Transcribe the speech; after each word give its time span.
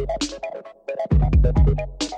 Hey 0.00 0.06
everybody, 1.10 2.09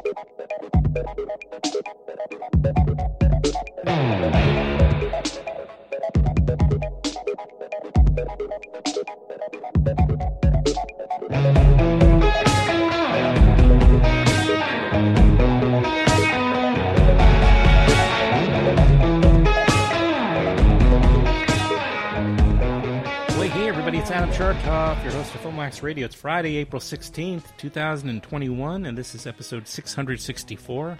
it's 24.65 25.03
your 25.03 25.13
host 25.13 25.35
of 25.35 25.41
Filmwax 25.41 25.83
Radio. 25.83 26.05
It's 26.05 26.15
Friday, 26.15 26.57
April 26.57 26.81
16th, 26.81 27.57
2021, 27.57 28.87
and 28.87 28.97
this 28.97 29.13
is 29.15 29.27
episode 29.27 29.67
664. 29.67 30.97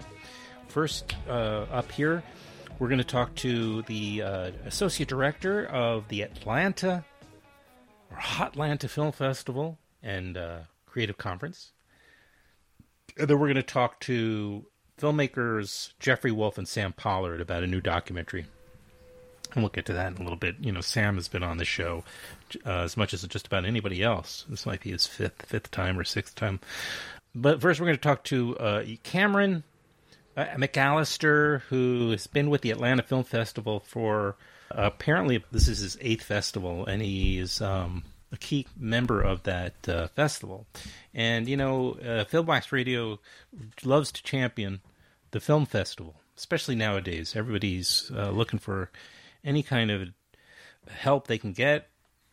First 0.67 1.15
uh, 1.29 1.65
up 1.71 1.89
here, 1.89 2.21
we're 2.77 2.89
going 2.89 2.97
to 2.97 3.05
talk 3.05 3.33
to 3.35 3.81
the 3.83 4.21
uh, 4.21 4.51
Associate 4.65 5.07
Director 5.07 5.65
of 5.67 6.09
the 6.09 6.23
Atlanta, 6.23 7.05
or 8.11 8.17
Hotlanta 8.17 8.89
Film 8.89 9.13
Festival 9.13 9.77
and 10.01 10.35
uh, 10.35 10.59
Creative 10.85 11.17
Conference. 11.17 11.71
And 13.17 13.29
then 13.29 13.39
we're 13.39 13.47
going 13.47 13.55
to 13.55 13.63
talk 13.63 14.01
to 14.01 14.65
filmmakers 14.99 15.93
Jeffrey 16.01 16.33
Wolf 16.33 16.57
and 16.57 16.67
Sam 16.67 16.91
Pollard 16.91 17.39
about 17.39 17.63
a 17.63 17.67
new 17.67 17.79
documentary 17.79 18.45
and 19.53 19.63
we'll 19.63 19.69
get 19.69 19.85
to 19.87 19.93
that 19.93 20.11
in 20.11 20.17
a 20.17 20.23
little 20.23 20.37
bit. 20.37 20.55
You 20.59 20.71
know, 20.71 20.81
Sam 20.81 21.15
has 21.15 21.27
been 21.27 21.43
on 21.43 21.57
the 21.57 21.65
show 21.65 22.03
uh, 22.65 22.83
as 22.83 22.97
much 22.97 23.13
as 23.13 23.23
just 23.23 23.47
about 23.47 23.65
anybody 23.65 24.03
else. 24.03 24.45
This 24.49 24.65
might 24.65 24.81
be 24.81 24.91
his 24.91 25.07
fifth 25.07 25.45
fifth 25.45 25.71
time 25.71 25.99
or 25.99 26.03
sixth 26.03 26.35
time. 26.35 26.59
But 27.35 27.61
first, 27.61 27.79
we're 27.79 27.87
going 27.87 27.97
to 27.97 28.01
talk 28.01 28.23
to 28.25 28.57
uh, 28.57 28.85
Cameron 29.03 29.63
uh, 30.37 30.45
McAllister, 30.57 31.61
who 31.61 32.11
has 32.11 32.27
been 32.27 32.49
with 32.49 32.61
the 32.61 32.71
Atlanta 32.71 33.03
Film 33.03 33.23
Festival 33.23 33.79
for 33.79 34.35
apparently 34.71 35.43
this 35.51 35.67
is 35.67 35.79
his 35.79 35.97
eighth 36.01 36.23
festival, 36.23 36.85
and 36.85 37.01
he 37.01 37.37
is 37.37 37.61
um, 37.61 38.03
a 38.31 38.37
key 38.37 38.67
member 38.77 39.21
of 39.21 39.43
that 39.43 39.87
uh, 39.87 40.07
festival. 40.09 40.65
And 41.13 41.47
you 41.47 41.57
know, 41.57 41.91
uh, 41.93 42.25
Filmwax 42.25 42.71
Radio 42.71 43.19
loves 43.83 44.11
to 44.11 44.23
champion 44.23 44.81
the 45.31 45.39
film 45.39 45.65
festival, 45.65 46.15
especially 46.37 46.75
nowadays. 46.75 47.35
Everybody's 47.35 48.11
uh, 48.15 48.31
looking 48.31 48.59
for 48.59 48.89
any 49.43 49.63
kind 49.63 49.91
of 49.91 50.09
help 50.89 51.27
they 51.27 51.37
can 51.37 51.53
get 51.53 51.87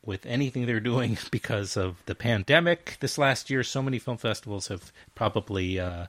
with 0.04 0.24
anything 0.26 0.66
they're 0.66 0.80
doing 0.80 1.18
because 1.30 1.76
of 1.76 2.02
the 2.06 2.14
pandemic. 2.14 2.96
This 3.00 3.18
last 3.18 3.50
year, 3.50 3.62
so 3.62 3.82
many 3.82 3.98
film 3.98 4.16
festivals 4.16 4.68
have 4.68 4.92
probably 5.14 5.78
uh, 5.78 6.06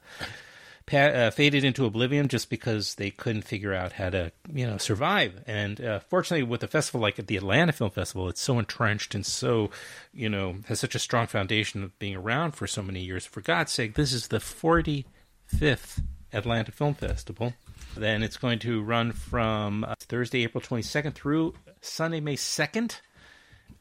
pa- 0.86 0.98
uh, 0.98 1.32
faded 1.32 1.64
into 1.64 1.86
oblivion 1.86 2.28
just 2.28 2.50
because 2.50 2.96
they 2.96 3.12
couldn't 3.12 3.44
figure 3.44 3.74
out 3.74 3.94
how 3.94 4.10
to, 4.10 4.32
you 4.54 4.66
know, 4.66 4.78
survive. 4.78 5.44
And 5.48 5.82
uh, 5.82 6.00
fortunately, 6.00 6.44
with 6.44 6.64
a 6.64 6.68
festival 6.68 7.02
like 7.02 7.16
the 7.16 7.38
Atlanta 7.38 7.72
Film 7.72 7.92
Festival, 7.92 8.30
it's 8.30 8.42
so 8.42 8.60
entrenched 8.60 9.16
and 9.16 9.26
so, 9.26 9.70
you 10.14 10.30
know, 10.30 10.56
has 10.68 10.80
such 10.80 10.96
a 10.96 11.00
strong 11.00 11.28
foundation 11.28 11.84
of 11.84 11.98
being 12.00 12.16
around 12.16 12.52
for 12.52 12.68
so 12.68 12.82
many 12.82 13.02
years. 13.02 13.26
For 13.26 13.42
God's 13.42 13.72
sake, 13.72 13.96
this 13.96 14.14
is 14.14 14.28
the 14.28 14.38
45th 14.38 16.02
Atlanta 16.34 16.72
Film 16.72 16.94
Festival. 16.94 17.54
Then 17.96 18.24
it's 18.24 18.38
going 18.38 18.60
to 18.60 18.82
run 18.82 19.12
from 19.12 19.84
uh, 19.84 19.96
Thursday, 20.00 20.44
April 20.44 20.62
22nd 20.62 21.14
through 21.14 21.54
Sunday, 21.82 22.20
May 22.20 22.36
2nd. 22.36 23.00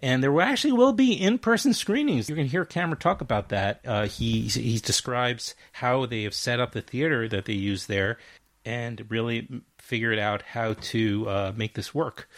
And 0.02 0.22
there 0.22 0.40
actually 0.40 0.72
will 0.72 0.92
be 0.92 1.12
in-person 1.12 1.74
screenings. 1.74 2.28
You 2.28 2.34
can 2.34 2.46
hear 2.46 2.64
Cameron 2.64 2.98
talk 2.98 3.20
about 3.20 3.50
that. 3.50 3.80
Uh, 3.84 4.06
he 4.06 4.42
he 4.42 4.78
describes 4.78 5.54
how 5.72 6.06
they 6.06 6.22
have 6.22 6.34
set 6.34 6.58
up 6.58 6.72
the 6.72 6.80
theater 6.80 7.28
that 7.28 7.44
they 7.44 7.52
use 7.52 7.86
there, 7.86 8.16
and 8.64 9.04
really 9.10 9.62
figured 9.78 10.18
out 10.18 10.42
how 10.42 10.74
to 10.74 11.28
uh, 11.28 11.52
make 11.54 11.74
this 11.74 11.94
work 11.94 12.28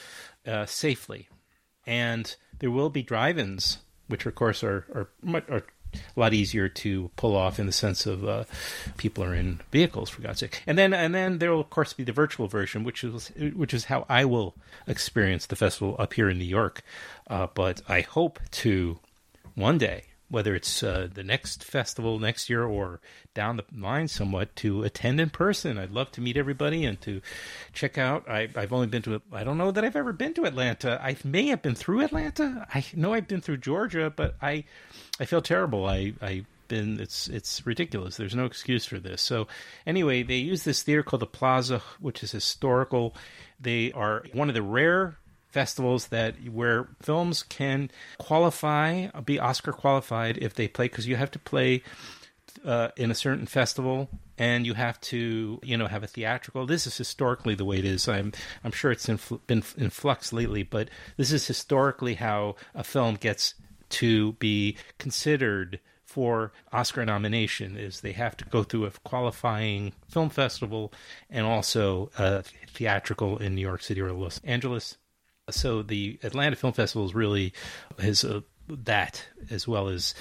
uh, 0.45 0.67
safely. 0.67 1.29
And 1.87 2.35
there 2.59 2.71
will 2.71 2.91
be 2.91 3.03
drive-ins, 3.03 3.79
which 4.09 4.27
of 4.27 4.35
course 4.35 4.65
are 4.65 4.85
are, 4.93 5.09
much, 5.23 5.49
are 5.49 5.65
a 5.95 6.21
lot 6.21 6.35
easier 6.35 6.69
to 6.69 7.11
pull 7.17 7.37
off 7.37 7.59
in 7.59 7.67
the 7.67 7.73
sense 7.73 8.07
of 8.07 8.27
uh, 8.27 8.45
people 8.97 9.25
are 9.25 9.35
in 9.35 9.61
vehicles 9.71 10.11
for 10.11 10.23
God's 10.23 10.41
sake. 10.41 10.63
And 10.67 10.79
then 10.79 10.93
and 10.93 11.15
then 11.15 11.39
there 11.39 11.53
will 11.53 11.61
of 11.61 11.71
course 11.71 11.93
be 11.93 12.05
the 12.05 12.13
virtual 12.13 12.49
version, 12.49 12.85
which 12.85 13.05
is 13.05 13.31
which 13.55 13.75
is 13.75 13.87
how 13.87 14.07
I 14.09 14.25
will 14.25 14.55
experience 14.87 15.47
the 15.47 15.57
festival 15.57 15.97
up 15.99 16.15
here 16.15 16.29
in 16.29 16.39
New 16.39 16.45
York. 16.45 16.83
Uh, 17.29 17.49
but 17.55 17.83
I 17.89 18.01
hope 18.01 18.41
to 18.63 18.99
one 19.55 19.79
day, 19.79 20.05
whether 20.33 20.55
it's 20.55 20.83
uh, 20.83 21.09
the 21.13 21.23
next 21.23 21.63
festival 21.63 22.19
next 22.19 22.49
year 22.49 22.65
or 22.65 23.01
down 23.35 23.59
the 23.59 23.65
line 23.79 24.09
somewhat, 24.09 24.57
to 24.57 24.83
attend 24.83 25.21
in 25.21 25.29
person. 25.29 25.77
I'd 25.77 25.91
love 25.91 26.11
to 26.13 26.23
meet 26.23 26.39
everybody 26.39 26.87
and 26.87 26.99
to 27.03 27.21
check 27.75 27.99
out. 27.99 28.27
I, 28.31 28.49
I've 28.57 28.73
only 28.73 28.87
been 28.87 29.03
to. 29.03 29.21
I 29.31 29.45
don't 29.45 29.59
know 29.59 29.71
that 29.71 29.85
I've 29.85 29.95
ever 29.95 30.15
been 30.15 30.33
to 30.35 30.47
Atlanta. 30.47 30.99
I 31.03 31.19
may 31.23 31.49
have 31.49 31.61
been 31.61 31.75
through 31.75 32.01
Atlanta. 32.01 32.67
I 32.75 32.83
know 32.95 33.13
I've 33.13 33.29
been 33.29 33.43
through 33.43 33.59
Georgia, 33.59 34.11
but 34.15 34.35
I 34.41 34.65
I 35.21 35.27
feel 35.27 35.43
terrible. 35.43 35.85
I 35.85 36.15
I 36.23 36.47
been 36.69 36.99
it's 36.99 37.29
it's 37.29 37.67
ridiculous. 37.67 38.17
There's 38.17 38.35
no 38.35 38.47
excuse 38.47 38.87
for 38.87 38.99
this. 38.99 39.21
So 39.21 39.49
anyway, 39.87 40.23
they 40.23 40.37
use 40.37 40.65
this 40.65 40.83
theater 40.83 41.03
called 41.03 41.21
the 41.21 41.27
Plaza, 41.27 41.83
which 42.01 42.23
is 42.23 42.33
historical. 42.33 43.15
They 43.61 43.93
are 43.93 44.25
one 44.33 44.49
of 44.49 44.55
the 44.55 44.63
rare 44.63 45.19
festivals 45.53 46.09
that 46.09 46.35
where 46.51 46.89
films 47.01 47.43
can 47.43 47.91
qualify, 48.19 49.09
be 49.25 49.39
Oscar 49.39 49.73
qualified 49.73 50.39
if 50.39 50.55
they 50.55 50.67
play 50.67 50.87
because 50.87 51.07
you 51.07 51.17
have 51.17 51.31
to 51.31 51.39
play 51.39 51.83
uh, 52.65 52.89
in 52.97 53.11
a 53.11 53.15
certain 53.15 53.47
festival 53.47 54.09
and 54.39 54.67
you 54.67 54.75
have 54.75 55.01
to 55.01 55.61
you 55.63 55.77
know 55.77 55.87
have 55.87 56.03
a 56.03 56.07
theatrical 56.07 56.67
this 56.67 56.87
is 56.87 56.97
historically 56.97 57.55
the 57.55 57.65
way 57.65 57.79
it 57.79 57.85
is 57.85 58.09
i'm 58.09 58.33
i'm 58.65 58.73
sure 58.73 58.91
it's 58.91 59.09
in, 59.09 59.19
been 59.47 59.63
in 59.77 59.91
flux 59.91 60.33
lately 60.33 60.63
but 60.63 60.89
this 61.17 61.33
is 61.33 61.47
historically 61.47 62.15
how 62.15 62.55
a 62.75 62.85
film 62.85 63.15
gets 63.15 63.55
to 63.89 64.33
be 64.35 64.77
considered 64.99 65.81
for 66.13 66.53
Oscar 66.73 67.07
nomination 67.07 67.79
is 67.79 68.01
they 68.01 68.13
have 68.13 68.37
to 68.37 68.45
go 68.45 68.63
through 68.63 68.85
a 68.85 68.91
qualifying 69.03 69.95
film 70.09 70.29
festival 70.29 70.93
and 71.31 71.47
also 71.47 72.11
a 72.19 72.43
theatrical 72.75 73.39
in 73.39 73.55
New 73.55 73.63
York 73.63 73.83
City 73.83 73.99
or 74.03 74.13
Los 74.13 74.39
Angeles. 74.45 74.99
So 75.51 75.83
the 75.83 76.21
Atlanta 76.23 76.55
Film 76.55 76.73
Festival 76.73 77.05
is 77.05 77.17
really 77.17 77.53
is 77.99 78.23
a, 78.23 78.45
that 78.69 79.27
as 79.51 79.67
well 79.67 79.89
as 79.89 80.15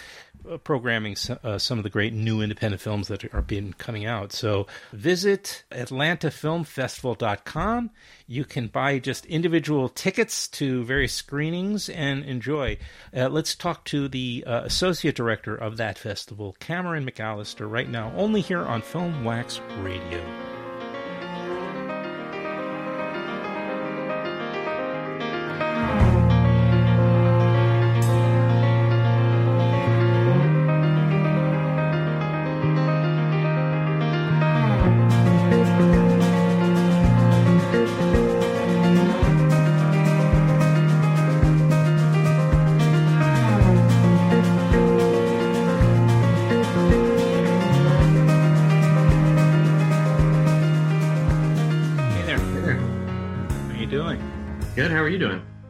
uh, 0.49 0.57
programming 0.57 1.15
uh, 1.43 1.59
some 1.59 1.77
of 1.77 1.83
the 1.83 1.91
great 1.91 2.11
new 2.11 2.41
independent 2.41 2.81
films 2.81 3.07
that 3.07 3.31
are 3.31 3.43
being 3.43 3.73
coming 3.73 4.07
out. 4.07 4.33
So 4.33 4.65
visit 4.91 5.63
atlantafilmfestival.com. 5.71 7.91
You 8.25 8.45
can 8.45 8.65
buy 8.67 8.97
just 8.97 9.27
individual 9.27 9.89
tickets 9.89 10.47
to 10.47 10.83
various 10.85 11.13
screenings 11.13 11.87
and 11.89 12.25
enjoy. 12.25 12.79
Uh, 13.15 13.29
let's 13.29 13.53
talk 13.53 13.85
to 13.85 14.07
the 14.07 14.43
uh, 14.47 14.61
associate 14.63 15.15
director 15.15 15.55
of 15.55 15.77
that 15.77 15.99
festival, 15.99 16.57
Cameron 16.59 17.05
McAllister, 17.05 17.69
right 17.69 17.87
now, 17.87 18.11
only 18.15 18.41
here 18.41 18.63
on 18.63 18.81
Film 18.81 19.23
Wax 19.23 19.61
Radio. 19.81 20.50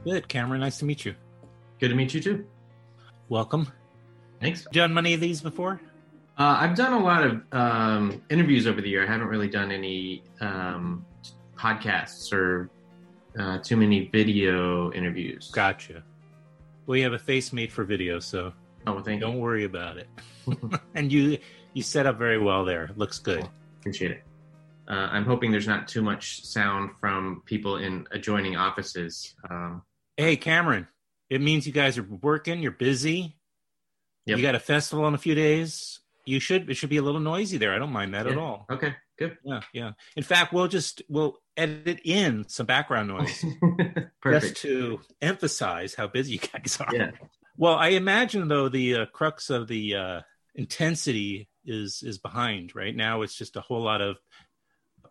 Good, 0.04 0.28
Cameron. 0.28 0.62
Nice 0.62 0.80
to 0.80 0.86
meet 0.86 1.06
you. 1.06 1.16
Good 1.80 1.90
to 1.90 1.96
meet 1.96 2.14
you 2.14 2.22
too. 2.22 2.46
Welcome. 3.30 3.72
Thanks. 4.40 4.66
Done 4.72 4.94
many 4.94 5.14
of 5.14 5.20
these 5.20 5.42
before? 5.42 5.80
Uh, 6.38 6.58
I've 6.60 6.76
done 6.76 6.94
a 6.94 7.00
lot 7.00 7.24
of 7.24 7.42
um, 7.52 8.22
interviews 8.30 8.66
over 8.66 8.82
the 8.82 8.90
year. 8.90 9.04
I 9.04 9.08
haven't 9.08 9.28
really 9.28 9.50
done 9.50 9.72
any 9.72 10.24
um, 10.40 11.06
podcasts 11.58 12.34
or 12.34 12.70
uh, 13.38 13.60
too 13.60 13.78
many 13.78 14.08
video 14.08 14.92
interviews. 14.94 15.52
Gotcha. 15.52 16.04
Well, 16.86 16.98
you 16.98 17.04
have 17.04 17.14
a 17.14 17.20
face 17.20 17.54
made 17.54 17.72
for 17.72 17.84
video, 17.84 18.20
so 18.20 18.54
oh, 18.88 18.94
well, 18.94 19.04
thank 19.04 19.22
don't 19.22 19.36
you. 19.36 19.42
worry 19.42 19.66
about 19.66 19.98
it. 19.98 20.08
and 20.96 21.12
you 21.12 21.38
you 21.74 21.84
set 21.84 22.06
up 22.06 22.18
very 22.18 22.40
well 22.40 22.66
there. 22.66 22.90
Looks 22.96 23.20
good. 23.20 23.42
Cool. 23.42 23.52
Appreciate 23.80 24.12
it. 24.12 24.24
Uh, 24.92 25.08
I'm 25.10 25.24
hoping 25.26 25.52
there's 25.52 25.68
not 25.70 25.88
too 25.88 26.02
much 26.02 26.44
sound 26.46 26.92
from 27.00 27.44
people 27.46 27.78
in 27.78 28.06
adjoining 28.12 28.58
offices. 28.58 29.34
Um, 29.50 29.84
Hey, 30.18 30.36
Cameron, 30.36 30.88
it 31.30 31.40
means 31.42 31.66
you 31.66 31.72
guys 31.74 31.98
are 31.98 32.04
working, 32.04 32.62
you're 32.62 32.72
busy. 32.74 33.38
Yep. 34.26 34.38
You 34.38 34.44
got 34.44 34.54
a 34.56 34.60
festival 34.60 35.08
in 35.08 35.14
a 35.16 35.18
few 35.18 35.34
days. 35.34 36.00
You 36.26 36.40
should. 36.42 36.70
It 36.70 36.76
should 36.76 36.90
be 36.90 36.98
a 36.98 37.02
little 37.02 37.22
noisy 37.22 37.58
there. 37.58 37.74
I 37.74 37.80
don't 37.80 37.92
mind 37.94 38.14
that 38.14 38.26
Yeah. 38.26 38.34
at 38.34 38.38
all. 38.38 38.66
Okay, 38.70 38.94
good. 39.18 39.38
Yeah, 39.44 39.62
yeah. 39.74 39.92
In 40.18 40.24
fact, 40.24 40.54
we'll 40.54 40.68
just 40.68 41.02
we'll 41.10 41.38
edit 41.58 42.02
in 42.04 42.48
some 42.50 42.66
background 42.68 43.08
noise 43.16 43.44
just 44.24 44.58
to 44.58 45.00
emphasize 45.22 45.96
how 45.96 46.08
busy 46.08 46.34
you 46.34 46.40
guys 46.40 46.78
are. 46.82 46.94
Yeah. 46.94 47.12
Well, 47.58 47.76
I 47.76 47.90
imagine 47.90 48.48
though 48.50 48.70
the 48.70 48.96
uh, 48.96 49.06
crux 49.08 49.50
of 49.50 49.68
the 49.68 49.96
uh, 49.96 50.22
intensity 50.54 51.50
is 51.66 52.04
is 52.04 52.18
behind 52.20 52.76
right 52.76 52.96
now. 52.96 53.22
It's 53.24 53.36
just 53.36 53.56
a 53.56 53.62
whole 53.62 53.82
lot 53.82 54.02
of 54.02 54.18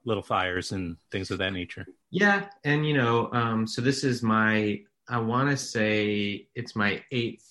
little 0.05 0.23
fires 0.23 0.73
and 0.73 0.97
things 1.11 1.31
of 1.31 1.39
that 1.39 1.53
nature. 1.53 1.87
Yeah, 2.11 2.47
and 2.65 2.87
you 2.87 2.95
know, 2.95 3.31
um, 3.33 3.67
so 3.67 3.83
this 3.83 4.05
is 4.05 4.23
my 4.23 4.81
I 5.09 5.19
want 5.19 5.51
to 5.51 5.57
say 5.57 6.49
it's 6.55 6.77
my 6.77 7.03
eighth 7.11 7.47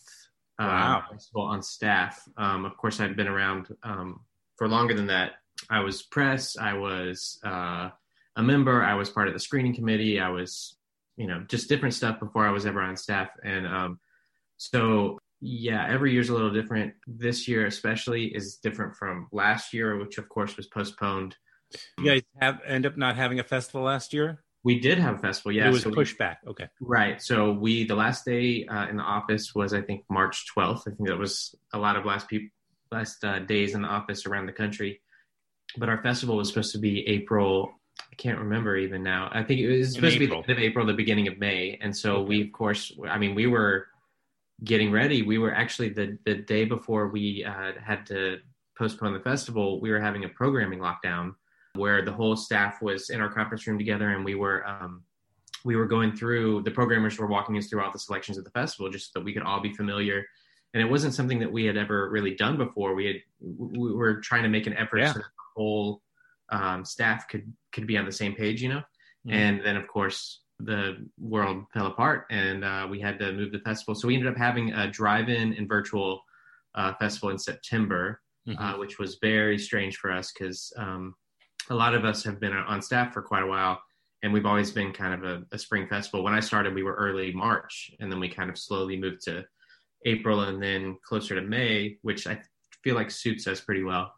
um, 0.59 0.67
Wow. 0.67 1.03
festival 1.11 1.41
on 1.43 1.61
staff. 1.61 2.27
Um, 2.37 2.65
of 2.65 2.75
course, 2.77 2.99
I've 2.99 3.15
been 3.15 3.27
around 3.27 3.67
um, 3.83 4.21
for 4.57 4.67
longer 4.67 4.93
than 4.93 5.07
that. 5.07 5.33
I 5.69 5.81
was 5.81 6.01
press. 6.01 6.57
I 6.57 6.73
was 6.73 7.39
uh, 7.45 7.89
a 8.35 8.43
member. 8.43 8.81
I 8.83 8.93
was 8.93 9.09
part 9.09 9.27
of 9.27 9.33
the 9.33 9.39
screening 9.39 9.75
committee. 9.75 10.19
I 10.19 10.29
was, 10.29 10.77
you 11.17 11.27
know, 11.27 11.43
just 11.47 11.67
different 11.69 11.95
stuff 11.95 12.19
before 12.19 12.47
I 12.47 12.51
was 12.51 12.65
ever 12.65 12.81
on 12.81 12.95
staff. 12.95 13.29
And 13.43 13.67
um, 13.67 13.99
so, 14.57 15.17
yeah, 15.41 15.85
every 15.89 16.13
year's 16.13 16.29
a 16.29 16.33
little 16.33 16.51
different. 16.51 16.93
This 17.07 17.47
year, 17.47 17.65
especially, 17.65 18.25
is 18.27 18.55
different 18.57 18.95
from 18.95 19.27
last 19.31 19.73
year, 19.73 19.97
which 19.97 20.17
of 20.17 20.29
course 20.29 20.55
was 20.55 20.67
postponed. 20.67 21.35
You 21.97 22.05
guys 22.05 22.21
have 22.41 22.59
end 22.65 22.85
up 22.85 22.97
not 22.97 23.15
having 23.15 23.39
a 23.39 23.43
festival 23.43 23.83
last 23.83 24.13
year. 24.13 24.43
We 24.63 24.79
did 24.79 24.97
have 24.97 25.15
a 25.15 25.17
festival, 25.19 25.53
yeah. 25.53 25.67
it 25.67 25.71
was 25.71 25.83
so 25.83 25.89
we- 25.89 25.95
pushed 25.95 26.17
back. 26.17 26.39
Okay. 26.45 26.67
Right. 26.81 27.21
So 27.21 27.51
we 27.51 27.85
the 27.85 27.95
last 27.95 28.25
day 28.25 28.65
uh, 28.65 28.87
in 28.87 28.97
the 28.97 29.03
office 29.03 29.55
was 29.55 29.73
I 29.73 29.81
think 29.81 30.03
March 30.09 30.45
12th. 30.55 30.81
I 30.81 30.91
think 30.95 31.07
that 31.07 31.17
was 31.17 31.55
a 31.73 31.79
lot 31.79 31.95
of 31.95 32.05
last 32.05 32.27
people 32.27 32.49
last 32.91 33.23
uh, 33.23 33.39
days 33.39 33.75
in 33.75 33.83
the 33.83 33.87
office 33.87 34.25
around 34.25 34.47
the 34.47 34.51
country. 34.51 35.01
But 35.77 35.89
our 35.89 36.01
festival 36.01 36.37
was 36.37 36.49
supposed 36.49 36.71
to 36.73 36.79
be 36.79 37.07
April. 37.07 37.71
I 37.99 38.15
can't 38.15 38.39
remember 38.39 38.75
even 38.75 39.03
now. 39.03 39.29
I 39.31 39.43
think 39.43 39.59
it 39.61 39.69
was 39.69 39.93
supposed 39.93 40.15
April. 40.15 40.41
to 40.41 40.47
be 40.47 40.53
the 40.53 40.59
end 40.59 40.65
of 40.65 40.71
April, 40.71 40.85
the 40.85 40.93
beginning 40.93 41.27
of 41.27 41.37
May. 41.37 41.77
And 41.81 41.95
so 41.95 42.21
we 42.21 42.41
of 42.41 42.51
course, 42.51 42.91
I 43.07 43.17
mean, 43.17 43.35
we 43.35 43.47
were 43.47 43.87
getting 44.63 44.91
ready. 44.91 45.21
We 45.21 45.37
were 45.37 45.53
actually 45.53 45.89
the 45.89 46.17
the 46.25 46.35
day 46.35 46.65
before 46.65 47.07
we 47.07 47.45
uh, 47.45 47.73
had 47.81 48.05
to 48.07 48.39
postpone 48.77 49.13
the 49.13 49.19
festival. 49.19 49.79
We 49.79 49.91
were 49.91 49.99
having 49.99 50.25
a 50.25 50.29
programming 50.29 50.79
lockdown 50.79 51.35
where 51.79 52.03
the 52.03 52.11
whole 52.11 52.35
staff 52.35 52.81
was 52.81 53.09
in 53.09 53.21
our 53.21 53.29
conference 53.31 53.65
room 53.65 53.77
together, 53.77 54.09
and 54.09 54.23
we 54.23 54.35
were 54.35 54.67
um, 54.67 55.03
we 55.65 55.75
were 55.75 55.85
going 55.87 56.11
through 56.15 56.61
the 56.63 56.71
programmers 56.71 57.17
were 57.17 57.27
walking 57.27 57.57
us 57.57 57.67
through 57.67 57.81
all 57.83 57.91
the 57.91 57.99
selections 57.99 58.37
of 58.37 58.43
the 58.43 58.51
festival 58.51 58.89
just 58.89 59.11
so 59.11 59.19
that 59.19 59.25
we 59.25 59.33
could 59.33 59.43
all 59.43 59.59
be 59.61 59.73
familiar. 59.73 60.25
And 60.73 60.81
it 60.83 60.85
wasn't 60.85 61.15
something 61.15 61.39
that 61.39 61.51
we 61.51 61.65
had 61.65 61.77
ever 61.77 62.09
really 62.11 62.35
done 62.35 62.55
before. 62.57 62.93
We 62.93 63.05
had 63.07 63.15
we 63.41 63.91
were 63.93 64.21
trying 64.21 64.43
to 64.43 64.49
make 64.49 64.67
an 64.67 64.73
effort 64.73 64.99
Yeah. 64.99 65.13
so 65.13 65.19
that 65.19 65.25
the 65.25 65.49
whole 65.55 66.01
um, 66.49 66.85
staff 66.85 67.27
could 67.27 67.51
could 67.71 67.87
be 67.87 67.97
on 67.97 68.05
the 68.05 68.11
same 68.11 68.35
page, 68.35 68.61
you 68.61 68.69
know. 68.69 68.83
Mhm. 69.27 69.33
And 69.33 69.65
then 69.65 69.75
of 69.77 69.87
course 69.87 70.41
the 70.59 71.07
world 71.17 71.63
fell 71.73 71.87
apart, 71.87 72.25
and 72.29 72.65
uh, 72.65 72.85
we 72.89 72.99
had 72.99 73.17
to 73.19 73.31
move 73.31 73.51
the 73.53 73.59
festival. 73.59 73.95
So 73.95 74.07
we 74.09 74.15
ended 74.15 74.29
up 74.29 74.37
having 74.37 74.73
a 74.73 74.89
drive-in 74.91 75.53
and 75.53 75.67
virtual 75.67 76.21
uh, 76.75 76.93
festival 76.95 77.29
in 77.29 77.39
September, 77.39 78.21
Mhm. 78.47 78.55
uh, 78.59 78.77
which 78.77 78.99
was 78.99 79.17
very 79.21 79.57
strange 79.57 79.97
for 79.97 80.11
us 80.11 80.31
because 80.31 80.71
um, 80.77 81.15
a 81.69 81.75
lot 81.75 81.93
of 81.93 82.05
us 82.05 82.23
have 82.23 82.39
been 82.39 82.53
on 82.53 82.81
staff 82.81 83.13
for 83.13 83.21
quite 83.21 83.43
a 83.43 83.47
while, 83.47 83.81
and 84.23 84.33
we've 84.33 84.45
always 84.45 84.71
been 84.71 84.91
kind 84.91 85.13
of 85.13 85.23
a, 85.23 85.43
a 85.51 85.59
spring 85.59 85.87
festival. 85.87 86.23
When 86.23 86.33
I 86.33 86.39
started, 86.39 86.73
we 86.73 86.83
were 86.83 86.95
early 86.95 87.31
March, 87.31 87.91
and 87.99 88.11
then 88.11 88.19
we 88.19 88.27
kind 88.29 88.49
of 88.49 88.57
slowly 88.57 88.99
moved 88.99 89.21
to 89.25 89.45
April, 90.05 90.41
and 90.41 90.61
then 90.61 90.97
closer 91.05 91.35
to 91.35 91.41
May, 91.41 91.97
which 92.01 92.27
I 92.27 92.39
feel 92.83 92.95
like 92.95 93.11
suits 93.11 93.47
us 93.47 93.61
pretty 93.61 93.83
well. 93.83 94.13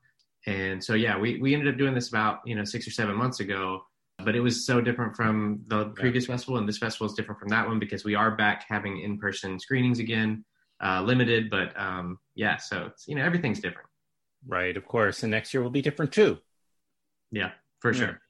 And 0.47 0.83
so, 0.83 0.95
yeah, 0.95 1.19
we, 1.19 1.39
we 1.39 1.53
ended 1.53 1.71
up 1.73 1.77
doing 1.77 1.93
this 1.93 2.09
about 2.09 2.39
you 2.45 2.55
know 2.55 2.63
six 2.63 2.87
or 2.87 2.91
seven 2.91 3.15
months 3.15 3.41
ago, 3.41 3.81
but 4.23 4.35
it 4.35 4.39
was 4.39 4.65
so 4.65 4.81
different 4.81 5.15
from 5.15 5.61
the 5.67 5.85
previous 5.89 6.25
festival, 6.27 6.57
and 6.57 6.67
this 6.67 6.77
festival 6.77 7.07
is 7.07 7.13
different 7.13 7.39
from 7.39 7.49
that 7.49 7.67
one 7.67 7.79
because 7.79 8.03
we 8.03 8.15
are 8.15 8.35
back 8.35 8.65
having 8.67 9.01
in 9.01 9.17
person 9.17 9.59
screenings 9.59 9.99
again, 9.99 10.45
uh, 10.83 11.01
limited, 11.01 11.49
but 11.49 11.77
um, 11.79 12.17
yeah, 12.35 12.57
so 12.57 12.87
it's 12.87 13.07
you 13.07 13.15
know 13.15 13.23
everything's 13.23 13.59
different. 13.59 13.87
Right, 14.47 14.75
of 14.75 14.85
course. 14.85 15.21
And 15.21 15.31
next 15.31 15.53
year 15.53 15.61
will 15.61 15.69
be 15.69 15.83
different 15.83 16.11
too. 16.11 16.39
Yeah, 17.31 17.51
for 17.79 17.91
Yeah. 17.93 17.97
sure. 17.99 18.21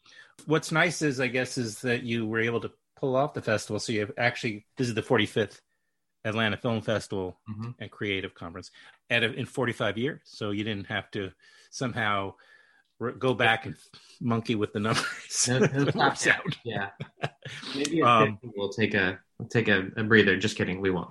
What's 0.46 0.72
nice 0.72 1.02
is, 1.02 1.20
I 1.20 1.28
guess, 1.28 1.58
is 1.58 1.82
that 1.82 2.04
you 2.04 2.26
were 2.26 2.40
able 2.40 2.62
to 2.62 2.72
pull 2.96 3.16
off 3.16 3.34
the 3.34 3.42
festival. 3.42 3.80
So 3.80 3.92
you 3.92 4.00
have 4.02 4.12
actually, 4.18 4.66
this 4.78 4.88
is 4.88 4.94
the 4.96 5.02
45th 5.04 5.60
Atlanta 6.24 6.58
Film 6.58 6.82
Festival 6.82 7.40
Mhm. 7.50 7.76
and 7.80 7.92
Creative 7.92 8.34
Conference 8.34 8.72
at 9.10 9.24
a, 9.24 9.34
in 9.34 9.46
45 9.46 9.98
years. 9.98 10.22
So 10.26 10.52
you 10.52 10.64
didn't 10.64 10.88
have 10.88 11.10
to 11.12 11.32
somehow 11.72 12.36
r- 13.00 13.12
go 13.12 13.34
back 13.34 13.66
and 13.66 13.76
monkey 14.20 14.56
with 14.56 14.74
the 14.74 14.80
numbers. 14.80 15.06
It 15.50 15.96
works 15.96 16.28
out. 16.28 16.58
Yeah, 16.64 16.90
maybe 17.76 18.02
Um, 18.04 18.38
we'll 18.44 18.70
take 18.70 18.94
a 18.94 19.20
we'll 19.40 19.50
take 19.50 19.68
a, 19.68 19.90
a 19.98 20.04
breather. 20.04 20.38
Just 20.38 20.56
kidding, 20.58 20.80
we 20.82 20.92
won't. 20.92 21.10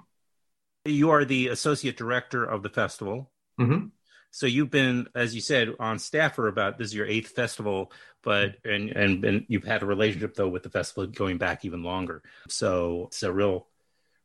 You 0.85 1.11
are 1.11 1.25
the 1.25 1.49
associate 1.49 1.97
director 1.97 2.45
of 2.45 2.63
the 2.63 2.69
festival. 2.71 3.33
hmm 3.59 3.87
So 4.31 4.47
you've 4.47 4.71
been, 4.71 5.09
as 5.15 5.35
you 5.35 5.41
said, 5.41 5.75
on 5.81 5.99
staff 5.99 6.37
for 6.37 6.49
about 6.49 6.79
this 6.79 6.88
is 6.88 6.94
your 6.94 7.06
eighth 7.06 7.31
festival, 7.31 7.93
but 8.23 8.56
and 8.65 8.91
and, 8.91 9.25
and 9.25 9.44
you've 9.49 9.65
had 9.65 9.82
a 9.82 9.87
relationship 9.87 10.35
though 10.35 10.49
with 10.49 10.62
the 10.62 10.71
festival 10.71 11.06
going 11.06 11.38
back 11.38 11.65
even 11.65 11.82
longer. 11.82 12.23
So 12.49 13.06
it's 13.09 13.23
a 13.23 13.32
real 13.32 13.67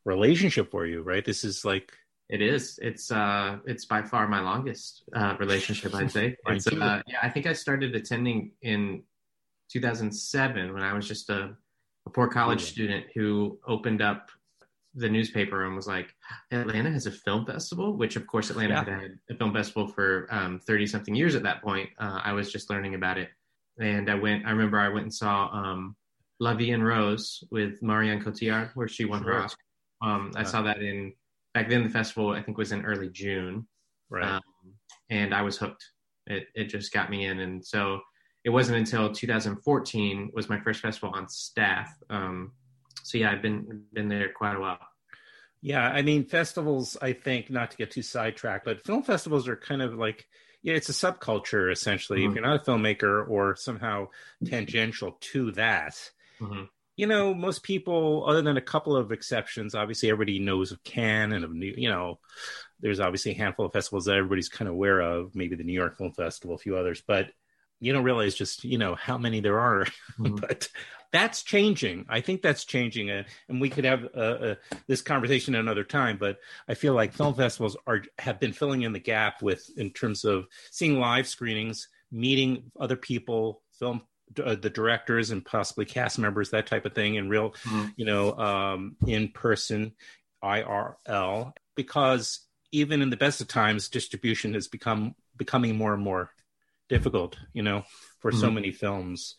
relationship 0.04 0.70
for 0.70 0.86
you, 0.86 1.02
right? 1.02 1.24
This 1.24 1.44
is 1.44 1.64
like 1.64 1.92
It 2.28 2.40
is. 2.40 2.78
It's 2.80 3.10
uh, 3.10 3.58
it's 3.66 3.84
by 3.84 4.02
far 4.02 4.28
my 4.28 4.40
longest 4.40 5.02
uh, 5.14 5.36
relationship. 5.38 5.94
I'd 5.94 6.10
say. 6.10 6.36
It's, 6.46 6.66
uh, 6.68 7.02
yeah, 7.06 7.18
I 7.22 7.28
think 7.28 7.46
I 7.46 7.52
started 7.52 7.94
attending 7.96 8.52
in 8.62 9.02
2007 9.70 10.72
when 10.72 10.82
I 10.82 10.92
was 10.92 11.08
just 11.08 11.28
a, 11.30 11.56
a 12.06 12.10
poor 12.10 12.28
college 12.28 12.62
student 12.62 13.06
who 13.14 13.58
opened 13.66 14.00
up 14.00 14.30
the 14.96 15.08
newspaper 15.08 15.66
and 15.66 15.76
was 15.76 15.86
like, 15.86 16.12
"Atlanta 16.50 16.90
has 16.90 17.06
a 17.06 17.10
film 17.12 17.44
festival," 17.46 17.96
which 17.96 18.16
of 18.16 18.26
course 18.26 18.50
Atlanta 18.50 18.74
Yeah. 18.74 18.84
had 18.84 19.02
had 19.02 19.18
a 19.30 19.34
film 19.36 19.52
festival 19.52 19.86
for 19.88 20.26
um, 20.30 20.58
30 20.60 20.86
something 20.86 21.14
years 21.14 21.34
at 21.34 21.42
that 21.44 21.62
point. 21.62 21.90
Uh, 21.98 22.20
I 22.24 22.32
was 22.32 22.50
just 22.50 22.70
learning 22.70 22.94
about 22.94 23.18
it, 23.18 23.28
and 23.78 24.10
I 24.10 24.14
went. 24.14 24.46
I 24.46 24.50
remember 24.50 24.78
I 24.78 24.88
went 24.88 25.04
and 25.04 25.14
saw 25.14 25.48
um, 25.52 25.96
La 26.40 26.54
Vie 26.54 26.72
en 26.72 26.82
Rose 26.82 27.44
with 27.50 27.82
Marianne 27.82 28.22
Cotillard, 28.22 28.70
where 28.74 28.88
she 28.88 29.04
won 29.04 29.22
her 29.22 29.42
Oscar. 29.42 29.60
Um, 30.02 30.32
I 30.34 30.42
saw 30.42 30.62
that 30.62 30.82
in 30.82 31.12
back 31.54 31.68
then. 31.68 31.84
The 31.84 31.90
festival 31.90 32.30
I 32.30 32.42
think 32.42 32.58
was 32.58 32.72
in 32.72 32.84
early 32.84 33.08
June, 33.10 33.66
right. 34.10 34.24
um, 34.24 34.42
and 35.10 35.34
I 35.34 35.42
was 35.42 35.56
hooked. 35.58 35.84
It 36.26 36.48
it 36.54 36.64
just 36.64 36.92
got 36.92 37.10
me 37.10 37.26
in, 37.26 37.40
and 37.40 37.64
so 37.64 38.00
it 38.44 38.50
wasn't 38.50 38.78
until 38.78 39.12
2014 39.12 40.30
was 40.32 40.48
my 40.48 40.60
first 40.60 40.80
festival 40.80 41.10
on 41.14 41.28
staff. 41.28 41.92
Um, 42.10 42.52
so 43.06 43.18
yeah, 43.18 43.30
I've 43.30 43.42
been 43.42 43.84
been 43.92 44.08
there 44.08 44.32
quite 44.32 44.56
a 44.56 44.60
while. 44.60 44.78
Yeah, 45.62 45.86
I 45.86 46.02
mean, 46.02 46.24
festivals, 46.24 46.96
I 47.00 47.12
think, 47.12 47.50
not 47.50 47.70
to 47.70 47.76
get 47.76 47.90
too 47.90 48.02
sidetracked, 48.02 48.64
but 48.64 48.84
film 48.84 49.02
festivals 49.02 49.48
are 49.48 49.56
kind 49.56 49.82
of 49.82 49.94
like, 49.94 50.26
yeah, 50.62 50.74
it's 50.74 50.88
a 50.88 50.92
subculture 50.92 51.72
essentially. 51.72 52.24
If 52.24 52.30
Mhm. 52.30 52.34
you're 52.34 52.44
not 52.44 52.60
a 52.60 52.70
filmmaker 52.70 53.28
or 53.28 53.56
somehow 53.56 54.08
tangential 54.44 55.12
to 55.32 55.52
that, 55.52 55.96
Mhm. 56.40 56.68
you 56.96 57.06
know, 57.06 57.34
most 57.34 57.62
people, 57.62 58.24
other 58.26 58.42
than 58.42 58.56
a 58.56 58.60
couple 58.62 58.96
of 58.96 59.12
exceptions, 59.12 59.74
obviously 59.74 60.10
everybody 60.10 60.38
knows 60.38 60.72
of 60.72 60.82
Cannes 60.84 61.32
and 61.32 61.44
of 61.44 61.52
New, 61.52 61.74
you 61.76 61.90
know, 61.90 62.18
there's 62.80 63.00
obviously 63.00 63.32
a 63.32 63.36
handful 63.36 63.66
of 63.66 63.72
festivals 63.72 64.06
that 64.06 64.16
everybody's 64.16 64.48
kind 64.48 64.68
of 64.68 64.74
aware 64.74 65.00
of, 65.00 65.34
maybe 65.34 65.56
the 65.56 65.64
New 65.64 65.72
York 65.74 65.98
Film 65.98 66.12
Festival, 66.12 66.54
a 66.56 66.58
few 66.58 66.76
others, 66.76 67.02
but 67.06 67.30
you 67.80 67.92
don't 67.92 68.04
realize 68.04 68.34
just, 68.34 68.64
you 68.64 68.78
know, 68.78 68.94
how 68.94 69.18
many 69.18 69.40
there 69.40 69.58
are. 69.60 69.86
Mhm. 70.18 70.40
but 70.40 70.68
that's 71.12 71.42
changing. 71.42 72.04
I 72.08 72.20
think 72.20 72.42
that's 72.42 72.64
changing, 72.64 73.10
uh, 73.10 73.22
and 73.48 73.60
we 73.60 73.70
could 73.70 73.84
have 73.84 74.04
uh, 74.14 74.18
uh, 74.18 74.54
this 74.86 75.02
conversation 75.02 75.54
another 75.54 75.84
time. 75.84 76.16
But 76.18 76.38
I 76.68 76.74
feel 76.74 76.94
like 76.94 77.12
film 77.12 77.34
festivals 77.34 77.76
are 77.86 78.02
have 78.18 78.40
been 78.40 78.52
filling 78.52 78.82
in 78.82 78.92
the 78.92 78.98
gap 78.98 79.40
with 79.42 79.70
in 79.76 79.90
terms 79.92 80.24
of 80.24 80.46
seeing 80.70 80.98
live 80.98 81.26
screenings, 81.28 81.88
meeting 82.10 82.70
other 82.78 82.96
people, 82.96 83.62
film 83.78 84.02
uh, 84.44 84.56
the 84.56 84.68
directors 84.70 85.30
and 85.30 85.44
possibly 85.44 85.84
cast 85.84 86.18
members, 86.18 86.50
that 86.50 86.66
type 86.66 86.84
of 86.84 86.94
thing, 86.94 87.14
in 87.14 87.28
real, 87.28 87.52
Mhm. 87.62 87.92
you 87.96 88.04
know, 88.04 88.36
um, 88.36 88.96
in 89.06 89.28
person, 89.28 89.92
IRL. 90.42 91.52
Because 91.76 92.40
even 92.72 93.02
in 93.02 93.10
the 93.10 93.16
best 93.16 93.40
of 93.40 93.48
times, 93.48 93.88
distribution 93.88 94.54
has 94.54 94.66
become 94.68 95.14
becoming 95.36 95.76
more 95.76 95.94
and 95.94 96.02
more 96.02 96.30
difficult. 96.88 97.36
You 97.52 97.62
know, 97.62 97.84
for 98.20 98.32
so 98.32 98.48
Mhm. 98.50 98.54
many 98.54 98.72
films 98.72 99.34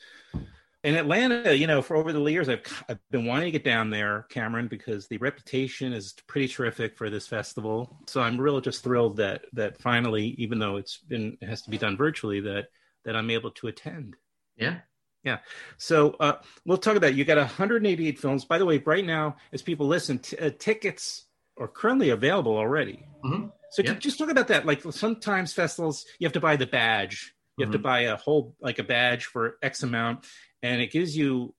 in 0.83 0.95
Atlanta, 0.95 1.53
you 1.55 1.67
know, 1.67 1.81
for 1.81 1.95
over 1.95 2.13
the 2.13 2.23
years, 2.25 2.47
I've 2.47 2.61
I've 2.87 2.99
been 3.09 3.25
wanting 3.25 3.45
to 3.45 3.51
get 3.51 3.63
down 3.63 3.89
there, 3.89 4.25
Cameron, 4.29 4.67
because 4.67 5.07
the 5.07 5.17
reputation 5.17 5.91
is 5.91 6.13
pretty 6.27 6.47
terrific 6.47 6.95
for 6.97 7.09
this 7.09 7.27
festival. 7.27 7.99
So 8.07 8.21
I'm 8.21 8.39
really 8.39 8.61
just 8.61 8.83
thrilled 8.83 9.17
that 9.17 9.45
that 9.53 9.81
finally, 9.81 10.27
even 10.37 10.59
though 10.59 10.77
it's 10.77 10.97
been 10.99 11.37
it 11.41 11.49
has 11.49 11.63
to 11.63 11.69
be 11.69 11.77
done 11.77 11.97
virtually, 11.97 12.41
that 12.41 12.67
that 13.05 13.15
I'm 13.15 13.29
able 13.31 13.51
to 13.51 13.67
attend. 13.67 14.15
Yeah. 14.55 14.79
Yeah. 15.23 15.39
So 15.77 16.11
uh, 16.19 16.41
we'll 16.65 16.77
talk 16.77 16.95
about. 16.95 17.15
You 17.15 17.25
got 17.25 17.37
188 17.37 18.19
films. 18.19 18.45
By 18.45 18.57
the 18.59 18.65
way, 18.65 18.77
right 18.77 19.05
now, 19.05 19.37
as 19.51 19.61
people 19.61 19.87
listen, 19.87 20.19
t- 20.19 20.37
uh, 20.37 20.51
tickets 20.57 21.25
are 21.57 21.67
currently 21.67 22.11
available 22.11 22.55
already. 22.55 23.03
Mhm. 23.25 23.51
So 23.71 23.81
Yeah. 23.81 23.95
just 23.95 24.19
talk 24.19 24.29
about 24.29 24.47
that. 24.49 24.65
Like 24.65 24.83
sometimes 24.91 25.53
festivals, 25.53 26.05
you 26.19 26.25
have 26.25 26.33
to 26.33 26.39
buy 26.39 26.55
the 26.55 26.67
badge. 26.67 27.33
You 27.57 27.65
have 27.65 27.71
to 27.73 27.79
Mhm. 27.79 27.83
buy 27.83 27.99
a 28.01 28.15
whole 28.15 28.55
like 28.61 28.79
a 28.79 28.83
badge 28.83 29.25
for 29.25 29.57
X 29.61 29.83
amount, 29.83 30.25
and 30.61 30.81
it 30.81 30.91
gives 30.91 31.17
you 31.17 31.55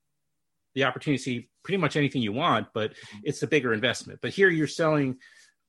the 0.73 0.85
opportunity 0.85 1.17
to 1.17 1.23
see 1.23 1.49
pretty 1.63 1.77
much 1.77 1.97
anything 1.97 2.21
you 2.21 2.31
want, 2.31 2.67
but 2.73 2.93
it's 3.23 3.43
a 3.43 3.47
bigger 3.47 3.73
investment. 3.73 4.19
But 4.21 4.31
here 4.31 4.49
you're 4.49 4.67
selling, 4.67 5.19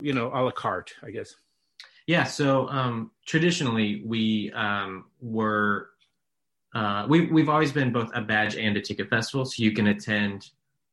you 0.00 0.12
know, 0.12 0.28
a 0.32 0.38
la 0.42 0.52
carte, 0.52 0.94
I 1.02 1.10
guess. 1.10 1.34
Yeah, 2.06 2.24
so 2.24 2.68
um, 2.68 3.10
traditionally 3.26 4.02
we 4.04 4.52
um, 4.52 5.06
were 5.20 5.90
uh, 6.74 7.06
we 7.08 7.26
we've 7.26 7.48
always 7.48 7.72
been 7.72 7.92
both 7.92 8.10
a 8.14 8.20
badge 8.20 8.56
and 8.56 8.76
a 8.76 8.80
ticket 8.80 9.10
festival. 9.10 9.44
So 9.44 9.62
you 9.62 9.72
can 9.72 9.88
attend 9.88 10.50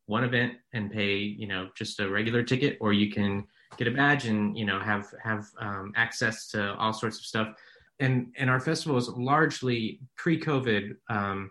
one 0.07 0.23
event 0.23 0.53
and 0.73 0.89
pay 0.91 1.17
you 1.17 1.47
know 1.47 1.69
just 1.75 1.99
a 1.99 2.09
regular 2.09 2.41
ticket, 2.41 2.77
or 2.81 2.91
you 2.91 3.11
can 3.11 3.45
get 3.77 3.87
a 3.87 3.91
badge 3.91 4.25
and 4.25 4.57
you 4.57 4.65
know 4.65 4.79
have 4.79 5.13
have 5.23 5.45
um, 5.59 5.93
access 5.95 6.47
to 6.49 6.73
all 6.75 6.93
sorts 6.93 7.19
of 7.19 7.25
stuff. 7.25 7.55
And 7.99 8.33
and 8.37 8.49
our 8.49 8.59
festival 8.59 8.97
is 8.97 9.09
largely 9.09 9.99
pre-COVID 10.17 10.95
um, 11.09 11.49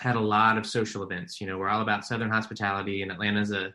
had 0.00 0.16
a 0.16 0.20
lot 0.20 0.58
of 0.58 0.66
social 0.66 1.02
events. 1.02 1.40
You 1.40 1.46
know, 1.46 1.58
we're 1.58 1.68
all 1.68 1.82
about 1.82 2.04
Southern 2.04 2.30
hospitality, 2.30 3.02
and 3.02 3.12
Atlanta's 3.12 3.52
a 3.52 3.72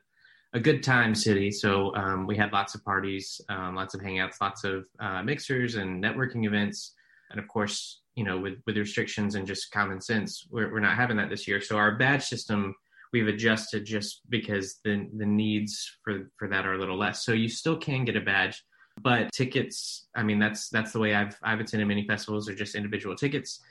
a 0.54 0.60
good 0.60 0.82
time 0.82 1.14
city. 1.14 1.52
So 1.52 1.96
um, 1.96 2.26
we 2.26 2.36
had 2.36 2.52
lots 2.52 2.74
of 2.74 2.84
parties, 2.84 3.40
um, 3.50 3.76
lots 3.76 3.94
of 3.94 4.02
hangouts, 4.02 4.42
lots 4.42 4.64
of 4.64 4.86
uh, 5.00 5.22
mixers 5.22 5.76
and 5.76 6.04
networking 6.04 6.46
events. 6.46 6.94
And 7.30 7.40
of 7.40 7.48
course, 7.48 8.02
you 8.16 8.24
know, 8.24 8.40
with, 8.40 8.56
with 8.66 8.76
restrictions 8.76 9.36
and 9.36 9.46
just 9.46 9.72
common 9.72 10.02
sense, 10.02 10.48
we're, 10.50 10.72
we're 10.72 10.80
not 10.80 10.96
having 10.96 11.18
that 11.18 11.30
this 11.30 11.48
year. 11.48 11.62
So 11.62 11.78
our 11.78 11.98
badge 11.98 12.24
system, 12.24 12.74
we've 13.14 13.28
adjusted 13.28 13.86
just 13.86 14.22
because 14.30 14.80
the, 14.84 15.08
the 15.16 15.26
needs 15.26 15.98
for, 16.04 16.32
for 16.38 16.48
that 16.48 16.66
are 16.66 16.74
a 16.74 16.80
little 16.80 16.98
less. 16.98 17.24
So 17.24 17.34
you 17.34 17.48
still 17.48 17.78
can 17.78 18.04
get 18.04 18.16
a 18.16 18.22
badge, 18.22 18.64
but 19.02 19.32
tickets, 19.32 20.08
I 20.16 20.24
mean, 20.24 20.40
that's, 20.40 20.70
that's 20.70 20.92
the 20.92 21.00
way 21.00 21.16
I've, 21.16 21.38
I've 21.44 21.60
attended 21.60 21.88
many 21.88 22.06
festivals 22.08 22.50
or 22.50 22.56
just 22.56 22.76
individual 22.76 23.16
tickets. 23.16 23.62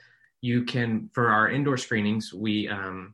You 0.41 0.63
can, 0.63 1.09
for 1.13 1.29
our 1.29 1.49
indoor 1.49 1.77
screenings, 1.77 2.33
we, 2.33 2.67
um, 2.67 3.13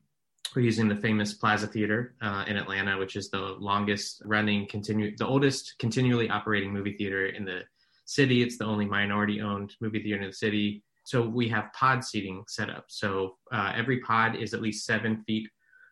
we're 0.55 0.61
using 0.61 0.87
the 0.87 0.95
famous 0.95 1.33
Plaza 1.33 1.67
Theater 1.67 2.15
uh, 2.21 2.45
in 2.47 2.55
Atlanta, 2.55 2.97
which 2.97 3.15
is 3.15 3.29
the 3.29 3.55
longest 3.59 4.21
running, 4.25 4.67
continue, 4.67 5.15
the 5.17 5.27
oldest 5.27 5.75
continually 5.79 6.29
operating 6.29 6.71
movie 6.71 6.95
theater 6.95 7.27
in 7.27 7.43
the 7.43 7.61
city. 8.05 8.41
It's 8.41 8.57
the 8.57 8.65
only 8.65 8.85
minority 8.85 9.41
owned 9.41 9.75
movie 9.81 10.01
theater 10.01 10.21
in 10.21 10.27
the 10.27 10.33
city. 10.33 10.83
So 11.03 11.21
we 11.27 11.47
have 11.49 11.73
pod 11.73 12.03
seating 12.03 12.43
set 12.47 12.69
up. 12.69 12.85
So 12.87 13.37
uh, 13.51 13.73
every 13.75 13.99
pod 13.99 14.35
is 14.35 14.53
at 14.53 14.61
least 14.61 14.85
seven 14.85 15.23
feet 15.27 15.49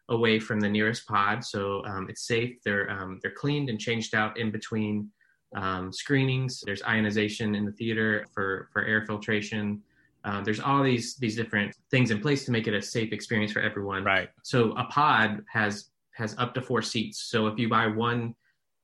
away 0.09 0.39
from 0.39 0.59
the 0.59 0.69
nearest 0.69 1.07
pod. 1.07 1.43
So 1.43 1.83
um, 1.85 2.07
it's 2.09 2.25
safe. 2.25 2.57
They're 2.63 2.89
um, 2.89 3.19
they're 3.21 3.31
cleaned 3.31 3.69
and 3.69 3.79
changed 3.79 4.15
out 4.15 4.37
in 4.37 4.51
between 4.51 5.09
um, 5.55 5.91
screenings. 5.91 6.61
There's 6.65 6.83
ionization 6.83 7.55
in 7.55 7.65
the 7.65 7.71
theater 7.71 8.25
for 8.33 8.69
for 8.71 8.83
air 8.85 9.05
filtration. 9.05 9.81
Uh, 10.25 10.41
there's 10.41 10.59
all 10.59 10.83
these 10.83 11.15
these 11.15 11.35
different 11.35 11.75
things 11.91 12.11
in 12.11 12.19
place 12.19 12.45
to 12.45 12.51
make 12.51 12.67
it 12.67 12.73
a 12.73 12.81
safe 12.81 13.11
experience 13.11 13.51
for 13.51 13.59
everyone. 13.59 14.03
Right. 14.03 14.29
So 14.43 14.71
a 14.73 14.85
pod 14.85 15.43
has 15.51 15.89
has 16.11 16.35
up 16.37 16.53
to 16.53 16.61
four 16.61 16.81
seats. 16.81 17.23
So 17.23 17.47
if 17.47 17.57
you 17.59 17.69
buy 17.69 17.87
one 17.87 18.35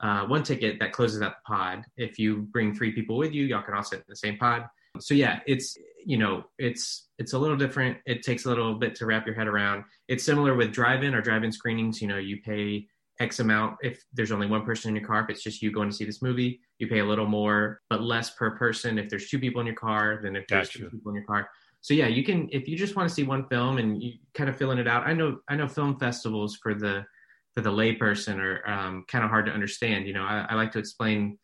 uh, 0.02 0.26
one 0.26 0.44
ticket, 0.44 0.80
that 0.80 0.94
closes 0.94 1.22
out 1.22 1.34
the 1.38 1.54
pod. 1.54 1.84
If 1.98 2.18
you 2.18 2.48
bring 2.52 2.74
three 2.74 2.92
people 2.92 3.18
with 3.18 3.34
you, 3.34 3.46
y'all 3.46 3.62
can 3.62 3.74
all 3.74 3.84
sit 3.84 4.00
in 4.00 4.06
the 4.08 4.16
same 4.16 4.38
pod. 4.38 4.66
So 5.00 5.14
yeah, 5.14 5.40
it's 5.46 5.78
you 6.06 6.18
know 6.18 6.46
it's 6.58 7.10
it's 7.18 7.34
a 7.34 7.40
little 7.40 7.58
different. 7.58 7.98
It 8.06 8.24
takes 8.24 8.46
a 8.46 8.50
little 8.50 8.76
bit 8.76 8.96
to 8.96 9.06
wrap 9.06 9.26
your 9.26 9.36
head 9.36 9.48
around. 9.48 9.84
It's 10.08 10.24
similar 10.24 10.56
with 10.56 10.72
drive-in 10.72 11.14
or 11.14 11.22
drive-in 11.22 11.52
screenings. 11.52 12.02
You 12.02 12.08
know, 12.08 12.18
you 12.18 12.42
pay 12.42 12.88
X 13.20 13.40
amount 13.40 13.78
if 13.82 14.04
there's 14.14 14.32
only 14.32 14.48
one 14.48 14.64
person 14.64 14.90
in 14.90 14.96
your 14.96 15.06
car. 15.06 15.22
If 15.22 15.30
it's 15.30 15.44
just 15.44 15.62
you 15.62 15.72
going 15.72 15.90
to 15.90 15.96
see 15.96 16.06
this 16.06 16.22
movie, 16.22 16.62
you 16.78 16.88
pay 16.88 17.00
a 17.00 17.06
little 17.06 17.26
more, 17.26 17.82
but 17.90 18.02
less 18.02 18.32
per 18.32 18.52
person 18.52 18.98
if 18.98 19.10
there's 19.10 19.30
two 19.30 19.40
people 19.40 19.60
in 19.60 19.68
your 19.68 19.76
car 19.76 20.20
than 20.22 20.36
if 20.36 20.48
there's 20.48 20.70
Gotcha. 20.70 20.80
two 20.80 20.90
people 20.90 21.10
in 21.10 21.16
your 21.16 21.26
car. 21.26 21.50
So 21.82 21.94
yeah, 21.94 22.08
you 22.08 22.24
can 22.24 22.50
if 22.52 22.68
you 22.68 22.78
just 22.78 22.96
want 22.96 23.08
to 23.08 23.16
see 23.16 23.24
one 23.24 23.48
film 23.48 23.78
and 23.78 24.02
you 24.02 24.14
kind 24.34 24.50
of 24.50 24.58
filling 24.58 24.80
it 24.80 24.88
out. 24.88 25.08
I 25.08 25.14
know 25.14 25.40
I 25.48 25.56
know 25.56 25.68
film 25.68 25.98
festivals 25.98 26.58
for 26.62 26.74
the 26.74 27.06
for 27.54 27.62
the 27.62 27.72
layperson 27.72 28.38
are 28.38 28.68
um, 28.70 29.06
kind 29.08 29.24
of 29.24 29.30
hard 29.30 29.46
to 29.48 29.52
understand. 29.52 30.08
You 30.08 30.14
know, 30.14 30.24
I, 30.24 30.46
I 30.50 30.56
like 30.56 30.72
to 30.74 30.80
explain 30.80 31.38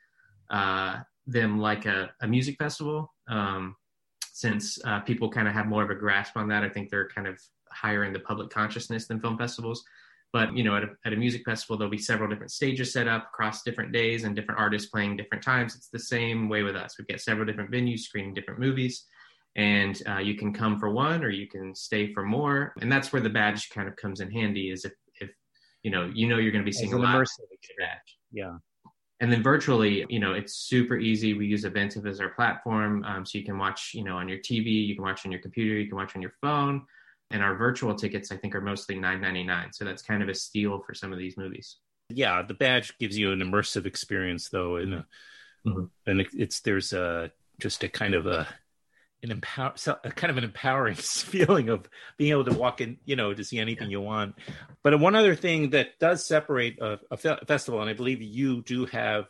uh, 0.49 0.99
them 1.25 1.59
like 1.59 1.85
a, 1.85 2.11
a 2.21 2.27
music 2.27 2.57
festival 2.57 3.13
um, 3.27 3.75
since 4.31 4.77
uh, 4.85 4.99
people 4.99 5.29
kind 5.29 5.47
of 5.47 5.53
have 5.53 5.67
more 5.67 5.83
of 5.83 5.89
a 5.89 5.95
grasp 5.95 6.37
on 6.37 6.47
that. 6.49 6.63
I 6.63 6.69
think 6.69 6.89
they're 6.89 7.09
kind 7.09 7.27
of 7.27 7.39
higher 7.69 8.03
in 8.03 8.13
the 8.13 8.19
public 8.19 8.49
consciousness 8.49 9.07
than 9.07 9.19
film 9.19 9.37
festivals. 9.37 9.83
But 10.33 10.55
you 10.55 10.63
know, 10.63 10.75
at 10.75 10.83
a, 10.83 10.89
at 11.05 11.13
a 11.13 11.15
music 11.15 11.43
festival, 11.45 11.77
there'll 11.77 11.91
be 11.91 11.97
several 11.97 12.29
different 12.29 12.51
stages 12.51 12.91
set 12.91 13.07
up 13.07 13.29
across 13.33 13.63
different 13.63 13.93
days 13.93 14.23
and 14.23 14.35
different 14.35 14.59
artists 14.59 14.89
playing 14.89 15.17
different 15.17 15.43
times. 15.43 15.75
It's 15.75 15.89
the 15.89 15.99
same 15.99 16.49
way 16.49 16.63
with 16.63 16.75
us. 16.75 16.97
We've 16.97 17.07
got 17.07 17.21
several 17.21 17.45
different 17.45 17.71
venues 17.71 17.99
screening 17.99 18.33
different 18.33 18.59
movies, 18.59 19.05
and 19.55 20.01
uh, 20.09 20.17
you 20.17 20.35
can 20.35 20.53
come 20.53 20.79
for 20.79 20.91
one 20.91 21.23
or 21.23 21.29
you 21.29 21.47
can 21.47 21.73
stay 21.73 22.13
for 22.13 22.23
more. 22.23 22.73
And 22.81 22.91
that's 22.91 23.13
where 23.13 23.21
the 23.21 23.29
badge 23.29 23.69
kind 23.69 23.87
of 23.87 23.95
comes 23.95 24.19
in 24.19 24.29
handy. 24.31 24.71
Is 24.71 24.83
if 24.83 24.93
if 25.21 25.29
you 25.83 25.91
know 25.91 26.11
you 26.13 26.27
know 26.27 26.37
you're 26.37 26.51
going 26.51 26.63
to 26.63 26.69
be 26.69 26.73
seeing 26.73 26.93
a 26.93 26.97
lot. 26.97 27.25
badge. 27.79 28.17
Yeah. 28.31 28.57
And 29.21 29.31
then 29.31 29.41
virtually, 29.41 30.05
you 30.09 30.19
know, 30.19 30.33
it's 30.33 30.55
super 30.55 30.97
easy. 30.97 31.33
We 31.33 31.47
use 31.47 31.63
Eventive 31.63 32.05
as 32.05 32.19
our 32.19 32.29
platform, 32.29 33.03
um, 33.05 33.25
so 33.25 33.37
you 33.37 33.45
can 33.45 33.57
watch, 33.57 33.91
you 33.93 34.03
know, 34.03 34.17
on 34.17 34.27
your 34.27 34.39
TV, 34.39 34.85
you 34.85 34.93
can 34.95 35.05
watch 35.05 35.25
on 35.25 35.31
your 35.31 35.41
computer, 35.41 35.79
you 35.79 35.87
can 35.87 35.95
watch 35.95 36.15
on 36.15 36.21
your 36.21 36.33
phone. 36.41 36.85
And 37.35 37.43
our 37.43 37.53
virtual 37.53 37.93
tickets, 37.93 38.31
I 38.31 38.37
think, 38.37 38.55
are 38.55 38.61
mostly 38.61 38.97
nine 38.97 39.19
ninety 39.19 39.43
nine. 39.43 39.73
So 39.73 39.83
that's 39.83 40.01
kind 40.01 40.23
of 40.23 40.29
a 40.29 40.33
steal 40.33 40.79
for 40.79 40.93
some 40.93 41.11
of 41.11 41.19
these 41.19 41.35
movies. 41.35 41.75
Yeah, 42.07 42.41
the 42.43 42.53
badge 42.53 42.97
gives 42.97 43.17
you 43.17 43.33
an 43.33 43.39
immersive 43.39 43.85
experience, 43.85 44.47
though, 44.47 44.77
and 44.77 45.03
Mhm. 45.65 45.89
and 46.05 46.25
it's 46.33 46.61
there's 46.61 46.93
a 46.93 47.33
just 47.59 47.83
a 47.83 47.89
kind 47.89 48.13
of 48.13 48.25
a 48.25 48.47
an 49.21 49.31
empower 49.31 49.73
a 50.05 50.11
kind 50.11 50.31
of 50.31 50.37
an 50.37 50.45
empowering 50.45 50.95
feeling 51.33 51.67
of 51.67 51.89
being 52.15 52.31
able 52.31 52.45
to 52.45 52.53
walk 52.53 52.79
in, 52.79 52.99
you 53.03 53.17
know, 53.17 53.33
to 53.33 53.43
see 53.43 53.59
anything 53.59 53.91
you 53.91 53.99
want. 53.99 54.35
But 54.81 54.97
one 54.97 55.15
other 55.15 55.35
thing 55.35 55.71
that 55.71 55.99
does 55.99 56.25
separate 56.25 56.79
a, 56.79 57.01
a 57.11 57.17
fe- 57.17 57.39
festival, 57.47 57.81
and 57.81 57.89
I 57.89 57.93
believe 57.93 58.21
you 58.21 58.61
do 58.61 58.85
have 58.85 59.25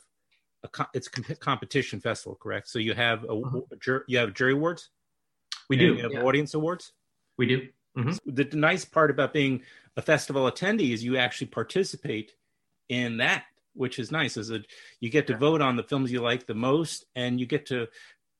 a 0.63 0.67
co- 0.67 0.91
it's 0.93 1.07
a 1.07 1.09
comp- 1.09 1.39
competition 1.39 2.01
festival, 2.01 2.35
correct? 2.35 2.67
So 2.69 2.77
you 2.77 2.93
have 2.93 3.23
a, 3.23 3.29
Mhm. 3.29 3.71
a 3.71 3.75
jur- 3.77 4.05
you 4.07 4.19
have 4.19 4.35
jury 4.35 4.53
awards, 4.53 4.91
We 5.69 5.77
do. 5.77 5.95
you 5.95 6.03
have 6.03 6.11
yeah. 6.11 6.21
audience 6.21 6.53
awards. 6.53 6.93
We 7.37 7.47
do. 7.47 7.67
The 8.25 8.43
nice 8.53 8.85
part 8.85 9.09
about 9.09 9.33
being 9.33 9.61
a 9.97 10.01
festival 10.01 10.49
attendee 10.51 10.91
is 10.93 11.03
you 11.03 11.17
actually 11.17 11.47
participate 11.47 12.33
in 12.89 13.17
that 13.17 13.45
which 13.73 13.99
is 13.99 14.11
nice 14.11 14.37
is 14.37 14.47
that 14.47 14.65
you 14.99 15.09
get 15.09 15.27
to 15.27 15.37
vote 15.37 15.61
on 15.61 15.75
the 15.75 15.83
films 15.83 16.11
you 16.11 16.21
like 16.21 16.45
the 16.45 16.53
most 16.53 17.05
and 17.15 17.39
you 17.39 17.45
get 17.45 17.65
to 17.65 17.87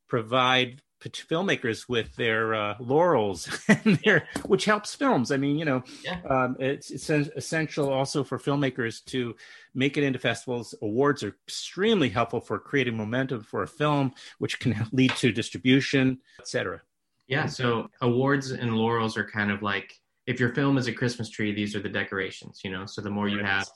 provide 0.07 0.81
filmmakers 1.03 1.88
with 1.88 2.15
their 2.15 2.55
uh, 2.55 2.75
laurels 2.79 3.47
and 3.67 3.97
their 4.03 4.27
which 4.45 4.65
helps 4.65 4.95
films. 4.95 5.31
I 5.31 5.38
mean 5.38 5.57
you 5.57 5.65
know 5.65 5.83
Yeah. 6.03 6.19
um, 6.27 6.55
it's, 6.59 6.89
it's 6.89 7.09
essential 7.09 7.91
also 7.91 8.24
for 8.24 8.39
filmmakers 8.39 9.03
to 9.05 9.35
make 9.75 9.97
it 9.97 10.03
into 10.03 10.17
festivals. 10.19 10.74
Awards 10.81 11.21
are 11.24 11.35
extremely 11.47 12.09
helpful 12.09 12.39
for 12.41 12.57
creating 12.57 12.97
momentum 12.97 13.41
for 13.43 13.62
a 13.62 13.67
film 13.67 14.13
which 14.39 14.59
can 14.59 14.88
lead 14.91 15.12
to 15.17 15.31
distribution 15.31 16.19
etc 16.39 16.81
Yeah. 17.27 17.48
So 17.48 17.89
awards 18.01 18.51
and 18.51 18.75
laurels 18.75 19.17
are 19.17 19.27
kind 19.27 19.51
of 19.51 19.62
like 19.62 19.94
if 20.27 20.39
your 20.39 20.50
film 20.50 20.77
is 20.77 20.88
a 20.88 20.94
Christmas 20.94 21.29
tree, 21.29 21.53
these 21.53 21.75
are 21.75 21.79
the 21.79 21.89
decorations. 21.89 22.62
You 22.63 22.72
know, 22.72 22.86
so 22.86 23.01
the 23.01 23.10
more 23.10 23.27
you 23.27 23.44
have, 23.44 23.67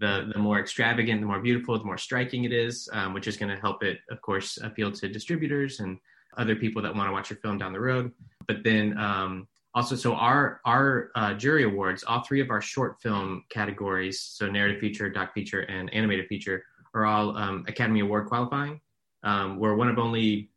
the 0.00 0.30
the 0.32 0.38
more 0.38 0.58
extravagant, 0.58 1.20
the 1.20 1.26
more 1.26 1.40
beautiful, 1.40 1.78
the 1.78 1.84
more 1.84 1.98
striking 1.98 2.44
it 2.44 2.52
is, 2.52 2.88
um, 2.92 3.14
which 3.14 3.26
is 3.26 3.36
going 3.36 3.50
to 3.54 3.60
help 3.60 3.82
it, 3.82 3.98
of 4.10 4.20
course, 4.20 4.58
appeal 4.62 4.90
to 4.92 5.08
distributors 5.08 5.80
and 5.80 5.98
other 6.36 6.56
people 6.56 6.80
that 6.82 6.94
want 6.94 7.08
to 7.08 7.12
watch 7.12 7.30
your 7.30 7.38
film 7.38 7.58
down 7.58 7.72
the 7.72 7.80
road. 7.80 8.10
But 8.46 8.64
then 8.64 8.96
um, 8.98 9.48
also, 9.74 9.96
so 9.96 10.14
our 10.14 10.60
our 10.64 11.10
uh, 11.14 11.34
jury 11.34 11.64
awards, 11.64 12.04
all 12.04 12.22
three 12.22 12.40
of 12.40 12.50
our 12.50 12.60
short 12.60 13.00
film 13.00 13.44
categories, 13.50 14.20
so 14.20 14.50
narrative 14.50 14.80
feature, 14.80 15.08
doc 15.08 15.32
feature, 15.32 15.60
and 15.60 15.92
animated 15.94 16.26
feature, 16.26 16.64
are 16.94 17.06
all 17.06 17.36
um, 17.36 17.64
Academy 17.68 18.00
Award 18.00 18.28
qualifying. 18.28 18.80
Um, 19.22 19.58
we're 19.58 19.74
one 19.74 19.88
of 19.88 19.98
only 19.98 20.50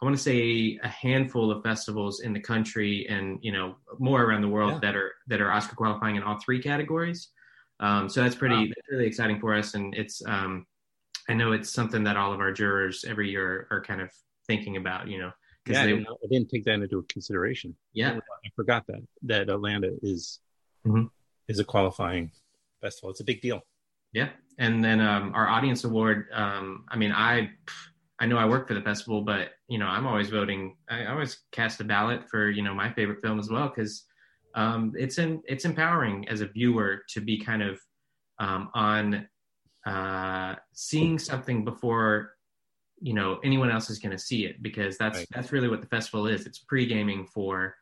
I 0.00 0.04
want 0.04 0.16
to 0.16 0.22
say 0.22 0.78
a 0.82 0.88
handful 0.88 1.50
of 1.50 1.62
festivals 1.62 2.20
in 2.20 2.32
the 2.34 2.40
country 2.40 3.06
and 3.08 3.38
you 3.40 3.50
know 3.52 3.76
more 3.98 4.22
around 4.22 4.42
the 4.42 4.48
world 4.48 4.74
Yeah. 4.74 4.78
that 4.80 4.96
are 4.96 5.12
that 5.28 5.40
are 5.40 5.50
Oscar 5.50 5.74
qualifying 5.74 6.16
in 6.16 6.22
all 6.22 6.38
three 6.38 6.60
categories. 6.60 7.30
Um, 7.80 8.08
so 8.08 8.22
that's 8.22 8.34
pretty 8.34 8.54
Wow. 8.56 8.64
that's 8.68 8.88
really 8.90 9.06
exciting 9.06 9.40
for 9.40 9.54
us, 9.54 9.74
and 9.74 9.94
it's 9.94 10.22
um, 10.26 10.66
I 11.28 11.34
know 11.34 11.52
it's 11.52 11.70
something 11.70 12.04
that 12.04 12.16
all 12.16 12.32
of 12.32 12.40
our 12.40 12.52
jurors 12.52 13.04
every 13.04 13.30
year 13.30 13.66
are 13.70 13.82
kind 13.82 14.00
of 14.00 14.10
thinking 14.46 14.76
about. 14.76 15.08
You 15.08 15.18
know, 15.18 15.32
yeah, 15.66 15.80
I 15.82 15.86
they, 15.86 15.92
didn't, 15.92 16.08
I 16.08 16.26
didn't 16.30 16.50
take 16.50 16.64
that 16.64 16.74
into 16.74 17.02
consideration 17.08 17.74
yeah, 17.94 18.12
I 18.44 18.48
forgot 18.54 18.86
that 18.88 19.02
that 19.22 19.48
Atlanta 19.48 19.90
is 20.02 20.40
Mhm. 20.86 21.10
is 21.48 21.58
a 21.58 21.64
qualifying 21.64 22.30
festival. 22.82 23.10
It's 23.10 23.20
a 23.20 23.24
big 23.24 23.40
deal. 23.40 23.62
Yeah, 24.12 24.28
and 24.58 24.84
then 24.84 25.00
um, 25.00 25.32
our 25.34 25.48
audience 25.48 25.84
award. 25.84 26.28
Um, 26.32 26.84
I 26.88 26.96
mean, 26.96 27.12
I 27.12 27.50
I 28.18 28.26
know 28.26 28.38
I 28.38 28.46
work 28.46 28.66
for 28.66 28.74
the 28.74 28.82
festival, 28.82 29.22
but 29.22 29.50
you 29.68 29.78
know, 29.78 29.86
I'm 29.86 30.06
always 30.06 30.30
voting. 30.30 30.76
I 30.88 31.06
always 31.06 31.38
cast 31.52 31.80
a 31.80 31.84
ballot 31.84 32.28
for 32.28 32.50
you 32.50 32.62
know 32.62 32.74
my 32.74 32.92
favorite 32.92 33.20
film 33.22 33.38
as 33.38 33.50
well 33.50 33.68
because 33.68 34.04
um, 34.54 34.92
it's 34.96 35.18
in 35.18 35.42
it's 35.46 35.64
empowering 35.64 36.28
as 36.28 36.40
a 36.40 36.46
viewer 36.46 37.02
to 37.10 37.20
be 37.20 37.38
kind 37.38 37.62
of 37.62 37.78
um, 38.38 38.70
on 38.74 39.28
uh, 39.86 40.54
seeing 40.72 41.18
something 41.18 41.64
before 41.64 42.32
you 43.00 43.12
know 43.12 43.38
anyone 43.44 43.70
else 43.70 43.90
is 43.90 43.98
going 43.98 44.16
to 44.16 44.18
see 44.18 44.46
it 44.46 44.62
because 44.62 44.96
that's 44.96 45.18
right. 45.18 45.28
that's 45.32 45.52
really 45.52 45.68
what 45.68 45.82
the 45.82 45.88
festival 45.88 46.26
is. 46.26 46.46
It's 46.46 46.58
pre 46.58 46.86
gaming 46.86 47.26
for 47.26 47.74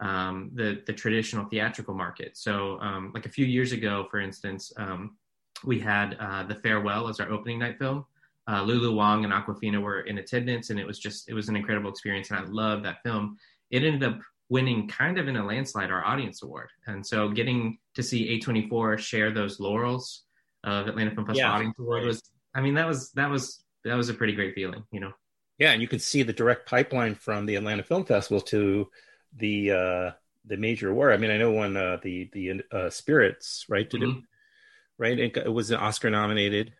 um, 0.00 0.50
the 0.54 0.82
the 0.86 0.92
traditional 0.92 1.44
theatrical 1.46 1.94
market. 1.94 2.36
So, 2.36 2.78
um, 2.80 3.12
like 3.14 3.26
a 3.26 3.30
few 3.30 3.44
years 3.44 3.72
ago, 3.72 4.06
for 4.10 4.20
instance, 4.20 4.72
um, 4.78 5.18
we 5.64 5.78
had 5.78 6.16
uh, 6.18 6.44
the 6.44 6.54
Farewell 6.54 7.08
as 7.08 7.20
our 7.20 7.30
opening 7.30 7.58
night 7.58 7.78
film. 7.78 8.06
Uh, 8.46 8.62
Lulu 8.62 8.94
Wang 8.94 9.24
and 9.24 9.32
Awkwafina 9.32 9.80
were 9.80 10.02
in 10.02 10.18
attendance, 10.18 10.70
and 10.70 10.78
it 10.78 10.86
was 10.86 10.98
just 10.98 11.28
it 11.28 11.34
was 11.34 11.48
an 11.48 11.56
incredible 11.56 11.90
experience, 11.90 12.30
and 12.30 12.40
I 12.40 12.44
love 12.44 12.82
that 12.82 13.02
film. 13.02 13.36
It 13.70 13.84
ended 13.84 14.04
up 14.04 14.18
winning 14.50 14.86
kind 14.86 15.18
of 15.18 15.28
in 15.28 15.36
a 15.36 15.44
landslide 15.44 15.90
our 15.90 16.04
audience 16.04 16.42
award, 16.42 16.68
and 16.86 17.06
so 17.06 17.28
getting 17.28 17.78
to 17.94 18.02
see 18.02 18.38
A24 18.38 18.98
share 18.98 19.32
those 19.32 19.60
laurels 19.60 20.24
of 20.62 20.88
Atlanta 20.88 21.14
Film 21.14 21.26
Festival 21.26 21.50
yeah, 21.50 21.54
audience 21.54 21.74
award 21.78 22.04
was, 22.04 22.22
I 22.54 22.60
mean, 22.60 22.74
that 22.74 22.86
was 22.86 23.10
that 23.12 23.30
was 23.30 23.64
that 23.84 23.94
was 23.94 24.08
a 24.08 24.14
pretty 24.14 24.34
great 24.34 24.54
feeling, 24.54 24.84
you 24.90 25.00
know. 25.00 25.12
Yeah, 25.58 25.72
and 25.72 25.80
you 25.80 25.88
can 25.88 26.00
see 26.00 26.22
the 26.22 26.32
direct 26.32 26.68
pipeline 26.68 27.14
from 27.14 27.46
the 27.46 27.56
Atlanta 27.56 27.82
Film 27.82 28.04
Festival 28.04 28.40
to 28.42 28.88
the 29.36 29.70
uh, 29.70 30.10
the 30.44 30.56
major 30.56 30.90
award. 30.90 31.12
I 31.12 31.16
mean, 31.16 31.30
I 31.30 31.36
know 31.36 31.52
when 31.52 31.76
uh, 31.76 31.98
the 32.02 32.28
the 32.32 32.62
uh, 32.72 32.90
Spirits 32.90 33.66
right 33.68 33.88
did 33.88 34.02
mm-hmm. 34.02 34.18
it 34.18 34.24
right 34.98 35.18
it, 35.18 35.36
it 35.36 35.52
was 35.52 35.70
an 35.70 35.78
Oscar 35.78 36.10
nominated. 36.10 36.72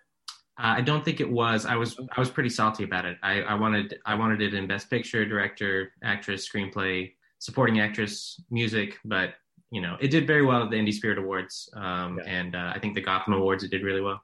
Uh, 0.56 0.78
I 0.78 0.80
don't 0.82 1.04
think 1.04 1.20
it 1.20 1.30
was. 1.30 1.66
I 1.66 1.76
was 1.76 1.98
I 2.16 2.20
was 2.20 2.30
pretty 2.30 2.48
salty 2.48 2.84
about 2.84 3.04
it. 3.04 3.18
I, 3.22 3.42
I 3.42 3.54
wanted 3.54 3.98
I 4.06 4.14
wanted 4.14 4.40
it 4.40 4.54
in 4.54 4.66
Best 4.66 4.88
Picture, 4.88 5.24
Director, 5.24 5.92
Actress, 6.02 6.48
Screenplay, 6.48 7.12
Supporting 7.40 7.80
Actress, 7.80 8.40
Music, 8.50 8.98
but 9.04 9.34
you 9.70 9.80
know 9.80 9.96
it 10.00 10.08
did 10.08 10.26
very 10.26 10.44
well 10.44 10.62
at 10.62 10.70
the 10.70 10.76
Indie 10.76 10.92
Spirit 10.92 11.18
Awards, 11.18 11.68
um, 11.74 12.18
yeah. 12.18 12.30
and 12.30 12.54
uh, 12.54 12.72
I 12.74 12.78
think 12.78 12.94
the 12.94 13.00
Gotham 13.00 13.34
Awards 13.34 13.64
it 13.64 13.70
did 13.70 13.82
really 13.82 14.00
well. 14.00 14.22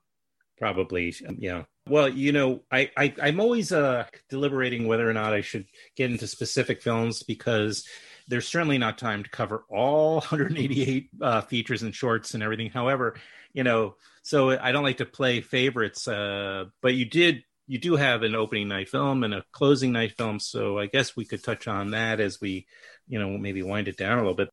Probably, 0.56 1.14
yeah. 1.38 1.64
Well, 1.88 2.08
you 2.08 2.32
know, 2.32 2.62
I, 2.70 2.90
I 2.96 3.14
I'm 3.20 3.40
always 3.40 3.72
uh, 3.72 4.04
deliberating 4.28 4.86
whether 4.86 5.08
or 5.08 5.14
not 5.14 5.32
I 5.32 5.40
should 5.40 5.66
get 5.96 6.10
into 6.10 6.26
specific 6.26 6.82
films 6.82 7.22
because 7.22 7.88
there's 8.30 8.46
certainly 8.46 8.78
not 8.78 8.96
time 8.96 9.24
to 9.24 9.30
cover 9.30 9.64
all 9.68 10.14
188 10.20 11.10
uh, 11.20 11.40
features 11.42 11.82
and 11.82 11.94
shorts 11.94 12.34
and 12.34 12.42
everything. 12.42 12.70
However, 12.70 13.16
you 13.52 13.64
know, 13.64 13.96
so 14.22 14.50
I 14.50 14.72
don't 14.72 14.84
like 14.84 14.98
to 14.98 15.04
play 15.04 15.40
favorites, 15.40 16.06
uh, 16.06 16.66
but 16.80 16.94
you 16.94 17.04
did 17.04 17.44
you 17.66 17.78
do 17.78 17.94
have 17.94 18.22
an 18.22 18.34
opening 18.34 18.66
night 18.66 18.88
film 18.88 19.22
and 19.22 19.32
a 19.32 19.44
closing 19.52 19.92
night 19.92 20.16
film, 20.16 20.40
so 20.40 20.78
I 20.78 20.86
guess 20.86 21.14
we 21.14 21.24
could 21.24 21.44
touch 21.44 21.68
on 21.68 21.92
that 21.92 22.18
as 22.18 22.40
we, 22.40 22.66
you 23.06 23.20
know, 23.20 23.38
maybe 23.38 23.62
wind 23.62 23.86
it 23.86 23.96
down 23.96 24.18
a 24.18 24.22
little 24.22 24.34
bit. 24.34 24.48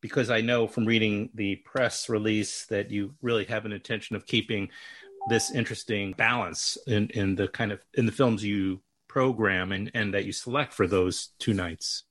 Because 0.00 0.30
I 0.30 0.40
know 0.40 0.68
from 0.68 0.86
reading 0.86 1.30
the 1.34 1.56
press 1.56 2.08
release 2.08 2.66
that 2.66 2.92
you 2.92 3.14
really 3.22 3.44
have 3.46 3.64
an 3.64 3.72
intention 3.72 4.14
of 4.14 4.24
keeping 4.24 4.68
this 5.28 5.50
interesting 5.52 6.12
balance 6.12 6.78
in, 6.86 7.08
in 7.08 7.34
the 7.34 7.48
kind 7.48 7.72
of 7.72 7.80
in 7.94 8.06
the 8.06 8.12
films 8.12 8.44
you 8.44 8.80
program 9.08 9.72
and, 9.72 9.90
and 9.92 10.14
that 10.14 10.24
you 10.24 10.32
select 10.32 10.72
for 10.72 10.86
those 10.86 11.30
two 11.40 11.52
nights. 11.52 12.04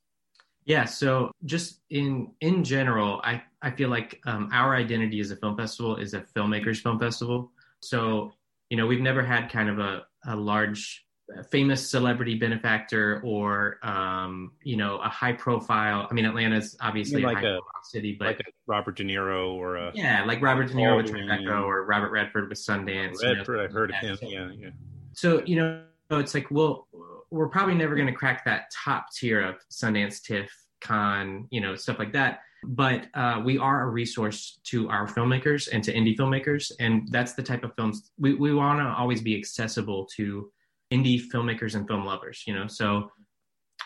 Yeah, 0.64 0.84
so 0.84 1.32
just 1.44 1.80
in 1.90 2.32
in 2.40 2.64
general, 2.64 3.20
I 3.24 3.42
I 3.62 3.70
feel 3.70 3.88
like 3.88 4.20
um, 4.26 4.50
our 4.52 4.74
identity 4.74 5.20
as 5.20 5.30
a 5.30 5.36
film 5.36 5.56
festival 5.56 5.96
is 5.96 6.14
a 6.14 6.20
filmmakers 6.20 6.80
film 6.82 6.98
festival. 6.98 7.50
So 7.80 8.32
you 8.68 8.76
know 8.76 8.86
we've 8.86 9.00
never 9.00 9.22
had 9.22 9.50
kind 9.50 9.68
of 9.68 9.78
a 9.78 10.04
a 10.26 10.36
large 10.36 11.04
famous 11.50 11.88
celebrity 11.88 12.34
benefactor 12.34 13.20
or 13.24 13.78
um, 13.82 14.52
you 14.62 14.76
know 14.76 14.98
a 14.98 15.08
high 15.08 15.32
profile. 15.32 16.06
I 16.10 16.14
mean, 16.14 16.24
Atlanta's 16.24 16.76
obviously 16.80 17.22
like 17.22 17.42
a, 17.42 17.56
a 17.56 17.60
city, 17.84 18.16
but 18.18 18.26
like 18.26 18.40
a 18.40 18.50
Robert 18.66 18.96
De 18.96 19.04
Niro 19.04 19.52
or 19.52 19.76
a 19.76 19.92
yeah, 19.94 20.24
like 20.24 20.42
Robert 20.42 20.68
De 20.68 20.74
Niro 20.74 20.96
with 20.96 21.12
Tribeca 21.12 21.62
or 21.64 21.84
Robert 21.84 22.10
Redford 22.10 22.48
with 22.48 22.58
Sundance. 22.58 23.22
Redford, 23.22 23.48
you 23.48 23.54
know, 23.56 23.64
I've 23.64 23.72
heard 23.72 23.90
of 23.90 23.96
him. 23.96 24.18
Yeah, 24.22 24.50
yeah. 24.56 24.70
So 25.12 25.42
you 25.44 25.56
know, 25.56 25.82
it's 26.10 26.34
like 26.34 26.50
well, 26.50 26.88
we're 27.30 27.48
probably 27.48 27.74
never 27.74 27.94
going 27.94 28.06
to 28.06 28.12
crack 28.12 28.44
that 28.44 28.70
top 28.84 29.06
tier 29.14 29.40
of 29.42 29.56
Sundance, 29.70 30.22
TIFF, 30.22 30.50
Cannes, 30.80 31.46
you 31.50 31.60
know, 31.60 31.76
stuff 31.76 31.98
like 31.98 32.12
that. 32.12 32.40
But 32.62 33.06
uh, 33.14 33.40
we 33.44 33.58
are 33.58 33.82
a 33.82 33.88
resource 33.88 34.60
to 34.64 34.88
our 34.90 35.06
filmmakers 35.06 35.68
and 35.72 35.82
to 35.84 35.94
indie 35.94 36.16
filmmakers, 36.16 36.72
and 36.78 37.08
that's 37.10 37.32
the 37.32 37.42
type 37.42 37.64
of 37.64 37.74
films 37.74 38.10
we 38.18 38.34
we 38.34 38.54
want 38.54 38.80
to 38.80 38.84
always 38.86 39.22
be 39.22 39.36
accessible 39.36 40.06
to 40.16 40.52
indie 40.92 41.22
filmmakers 41.32 41.74
and 41.74 41.86
film 41.88 42.04
lovers. 42.04 42.44
You 42.46 42.54
know, 42.54 42.66
so 42.66 43.10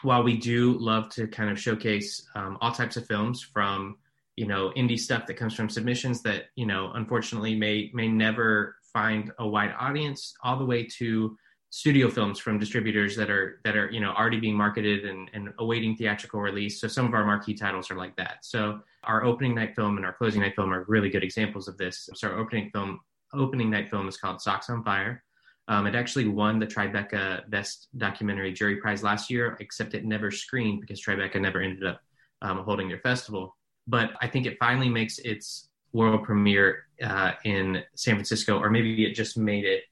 while 0.03 0.25
we 0.25 0.37
do 0.37 0.77
love 0.79 1.09
to 1.11 1.29
kind 1.29 1.51
of 1.51 1.61
showcase 1.61 2.27
um, 2.35 2.59
all 2.61 2.73
types 2.73 2.97
of 2.97 3.07
films 3.07 3.43
from 3.43 3.97
you 4.37 4.47
know 4.47 4.73
indie 4.77 4.99
stuff 4.99 5.27
that 5.27 5.35
comes 5.35 5.55
from 5.55 5.69
submissions 5.69 6.23
that 6.23 6.47
you 6.57 6.67
know 6.67 6.91
unfortunately 6.95 7.55
may 7.55 7.91
may 7.95 8.09
never 8.09 8.77
find 8.93 9.33
a 9.39 9.47
wide 9.47 9.75
audience 9.79 10.35
all 10.43 10.59
the 10.59 10.65
way 10.65 10.85
to 10.85 11.37
studio 11.75 12.09
films 12.09 12.39
from 12.39 12.57
distributors 12.57 13.17
that 13.17 13.29
are 13.29 13.59
that 13.65 13.75
are 13.75 13.91
you 13.91 13.99
know 13.99 14.13
already 14.13 14.39
being 14.39 14.55
marketed 14.55 15.05
and, 15.07 15.29
and 15.35 15.49
awaiting 15.59 15.97
theatrical 15.97 16.41
release. 16.41 16.81
So 16.81 16.87
some 16.87 17.05
of 17.05 17.15
our 17.15 17.25
marquee 17.25 17.55
titles 17.55 17.91
are 17.91 17.97
like 17.97 18.15
that. 18.15 18.37
So 18.43 18.79
our 19.03 19.25
opening 19.25 19.57
night 19.57 19.75
film 19.75 19.97
and 19.97 20.07
our 20.07 20.13
closing 20.13 20.41
night 20.41 20.55
film 20.55 20.73
are 20.73 20.85
really 20.87 21.11
good 21.11 21.25
examples 21.25 21.67
of 21.67 21.77
this. 21.77 22.09
So 22.15 22.29
our 22.29 22.39
opening 22.39 22.71
film 22.71 23.01
opening 23.33 23.71
night 23.71 23.91
film 23.91 24.07
is 24.07 24.17
called 24.17 24.41
socks 24.41 24.71
on 24.71 24.85
fire. 24.85 25.25
Um, 25.67 25.89
it 25.89 25.97
actually 25.97 26.29
won 26.29 26.61
the 26.61 26.67
tribeca 26.67 27.51
best 27.51 27.89
documentary 27.99 28.53
jury 28.53 28.77
prize 28.77 29.03
last 29.03 29.29
year 29.29 29.57
except 29.59 29.95
it 29.95 30.05
never 30.05 30.31
screened 30.31 30.81
because 30.81 31.03
tribeca 31.03 31.41
never 31.41 31.61
ended 31.61 31.85
up 31.85 32.01
um, 32.41 32.59
holding 32.59 32.87
their 32.87 33.01
festival. 33.01 33.57
But 33.89 34.13
i 34.21 34.29
think 34.29 34.47
it 34.47 34.57
finally 34.61 34.89
makes 34.89 35.19
its 35.19 35.71
world 35.93 36.23
premiere 36.23 36.85
uh, 37.03 37.33
in 37.45 37.83
san 37.95 38.15
francisco 38.15 38.59
or 38.59 38.71
maybe 38.71 39.05
it 39.05 39.15
just 39.15 39.37
made 39.37 39.65
it 39.65 39.83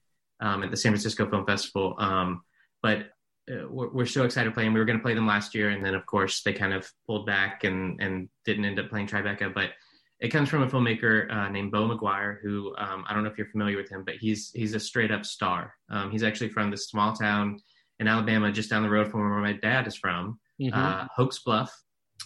um, 0.43 0.61
at 0.61 0.69
the 0.69 0.77
San 0.77 0.91
Francisco 0.91 1.27
Film 1.27 1.45
Festival. 1.45 1.95
Um, 1.97 2.43
but 2.83 3.07
uh, 3.49 3.67
we're, 3.69 3.89
we're, 3.89 4.05
so 4.05 4.25
excited 4.25 4.49
to 4.49 4.53
play 4.53 4.65
them. 4.65 4.73
We 4.73 4.79
were 4.79 4.85
going 4.85 4.99
to 4.99 5.03
play 5.03 5.15
them 5.15 5.25
last 5.25 5.55
year, 5.55 5.69
and 5.69 5.83
then 5.83 5.95
of 5.95 6.05
course 6.05 6.43
they 6.43 6.53
kind 6.53 6.73
of 6.73 6.87
pulled 7.07 7.25
back 7.25 7.63
and 7.63 7.99
and 8.01 8.29
didn't 8.45 8.65
end 8.65 8.79
up 8.79 8.89
playing 8.89 9.07
Tribeca. 9.07 9.53
But 9.53 9.71
it 10.19 10.29
comes 10.29 10.49
from 10.49 10.63
a 10.63 10.67
filmmaker 10.67 11.31
uh, 11.33 11.49
named 11.49 11.71
Bo 11.71 11.87
McGuire, 11.87 12.37
who 12.41 12.75
um, 12.77 13.03
I 13.07 13.13
don't 13.13 13.23
know 13.23 13.29
if 13.29 13.37
you're 13.37 13.47
familiar 13.47 13.77
with 13.77 13.89
him, 13.89 14.03
but 14.05 14.15
he's 14.15 14.51
he's 14.51 14.75
a 14.75 14.79
straight 14.79 15.11
up 15.11 15.25
star. 15.25 15.73
Um, 15.89 16.11
he's 16.11 16.23
actually 16.23 16.49
from 16.49 16.69
this 16.69 16.87
small 16.87 17.13
town 17.13 17.59
in 17.99 18.07
Alabama, 18.07 18.51
just 18.51 18.69
down 18.69 18.83
the 18.83 18.89
road 18.89 19.09
from 19.09 19.21
where 19.21 19.39
my 19.39 19.53
dad 19.53 19.87
is 19.87 19.95
from, 19.95 20.39
mm-hmm. 20.61 20.77
uh, 20.77 21.07
Hokes 21.15 21.39
Bluff. 21.39 21.71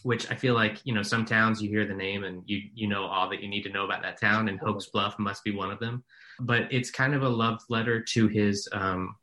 Which 0.03 0.29
I 0.31 0.35
feel 0.35 0.53
like 0.53 0.79
you 0.83 0.93
know, 0.93 1.01
some 1.01 1.25
towns 1.25 1.61
you 1.61 1.69
hear 1.69 1.85
the 1.85 1.93
name 1.93 2.23
and 2.23 2.43
you 2.45 2.61
you 2.73 2.87
know 2.87 3.05
all 3.05 3.29
that 3.29 3.41
you 3.41 3.49
need 3.49 3.63
to 3.63 3.69
know 3.69 3.85
about 3.85 4.01
that 4.03 4.19
town, 4.19 4.49
and 4.49 4.59
Hokes 4.59 4.87
Bluff 4.87 5.17
must 5.19 5.43
be 5.43 5.51
one 5.51 5.71
of 5.71 5.79
them. 5.79 6.03
But 6.39 6.71
it's 6.71 6.91
kind 6.91 7.13
of 7.13 7.23
a 7.23 7.29
love 7.29 7.59
letter 7.69 8.03
to 8.03 8.27
his 8.27 8.67
um, 8.71 9.15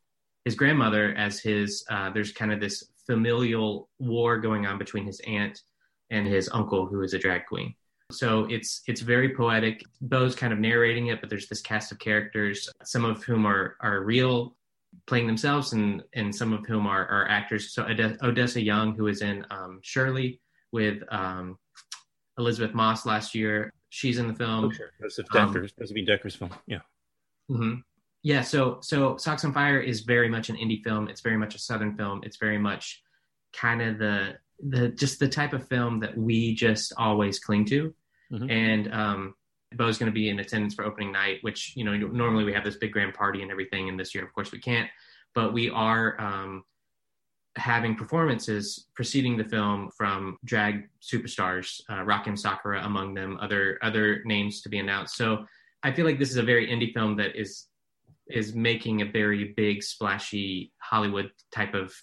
his 0.45 0.55
grandmother 0.55 1.13
as 1.15 1.39
his 1.39 1.83
uh, 1.89 2.11
there's 2.11 2.31
kind 2.31 2.51
of 2.53 2.59
this 2.59 2.83
familial 3.05 3.89
war 3.99 4.39
going 4.39 4.65
on 4.65 4.77
between 4.77 5.05
his 5.05 5.19
aunt 5.27 5.61
and 6.09 6.27
his 6.27 6.49
uncle 6.53 6.85
who 6.85 7.01
is 7.01 7.13
a 7.13 7.19
drag 7.19 7.45
queen. 7.45 7.73
So 8.11 8.45
it's 8.45 8.81
it's 8.87 9.01
very 9.01 9.35
poetic. 9.35 9.81
Bo's 10.01 10.35
kind 10.35 10.53
of 10.53 10.59
narrating 10.59 11.07
it 11.07 11.21
but 11.21 11.29
there's 11.29 11.47
this 11.47 11.61
cast 11.61 11.91
of 11.91 11.99
characters 11.99 12.69
some 12.83 13.03
of 13.03 13.23
whom 13.23 13.45
are 13.45 13.75
are 13.81 14.03
real 14.03 14.55
playing 15.07 15.27
themselves 15.27 15.73
and 15.73 16.03
and 16.13 16.33
some 16.33 16.53
of 16.53 16.65
whom 16.65 16.87
are, 16.87 17.07
are 17.07 17.27
actors. 17.27 17.73
So 17.73 17.85
odessa 18.21 18.61
young 18.61 18.95
who 18.95 19.07
is 19.07 19.21
in 19.21 19.45
um, 19.49 19.79
shirley 19.81 20.39
with 20.75 21.01
um, 21.09 21.57
elisabeth 22.37 22.73
moss 22.75 23.05
last 23.05 23.33
year 23.33 23.73
she's 23.89 24.17
in 24.19 24.27
the 24.27 24.33
film 24.33 24.65
oh, 24.65 24.71
sure. 24.71 24.91
Josephine 25.01 25.47
Decker, 25.47 25.67
um, 25.81 26.05
Decker's 26.05 26.35
film 26.35 26.51
yeah 26.67 26.79
Mm-hmm. 27.49 27.79
Yeah, 28.23 28.41
so 28.41 28.79
so 28.81 29.17
Socks 29.17 29.45
on 29.45 29.53
Fire 29.53 29.79
is 29.79 30.01
very 30.01 30.29
much 30.29 30.49
an 30.49 30.55
indie 30.55 30.83
film. 30.83 31.07
It's 31.07 31.21
very 31.21 31.37
much 31.37 31.55
a 31.55 31.59
southern 31.59 31.95
film. 31.95 32.21
It's 32.23 32.37
very 32.37 32.57
much 32.57 33.03
kind 33.53 33.81
of 33.81 33.99
the 33.99 34.37
the 34.67 34.89
just 34.89 35.19
the 35.19 35.27
type 35.27 35.53
of 35.53 35.67
film 35.67 35.99
that 35.99 36.17
we 36.17 36.55
just 36.55 36.93
always 36.97 37.39
cling 37.39 37.65
to. 37.65 37.93
Mm-hmm. 38.31 38.49
And 38.49 38.93
um, 38.93 39.35
Bo's 39.75 39.99
going 39.99 40.11
to 40.11 40.13
be 40.13 40.29
in 40.29 40.39
attendance 40.39 40.73
for 40.73 40.85
opening 40.85 41.11
night, 41.11 41.37
which 41.41 41.73
you 41.75 41.83
know 41.83 41.95
normally 41.95 42.43
we 42.43 42.53
have 42.53 42.63
this 42.63 42.77
big 42.77 42.93
grand 42.93 43.13
party 43.13 43.43
and 43.43 43.51
everything, 43.51 43.89
and 43.89 43.99
this 43.99 44.15
year, 44.15 44.23
of 44.23 44.33
course, 44.33 44.51
we 44.51 44.59
can't. 44.59 44.89
But 45.35 45.53
we 45.53 45.69
are 45.69 46.19
um, 46.19 46.63
having 47.57 47.95
performances 47.95 48.87
preceding 48.95 49.37
the 49.37 49.43
film 49.43 49.89
from 49.97 50.37
drag 50.43 50.89
superstars, 51.01 51.81
uh, 51.89 52.03
Rakim 52.03 52.37
Sakura 52.37 52.83
among 52.83 53.13
them, 53.13 53.37
other 53.41 53.79
other 53.81 54.21
names 54.25 54.61
to 54.61 54.69
be 54.69 54.79
announced. 54.79 55.15
So 55.15 55.45
I 55.83 55.91
feel 55.91 56.05
like 56.05 56.19
this 56.19 56.31
is 56.31 56.37
a 56.37 56.43
very 56.43 56.67
indie 56.67 56.93
film 56.93 57.15
that 57.17 57.35
is 57.35 57.67
is 58.27 58.55
making 58.55 59.01
a 59.01 59.05
very 59.05 59.53
big, 59.55 59.83
splashy 59.83 60.71
Hollywood 60.79 61.29
type 61.53 61.73
of 61.73 61.93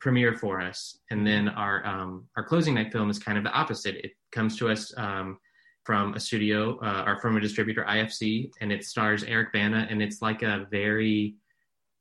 premiere 0.00 0.34
for 0.34 0.60
us. 0.60 0.98
And 1.10 1.24
then 1.26 1.48
our 1.48 1.86
um, 1.86 2.28
our 2.36 2.44
closing 2.44 2.74
night 2.74 2.92
film 2.92 3.08
is 3.10 3.18
kind 3.18 3.38
of 3.38 3.44
the 3.44 3.52
opposite. 3.52 3.96
It 3.96 4.12
comes 4.32 4.56
to 4.58 4.68
us 4.68 4.92
um, 4.96 5.38
from 5.84 6.14
a 6.14 6.20
studio, 6.20 6.78
uh, 6.80 7.04
or 7.06 7.20
from 7.20 7.36
a 7.36 7.40
distributor, 7.40 7.84
IFC, 7.84 8.50
and 8.60 8.72
it 8.72 8.84
stars 8.84 9.24
Eric 9.24 9.52
Bana, 9.52 9.86
and 9.90 10.02
it's 10.02 10.22
like 10.22 10.42
a 10.42 10.66
very 10.70 11.36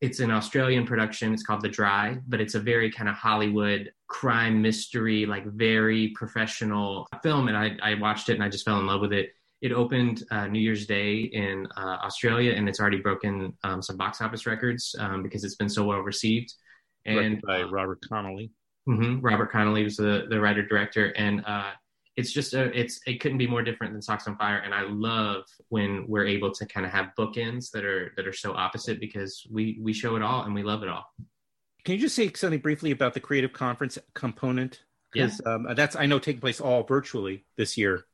it's 0.01 0.19
an 0.19 0.31
Australian 0.31 0.85
production. 0.85 1.33
It's 1.33 1.43
called 1.43 1.61
The 1.61 1.69
Dry, 1.69 2.17
but 2.27 2.41
it's 2.41 2.55
a 2.55 2.59
very 2.59 2.91
kind 2.91 3.07
of 3.07 3.15
Hollywood 3.15 3.91
crime 4.07 4.61
mystery, 4.61 5.25
like 5.25 5.45
very 5.45 6.09
professional 6.15 7.07
film. 7.21 7.47
And 7.47 7.57
I, 7.57 7.77
I 7.83 7.93
watched 7.95 8.29
it 8.29 8.33
and 8.33 8.43
I 8.43 8.49
just 8.49 8.65
fell 8.65 8.79
in 8.79 8.87
love 8.87 9.01
with 9.01 9.13
it 9.13 9.29
it 9.61 9.71
opened 9.71 10.23
uh, 10.31 10.47
New 10.47 10.59
Year's 10.59 10.87
Day 10.87 11.19
in 11.19 11.67
uh, 11.77 11.97
Australia, 12.03 12.53
and 12.53 12.67
it's 12.67 12.79
already 12.79 12.97
broken 12.97 13.53
um, 13.63 13.81
some 13.81 13.95
box 13.95 14.19
office 14.19 14.47
records 14.47 14.95
um, 14.99 15.21
because 15.21 15.43
it's 15.43 15.55
been 15.55 15.69
so 15.69 15.85
well 15.85 15.99
received. 15.99 16.53
And 17.05 17.41
by 17.41 17.61
Robert 17.63 17.99
Connolly. 18.09 18.51
Mm-hmm, 18.89 19.19
Robert 19.21 19.51
Connolly 19.51 19.83
was 19.83 19.97
the 19.97 20.25
the 20.29 20.39
writer 20.39 20.65
director, 20.65 21.07
and 21.15 21.43
uh, 21.45 21.71
it's 22.17 22.31
just 22.31 22.53
a 22.53 22.77
it's 22.77 22.99
it 23.07 23.19
couldn't 23.21 23.37
be 23.37 23.47
more 23.47 23.63
different 23.63 23.93
than 23.93 24.01
Socks 24.01 24.27
on 24.27 24.37
Fire. 24.37 24.57
And 24.57 24.73
I 24.73 24.83
love 24.83 25.43
when 25.69 26.05
we're 26.07 26.25
able 26.25 26.51
to 26.51 26.65
kind 26.65 26.85
of 26.85 26.91
have 26.91 27.11
bookends 27.17 27.71
that 27.71 27.85
are 27.85 28.13
that 28.17 28.27
are 28.27 28.33
so 28.33 28.53
opposite 28.53 28.99
because 28.99 29.45
we 29.49 29.79
we 29.81 29.93
show 29.93 30.15
it 30.15 30.21
all 30.21 30.43
and 30.43 30.53
we 30.53 30.63
love 30.63 30.83
it 30.83 30.89
all. 30.89 31.05
Can 31.83 31.95
you 31.95 32.01
just 32.01 32.15
say 32.15 32.31
something 32.33 32.59
briefly 32.59 32.91
about 32.91 33.13
the 33.13 33.19
creative 33.19 33.53
conference 33.53 33.97
component? 34.13 34.83
Because 35.11 35.41
yeah. 35.45 35.53
um, 35.53 35.67
that's 35.75 35.95
I 35.95 36.05
know 36.05 36.19
taking 36.19 36.41
place 36.41 36.61
all 36.61 36.83
virtually 36.83 37.45
this 37.57 37.77
year. 37.77 38.05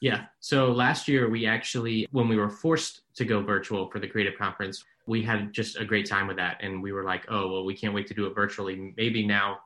Yeah. 0.00 0.26
So 0.40 0.70
last 0.70 1.08
year 1.08 1.28
we 1.28 1.44
actually, 1.46 2.06
when 2.12 2.28
we 2.28 2.36
were 2.36 2.50
forced 2.50 3.00
to 3.16 3.24
go 3.24 3.42
virtual 3.42 3.90
for 3.90 3.98
the 3.98 4.06
creative 4.06 4.38
conference, 4.38 4.84
we 5.06 5.22
had 5.22 5.52
just 5.52 5.76
a 5.76 5.84
great 5.84 6.08
time 6.08 6.28
with 6.28 6.36
that, 6.36 6.58
and 6.60 6.82
we 6.82 6.92
were 6.92 7.02
like, 7.02 7.24
oh 7.28 7.50
well, 7.50 7.64
we 7.64 7.74
can't 7.74 7.94
wait 7.94 8.06
to 8.08 8.14
do 8.14 8.26
it 8.26 8.34
virtually. 8.34 8.94
Maybe 8.96 9.26
now 9.26 9.58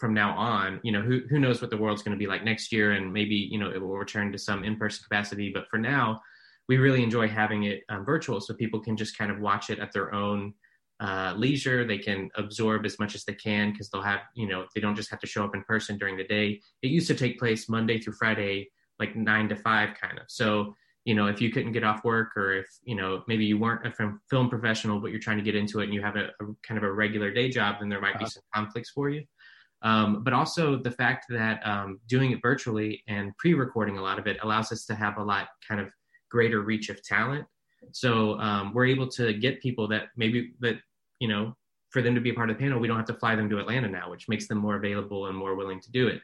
from 0.00 0.14
now 0.14 0.36
on, 0.36 0.80
you 0.82 0.90
know, 0.90 1.02
who 1.02 1.20
who 1.28 1.38
knows 1.38 1.60
what 1.60 1.70
the 1.70 1.76
world's 1.76 2.02
going 2.02 2.16
to 2.16 2.18
be 2.18 2.26
like 2.26 2.42
next 2.42 2.72
year, 2.72 2.92
and 2.92 3.12
maybe 3.12 3.34
you 3.34 3.58
know 3.58 3.70
it 3.70 3.80
will 3.80 3.96
return 3.96 4.32
to 4.32 4.38
some 4.38 4.64
in 4.64 4.76
person 4.76 5.04
capacity. 5.04 5.50
But 5.52 5.68
for 5.68 5.78
now, 5.78 6.20
we 6.68 6.78
really 6.78 7.02
enjoy 7.02 7.28
having 7.28 7.64
it 7.64 7.82
um, 7.88 8.04
virtual, 8.04 8.40
so 8.40 8.54
people 8.54 8.80
can 8.80 8.96
just 8.96 9.16
kind 9.16 9.30
of 9.30 9.38
watch 9.38 9.70
it 9.70 9.78
at 9.78 9.92
their 9.92 10.14
own 10.14 10.54
uh, 11.00 11.34
leisure. 11.36 11.86
They 11.86 11.98
can 11.98 12.30
absorb 12.36 12.86
as 12.86 12.98
much 12.98 13.14
as 13.14 13.24
they 13.24 13.34
can 13.34 13.72
because 13.72 13.90
they'll 13.90 14.02
have, 14.02 14.20
you 14.34 14.48
know, 14.48 14.66
they 14.74 14.80
don't 14.80 14.96
just 14.96 15.10
have 15.10 15.20
to 15.20 15.26
show 15.26 15.44
up 15.44 15.54
in 15.54 15.62
person 15.64 15.98
during 15.98 16.16
the 16.16 16.24
day. 16.24 16.60
It 16.82 16.88
used 16.88 17.06
to 17.08 17.14
take 17.14 17.38
place 17.38 17.68
Monday 17.68 18.00
through 18.00 18.14
Friday, 18.14 18.70
like 18.98 19.14
nine 19.14 19.48
to 19.50 19.56
five, 19.56 19.90
kind 20.00 20.18
of. 20.18 20.24
So 20.28 20.74
you 21.04 21.14
know, 21.14 21.26
if 21.26 21.40
you 21.40 21.50
couldn't 21.50 21.72
get 21.72 21.84
off 21.84 22.04
work 22.04 22.36
or 22.36 22.52
if, 22.52 22.66
you 22.84 22.94
know, 22.94 23.24
maybe 23.26 23.44
you 23.44 23.58
weren't 23.58 23.86
a 23.86 23.92
film 24.28 24.50
professional, 24.50 25.00
but 25.00 25.10
you're 25.10 25.20
trying 25.20 25.38
to 25.38 25.42
get 25.42 25.56
into 25.56 25.80
it 25.80 25.84
and 25.84 25.94
you 25.94 26.02
have 26.02 26.16
a, 26.16 26.26
a 26.40 26.46
kind 26.66 26.76
of 26.76 26.84
a 26.84 26.92
regular 26.92 27.32
day 27.32 27.48
job, 27.48 27.76
then 27.80 27.88
there 27.88 28.00
might 28.00 28.18
be 28.18 28.24
uh-huh. 28.24 28.28
some 28.28 28.42
conflicts 28.54 28.90
for 28.90 29.08
you. 29.08 29.24
Um, 29.82 30.22
but 30.22 30.32
also 30.32 30.76
the 30.76 30.90
fact 30.90 31.26
that 31.30 31.66
um, 31.66 32.00
doing 32.06 32.32
it 32.32 32.40
virtually 32.42 33.02
and 33.08 33.36
pre-recording 33.38 33.96
a 33.96 34.02
lot 34.02 34.18
of 34.18 34.26
it 34.26 34.36
allows 34.42 34.72
us 34.72 34.84
to 34.86 34.94
have 34.94 35.16
a 35.16 35.22
lot 35.22 35.48
kind 35.66 35.80
of 35.80 35.90
greater 36.30 36.60
reach 36.60 36.90
of 36.90 37.02
talent. 37.02 37.46
So 37.92 38.38
um, 38.40 38.74
we're 38.74 38.86
able 38.86 39.08
to 39.08 39.32
get 39.32 39.62
people 39.62 39.88
that 39.88 40.08
maybe 40.16 40.52
that 40.60 40.76
you 41.18 41.28
know 41.28 41.56
for 41.90 42.02
them 42.02 42.14
to 42.14 42.20
be 42.20 42.30
a 42.30 42.34
part 42.34 42.50
of 42.50 42.56
the 42.56 42.62
panel, 42.62 42.78
we 42.78 42.88
don't 42.88 42.96
have 42.96 43.06
to 43.06 43.14
fly 43.14 43.34
them 43.34 43.50
to 43.50 43.58
Atlanta 43.58 43.88
now, 43.88 44.10
which 44.10 44.28
makes 44.28 44.46
them 44.46 44.58
more 44.58 44.76
available 44.76 45.26
and 45.26 45.36
more 45.36 45.54
willing 45.56 45.80
to 45.80 45.90
do 45.90 46.08
it. 46.08 46.20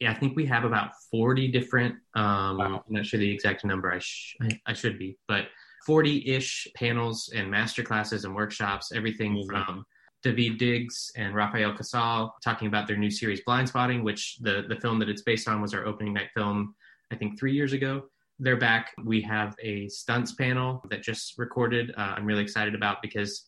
Yeah, 0.00 0.10
I 0.10 0.14
think 0.14 0.36
we 0.36 0.44
have 0.46 0.64
about 0.64 0.90
40 1.10 1.48
different. 1.48 1.94
Um, 2.14 2.58
wow. 2.58 2.84
I'm 2.86 2.94
not 2.94 3.06
sure 3.06 3.18
the 3.18 3.32
exact 3.32 3.64
number. 3.64 3.90
I, 3.90 3.98
sh- 3.98 4.36
I 4.66 4.74
should 4.74 4.98
be, 4.98 5.16
but 5.26 5.46
40-ish 5.88 6.68
panels 6.76 7.30
and 7.34 7.50
master 7.50 7.82
classes 7.82 8.24
and 8.26 8.34
workshops. 8.34 8.92
Everything 8.94 9.36
mm-hmm. 9.36 9.48
from 9.48 9.86
Daveed 10.26 10.58
Diggs 10.58 11.12
and 11.16 11.34
Rafael 11.34 11.72
Casal 11.76 12.34
talking 12.42 12.66
about 12.66 12.88
their 12.88 12.96
new 12.96 13.10
series 13.10 13.40
Blindspotting, 13.46 14.02
which 14.02 14.38
the, 14.40 14.64
the 14.68 14.76
film 14.76 14.98
that 14.98 15.08
it's 15.08 15.22
based 15.22 15.48
on 15.48 15.62
was 15.62 15.72
our 15.72 15.86
opening 15.86 16.14
night 16.14 16.30
film, 16.34 16.74
I 17.12 17.16
think 17.16 17.38
three 17.38 17.52
years 17.52 17.72
ago. 17.72 18.02
They're 18.38 18.58
back. 18.58 18.90
We 19.04 19.22
have 19.22 19.54
a 19.62 19.88
stunts 19.88 20.32
panel 20.34 20.82
that 20.90 21.02
just 21.02 21.38
recorded. 21.38 21.94
Uh, 21.96 22.14
I'm 22.16 22.26
really 22.26 22.42
excited 22.42 22.74
about 22.74 23.00
because 23.02 23.46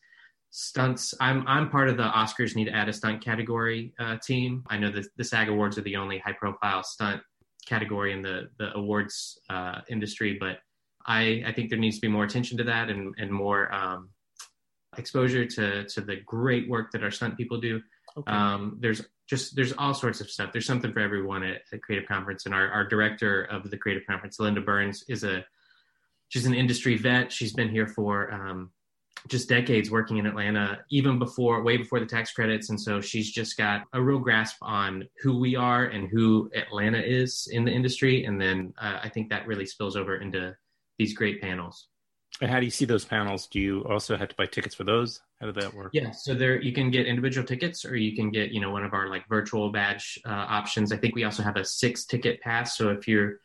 stunts. 0.50 1.12
I'm 1.20 1.46
I'm 1.46 1.68
part 1.68 1.88
of 1.90 1.98
the 1.98 2.04
Oscars 2.04 2.54
need 2.54 2.66
to 2.66 2.74
add 2.74 2.88
a 2.88 2.92
stunt 2.92 3.22
category 3.22 3.92
uh, 3.98 4.16
team. 4.24 4.64
I 4.68 4.78
know 4.78 4.90
that 4.92 5.06
the 5.16 5.24
SAG 5.24 5.48
Awards 5.48 5.76
are 5.76 5.82
the 5.82 5.96
only 5.96 6.18
high 6.18 6.32
profile 6.32 6.82
stunt 6.84 7.20
category 7.66 8.12
in 8.12 8.22
the 8.22 8.48
the 8.58 8.72
awards 8.74 9.38
uh, 9.50 9.80
industry, 9.90 10.38
but 10.40 10.60
I 11.06 11.42
I 11.46 11.52
think 11.52 11.68
there 11.68 11.78
needs 11.78 11.96
to 11.96 12.00
be 12.00 12.08
more 12.08 12.24
attention 12.24 12.56
to 12.58 12.64
that 12.64 12.88
and 12.88 13.14
and 13.18 13.30
more 13.30 13.70
um, 13.74 14.08
exposure 14.96 15.44
to 15.44 15.84
to 15.84 16.00
the 16.00 16.16
great 16.16 16.68
work 16.68 16.90
that 16.92 17.02
our 17.02 17.10
stunt 17.10 17.36
people 17.36 17.60
do. 17.60 17.80
Okay. 18.16 18.32
Um, 18.32 18.78
there's 18.80 19.02
just 19.28 19.54
there's 19.54 19.72
all 19.72 19.94
sorts 19.94 20.20
of 20.20 20.30
stuff. 20.30 20.52
There's 20.52 20.66
something 20.66 20.92
for 20.92 21.00
everyone 21.00 21.42
at, 21.42 21.62
at 21.72 21.82
Creative 21.82 22.08
Conference, 22.08 22.46
and 22.46 22.54
our 22.54 22.70
our 22.70 22.86
director 22.86 23.44
of 23.44 23.70
the 23.70 23.76
Creative 23.76 24.06
Conference, 24.06 24.40
Linda 24.40 24.60
Burns, 24.60 25.04
is 25.08 25.24
a 25.24 25.44
she's 26.28 26.46
an 26.46 26.54
industry 26.54 26.96
vet. 26.96 27.32
She's 27.32 27.52
been 27.52 27.68
here 27.68 27.86
for 27.86 28.32
um, 28.32 28.70
just 29.26 29.48
decades 29.48 29.90
working 29.90 30.18
in 30.18 30.26
Atlanta, 30.26 30.78
even 30.90 31.18
before, 31.18 31.62
way 31.62 31.76
before 31.76 32.00
the 32.00 32.06
tax 32.06 32.32
credits. 32.32 32.70
And 32.70 32.80
so 32.80 33.00
she's 33.00 33.30
just 33.30 33.56
got 33.56 33.82
a 33.92 34.00
real 34.00 34.18
grasp 34.18 34.56
on 34.62 35.08
who 35.22 35.38
we 35.38 35.56
are 35.56 35.86
and 35.86 36.08
who 36.08 36.50
Atlanta 36.54 37.00
is 37.00 37.48
in 37.50 37.64
the 37.64 37.72
industry. 37.72 38.24
And 38.24 38.40
then 38.40 38.72
uh, 38.80 39.00
I 39.02 39.08
think 39.08 39.28
that 39.30 39.46
really 39.46 39.66
spills 39.66 39.96
over 39.96 40.16
into 40.16 40.56
these 40.98 41.14
great 41.14 41.40
panels. 41.40 41.88
And 42.40 42.50
how 42.50 42.60
do 42.60 42.64
you 42.64 42.70
see 42.70 42.84
those 42.84 43.04
panels? 43.04 43.46
Do 43.46 43.60
you 43.60 43.84
also 43.84 44.16
have 44.16 44.28
to 44.28 44.34
buy 44.36 44.46
tickets 44.46 44.74
for 44.74 44.84
those? 44.84 45.20
How 45.40 45.46
did 45.46 45.56
that 45.56 45.74
work? 45.74 45.90
Yeah, 45.92 46.12
so 46.12 46.34
there 46.34 46.60
you 46.60 46.72
can 46.72 46.90
get 46.90 47.06
individual 47.06 47.46
tickets, 47.46 47.84
or 47.84 47.96
you 47.96 48.14
can 48.14 48.30
get 48.30 48.50
you 48.50 48.60
know 48.60 48.70
one 48.70 48.84
of 48.84 48.94
our 48.94 49.08
like 49.08 49.28
virtual 49.28 49.70
badge 49.70 50.18
uh, 50.24 50.30
options. 50.48 50.92
I 50.92 50.96
think 50.96 51.14
we 51.14 51.24
also 51.24 51.42
have 51.42 51.56
a 51.56 51.64
six 51.64 52.04
ticket 52.04 52.40
pass. 52.40 52.76
So 52.76 52.90
if 52.90 53.08
you're 53.08 53.40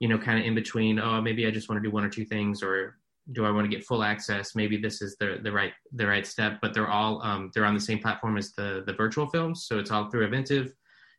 you 0.00 0.08
know 0.08 0.18
kind 0.18 0.38
of 0.38 0.44
in 0.44 0.54
between, 0.54 0.98
oh 0.98 1.20
maybe 1.20 1.46
I 1.46 1.50
just 1.50 1.68
want 1.68 1.82
to 1.82 1.88
do 1.88 1.92
one 1.92 2.04
or 2.04 2.10
two 2.10 2.24
things, 2.24 2.62
or 2.62 2.98
do 3.32 3.44
I 3.44 3.50
want 3.50 3.70
to 3.70 3.74
get 3.74 3.86
full 3.86 4.02
access? 4.02 4.54
Maybe 4.54 4.76
this 4.76 5.00
is 5.00 5.16
the 5.18 5.38
the 5.42 5.52
right 5.52 5.72
the 5.92 6.06
right 6.06 6.26
step. 6.26 6.58
But 6.60 6.74
they're 6.74 6.90
all 6.90 7.22
um, 7.22 7.50
they're 7.54 7.64
on 7.64 7.74
the 7.74 7.80
same 7.80 8.00
platform 8.00 8.36
as 8.36 8.52
the 8.52 8.84
the 8.86 8.92
virtual 8.92 9.26
films, 9.26 9.64
so 9.66 9.78
it's 9.78 9.90
all 9.90 10.10
through 10.10 10.26
Eventive, 10.26 10.72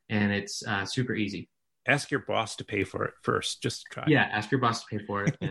and 0.09 0.31
it's 0.31 0.65
uh, 0.67 0.85
super 0.85 1.15
easy 1.15 1.49
ask 1.87 2.11
your 2.11 2.19
boss 2.21 2.55
to 2.57 2.65
pay 2.65 2.83
for 2.83 3.05
it 3.05 3.13
first. 3.23 3.61
Just 3.63 3.85
try. 3.91 4.03
Yeah, 4.07 4.29
ask 4.31 4.51
your 4.51 4.59
boss 4.61 4.83
to 4.83 4.97
pay 4.97 5.05
for 5.05 5.23
it. 5.23 5.37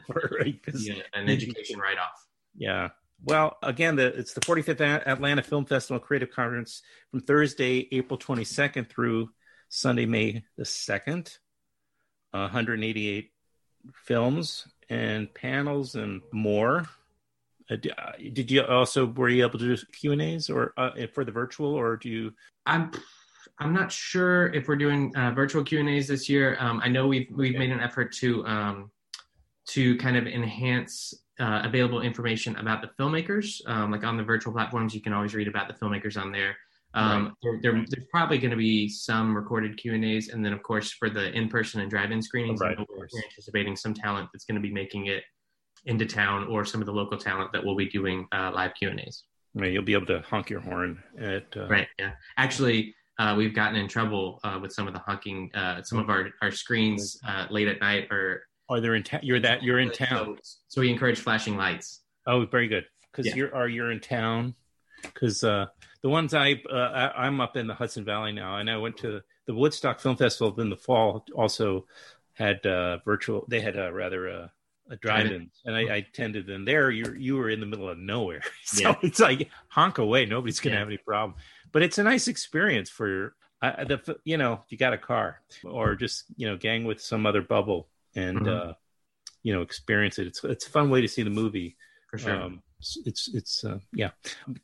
right, 0.40 0.60
yeah, 0.74 0.94
an 1.14 1.28
education 1.28 1.80
write 1.80 1.98
off. 1.98 2.26
Yeah. 2.56 2.90
Well, 3.24 3.56
again, 3.62 3.96
the, 3.96 4.06
it's 4.06 4.34
the 4.34 4.42
45th 4.42 4.80
Atlanta 5.06 5.42
Film 5.42 5.64
Festival 5.64 5.98
Creative 5.98 6.30
Conference 6.30 6.82
from 7.10 7.20
Thursday, 7.20 7.88
April 7.90 8.18
22nd 8.18 8.88
through 8.88 9.30
Sunday, 9.68 10.06
May 10.06 10.44
the 10.56 10.64
2nd. 10.64 11.38
Uh, 12.34 12.40
188 12.40 13.30
films 13.94 14.68
and 14.88 15.32
panels 15.32 15.94
and 15.94 16.20
more. 16.32 16.86
Uh, 17.70 17.76
uh, 17.96 18.12
did 18.32 18.50
you 18.50 18.62
also 18.62 19.06
were 19.06 19.28
you 19.28 19.44
able 19.44 19.58
to 19.58 19.76
do 19.76 19.82
Q 19.92 20.12
and 20.12 20.22
A's 20.22 20.50
or 20.50 20.72
uh, 20.76 20.90
for 21.12 21.24
the 21.24 21.32
virtual, 21.32 21.74
or 21.74 21.96
do 21.96 22.08
you? 22.08 22.32
I'm 22.64 22.92
I'm 23.58 23.72
not 23.72 23.90
sure 23.90 24.52
if 24.52 24.68
we're 24.68 24.76
doing 24.76 25.14
uh, 25.16 25.30
virtual 25.30 25.64
Q 25.64 25.80
and 25.80 25.88
A's 25.88 26.08
this 26.08 26.28
year. 26.28 26.56
Um, 26.60 26.80
I 26.84 26.88
know 26.88 27.06
we've 27.06 27.28
we've 27.30 27.56
made 27.56 27.70
an 27.70 27.80
effort 27.80 28.12
to 28.16 28.46
um, 28.46 28.90
to 29.68 29.96
kind 29.96 30.16
of 30.16 30.26
enhance 30.26 31.14
uh, 31.40 31.62
available 31.64 32.02
information 32.02 32.56
about 32.56 32.82
the 32.82 32.88
filmmakers. 32.98 33.60
Um, 33.66 33.90
like 33.90 34.04
on 34.04 34.16
the 34.16 34.22
virtual 34.22 34.52
platforms, 34.52 34.94
you 34.94 35.00
can 35.00 35.12
always 35.12 35.34
read 35.34 35.48
about 35.48 35.68
the 35.68 35.74
filmmakers 35.74 36.20
on 36.20 36.32
there. 36.32 36.56
Um, 36.94 37.24
right. 37.24 37.32
there, 37.42 37.58
there, 37.62 37.84
there's 37.90 38.06
probably 38.10 38.38
going 38.38 38.52
to 38.52 38.56
be 38.56 38.88
some 38.88 39.36
recorded 39.36 39.76
Q 39.76 39.94
and 39.94 40.04
A's, 40.04 40.28
and 40.28 40.44
then 40.44 40.52
of 40.52 40.62
course 40.62 40.92
for 40.92 41.10
the 41.10 41.30
in-person 41.32 41.80
and 41.82 41.90
drive-in 41.90 42.22
screenings, 42.22 42.60
right, 42.60 42.78
we're 42.78 43.08
anticipating 43.24 43.76
some 43.76 43.92
talent 43.92 44.30
that's 44.32 44.46
going 44.46 44.54
to 44.54 44.66
be 44.66 44.72
making 44.72 45.06
it 45.06 45.22
into 45.84 46.06
town, 46.06 46.46
or 46.48 46.64
some 46.64 46.80
of 46.80 46.86
the 46.86 46.92
local 46.92 47.18
talent 47.18 47.52
that 47.52 47.62
will 47.62 47.76
be 47.76 47.86
doing 47.86 48.26
uh, 48.32 48.50
live 48.54 48.72
Q 48.74 48.90
and 48.90 49.00
A's. 49.00 49.24
You'll 49.54 49.82
be 49.82 49.94
able 49.94 50.06
to 50.06 50.20
honk 50.20 50.50
your 50.50 50.60
horn 50.60 51.02
at. 51.18 51.46
Uh... 51.56 51.68
Right. 51.68 51.88
Yeah. 51.98 52.12
Actually, 52.38 52.94
uh, 53.18 53.34
we've 53.36 53.54
gotten 53.54 53.76
in 53.76 53.88
trouble 53.88 54.40
uh, 54.44 54.58
with 54.60 54.72
some 54.72 54.86
of 54.86 54.92
the 54.92 55.00
honking. 55.00 55.50
Uh, 55.54 55.82
some 55.82 55.98
of 55.98 56.10
our 56.10 56.30
our 56.42 56.50
screens 56.50 57.18
uh, 57.26 57.46
late 57.50 57.68
at 57.68 57.80
night 57.80 58.10
are. 58.10 58.42
Oh, 58.68 58.80
they're 58.80 58.96
in 58.96 59.04
town. 59.04 59.20
You're 59.22 59.40
that 59.40 59.62
you're 59.62 59.78
in 59.78 59.90
town. 59.90 60.38
So, 60.42 60.58
so, 60.68 60.80
we 60.80 60.90
encourage 60.90 61.20
flashing 61.20 61.56
lights. 61.56 62.02
Oh, 62.26 62.44
very 62.46 62.68
good. 62.68 62.84
Because 63.10 63.26
yeah. 63.26 63.36
you're 63.36 63.54
are 63.54 63.68
you're 63.68 63.92
in 63.92 64.00
town. 64.00 64.54
Because 65.02 65.44
uh, 65.44 65.66
the 66.02 66.08
ones 66.08 66.34
I, 66.34 66.60
uh, 66.70 66.74
I 66.74 67.26
I'm 67.26 67.40
up 67.40 67.56
in 67.56 67.66
the 67.66 67.74
Hudson 67.74 68.04
Valley 68.04 68.32
now, 68.32 68.56
and 68.56 68.68
I 68.68 68.76
went 68.76 68.96
to 68.98 69.20
the 69.46 69.54
Woodstock 69.54 70.00
Film 70.00 70.16
Festival 70.16 70.60
in 70.60 70.68
the 70.68 70.76
fall. 70.76 71.24
Also 71.34 71.86
had 72.34 72.60
virtual. 73.04 73.46
They 73.48 73.60
had 73.60 73.76
a 73.76 73.92
rather 73.92 74.26
a 74.88 74.96
drive-in, 75.00 75.50
and 75.64 75.74
I, 75.74 75.80
I 75.80 75.96
attended. 75.96 76.50
And 76.50 76.66
there, 76.66 76.90
you 76.90 77.14
you 77.16 77.36
were 77.36 77.50
in 77.50 77.60
the 77.60 77.66
middle 77.66 77.88
of 77.88 77.98
nowhere, 77.98 78.42
so 78.64 78.90
yeah. 78.90 78.94
it's 79.02 79.20
like 79.20 79.48
honk 79.68 79.98
away. 79.98 80.26
Nobody's 80.26 80.60
gonna 80.60 80.74
yeah. 80.74 80.80
have 80.80 80.88
any 80.88 80.98
problem 80.98 81.36
but 81.76 81.82
it's 81.82 81.98
a 81.98 82.02
nice 82.02 82.26
experience 82.26 82.88
for 82.88 83.36
uh, 83.60 83.84
the 83.84 84.16
you 84.24 84.38
know 84.38 84.62
you 84.70 84.78
got 84.78 84.94
a 84.94 84.96
car 84.98 85.42
or 85.62 85.94
just 85.94 86.24
you 86.34 86.48
know 86.48 86.56
gang 86.56 86.84
with 86.84 87.02
some 87.02 87.26
other 87.26 87.42
bubble 87.42 87.86
and 88.14 88.38
mm-hmm. 88.38 88.70
uh, 88.70 88.72
you 89.42 89.52
know 89.52 89.60
experience 89.60 90.18
it. 90.18 90.26
It's 90.26 90.42
it's 90.42 90.66
a 90.66 90.70
fun 90.70 90.88
way 90.88 91.02
to 91.02 91.06
see 91.06 91.22
the 91.22 91.28
movie. 91.28 91.76
For 92.10 92.16
sure. 92.16 92.34
Um, 92.34 92.62
it's 93.04 93.28
it's 93.28 93.62
uh, 93.62 93.80
yeah. 93.92 94.12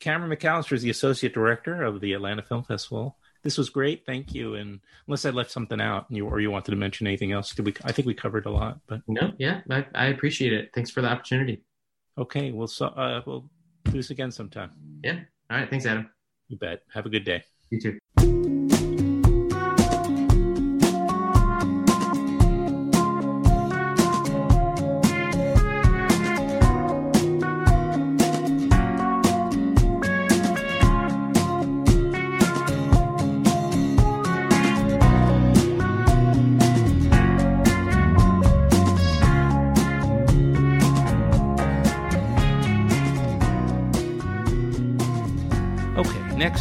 Cameron 0.01 0.35
McAllister 0.35 0.72
is 0.72 0.81
the 0.81 0.88
associate 0.88 1.35
director 1.35 1.83
of 1.83 2.01
the 2.01 2.14
Atlanta 2.14 2.40
Film 2.40 2.64
Festival. 2.64 3.18
This 3.42 3.59
was 3.59 3.68
great, 3.68 4.07
thank 4.07 4.33
you. 4.33 4.55
And 4.55 4.81
unless 5.07 5.27
I 5.27 5.31
left 5.33 5.51
something 5.51 5.83
out, 5.83 6.07
you 6.09 6.27
or 6.27 6.40
you 6.40 6.51
wanted 6.51 6.70
to 6.70 6.79
mention 6.79 7.07
anything 7.07 7.33
else, 7.33 7.55
did 7.55 7.66
we? 7.66 7.75
I 7.85 7.92
think 7.92 8.07
we 8.07 8.14
covered 8.14 8.46
a 8.46 8.51
lot. 8.51 8.81
But 8.87 9.03
no, 9.07 9.33
yeah, 9.37 9.61
I, 9.68 9.85
I 9.94 10.07
appreciate 10.07 10.55
it. 10.55 10.70
Thanks 10.75 10.90
for 10.90 11.03
the 11.03 11.09
opportunity. 11.09 11.62
Okay, 12.16 12.53
we'll 12.53 12.68
so 12.68 12.87
uh, 12.87 13.20
we'll 13.27 13.51
do 13.85 13.92
this 13.92 14.09
again 14.09 14.31
sometime. 14.31 14.70
Yeah. 15.05 15.18
All 15.51 15.59
right. 15.59 15.68
Thanks, 15.68 15.85
Adam. 15.85 16.09
You 16.53 16.59
bet. 16.59 16.83
Have 16.93 17.07
a 17.07 17.09
good 17.09 17.25
day. 17.25 17.45
You 17.71 17.81
too. 17.81 18.41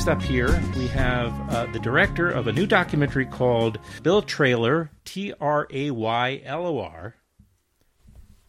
Next 0.01 0.09
up 0.09 0.23
here 0.23 0.63
we 0.75 0.87
have 0.87 1.31
uh, 1.51 1.67
the 1.67 1.77
director 1.77 2.27
of 2.27 2.47
a 2.47 2.51
new 2.51 2.65
documentary 2.65 3.27
called 3.27 3.77
Bill 4.01 4.23
Traylor, 4.23 4.89
T 5.05 5.31
R 5.39 5.67
A 5.69 5.91
Y 5.91 6.41
L 6.43 6.65
O 6.65 6.79
R, 6.79 7.13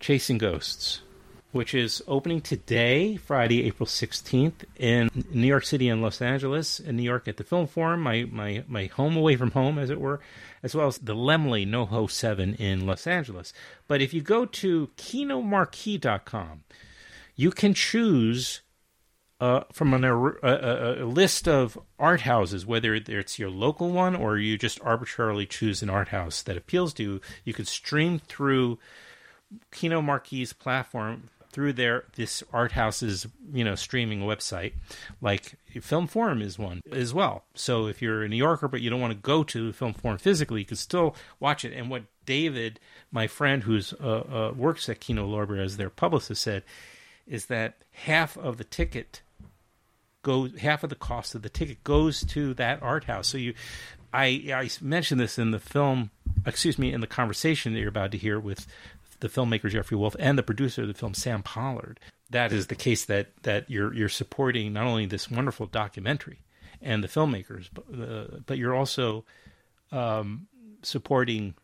Chasing 0.01 0.39
Ghosts, 0.39 1.03
which 1.51 1.75
is 1.75 2.03
opening 2.09 2.41
today, 2.41 3.17
Friday, 3.19 3.67
April 3.67 3.87
16th, 3.87 4.65
in 4.79 5.11
New 5.31 5.47
York 5.47 5.67
City 5.67 5.91
and 5.91 6.01
Los 6.01 6.23
Angeles, 6.23 6.81
in 6.81 6.97
New 6.97 7.03
York 7.03 7.29
at 7.29 7.37
the 7.37 7.45
Film 7.45 7.67
Forum, 7.67 8.01
my, 8.01 8.27
my, 8.33 8.65
my 8.67 8.87
home 8.87 9.15
away 9.15 9.37
from 9.37 9.51
home, 9.51 9.79
as 9.79 9.91
it 9.91 10.01
were, 10.01 10.21
as 10.63 10.75
well 10.75 10.87
as 10.87 10.97
the 10.97 11.15
Laemmle 11.15 11.69
NoHo 11.69 12.11
7 12.11 12.55
in 12.55 12.87
Los 12.87 13.07
Angeles. 13.07 13.53
But 13.87 14.01
if 14.01 14.15
you 14.15 14.23
go 14.23 14.47
to 14.47 14.89
kinomarquee.com, 14.97 16.65
you 17.37 17.51
can 17.51 17.75
choose 17.75 18.63
uh, 19.43 19.65
from 19.73 19.93
an, 19.93 20.05
a, 20.05 21.03
a, 21.03 21.05
list 21.05 21.49
of 21.49 21.77
art 21.99 22.21
houses, 22.21 22.65
whether 22.65 22.95
it's 22.95 23.41
your 23.41 23.51
local 23.51 23.91
one 23.91 24.15
or 24.15 24.39
you 24.39 24.57
just 24.57 24.81
arbitrarily 24.83 25.47
choose 25.47 25.83
an 25.83 25.91
art 25.91 26.09
house 26.09 26.43
that 26.43 26.57
appeals 26.57 26.95
to 26.95 27.03
you, 27.03 27.21
you 27.45 27.53
can 27.53 27.65
stream 27.65 28.21
through 28.29 28.79
Kino 29.73 30.01
Marquee's 30.01 30.53
platform 30.53 31.29
through 31.51 31.73
their 31.73 32.05
this 32.15 32.45
art 32.53 32.71
house's 32.71 33.27
you 33.53 33.65
know 33.65 33.75
streaming 33.75 34.21
website. 34.21 34.75
Like 35.21 35.57
film 35.81 36.07
forum 36.07 36.41
is 36.41 36.57
one 36.57 36.81
as 36.93 37.13
well. 37.13 37.43
So 37.55 37.89
if 37.89 38.01
you're 38.01 38.23
a 38.23 38.29
new 38.29 38.37
yorker 38.37 38.69
but 38.69 38.81
you 38.81 38.91
don't 38.91 39.01
want 39.01 39.13
to 39.13 39.19
go 39.19 39.43
to 39.43 39.73
film 39.73 39.93
forum 39.93 40.19
physically 40.19 40.61
you 40.61 40.67
can 40.67 40.77
still 40.77 41.17
watch 41.41 41.65
it. 41.65 41.73
And 41.73 41.91
what 41.91 42.05
david 42.25 42.79
my 43.11 43.27
friend 43.27 43.65
who's 43.65 43.93
uh, 43.95 44.07
uh, 44.07 44.53
works 44.57 44.89
at 44.89 45.01
kino 45.01 45.29
lorber 45.29 45.61
as 45.63 45.79
their 45.79 45.91
publicist 45.91 46.43
said 46.43 46.63
is 47.27 47.47
that 47.47 47.75
half 47.93 48.37
of 48.37 48.57
the 48.57 48.65
ticket 48.65 49.21
goes 50.23 50.59
half 50.59 50.83
of 50.83 50.91
the 50.91 50.97
cost 50.97 51.35
of 51.35 51.43
the 51.43 51.49
ticket 51.49 51.83
goes 51.85 52.25
to 52.27 52.55
that 52.55 52.83
art 52.83 53.05
house. 53.05 53.29
So 53.29 53.39
you, 53.39 53.55
I 54.13 54.27
I 54.55 54.71
mentioned 54.81 55.21
this 55.21 55.39
in 55.39 55.51
the 55.51 55.59
film, 55.59 56.11
excuse 56.47 56.79
me, 56.79 56.93
in 56.93 57.01
the 57.01 57.07
conversation 57.07 57.73
that 57.73 57.81
you're 57.81 57.89
about 57.89 58.13
to 58.13 58.19
hear 58.19 58.39
with 58.39 58.67
the 59.21 59.29
filmmaker 59.29 59.71
Jeffrey 59.71 59.97
Wolf 59.97 60.17
and 60.19 60.37
the 60.37 60.43
producer 60.43 60.83
of 60.83 60.89
the 60.89 60.95
film 60.95 61.15
Sam 61.15 61.43
Pollard. 61.43 62.01
That 62.31 62.53
is 62.53 62.69
the 62.69 62.75
case 62.75 63.05
that 63.07 63.29
that 63.43 63.71
you're 63.71 63.93
you're 63.95 64.09
supporting 64.09 64.73
not 64.73 64.87
only 64.87 65.07
this 65.07 65.31
wonderful 65.31 65.67
documentary 65.67 66.41
and 66.81 67.05
the 67.05 67.09
filmmakers, 67.09 67.69
but 67.73 67.85
uh, 68.01 68.39
but 68.47 68.59
you're 68.59 68.75
also 68.75 69.25
um, 69.91 70.49
supporting 70.83 71.55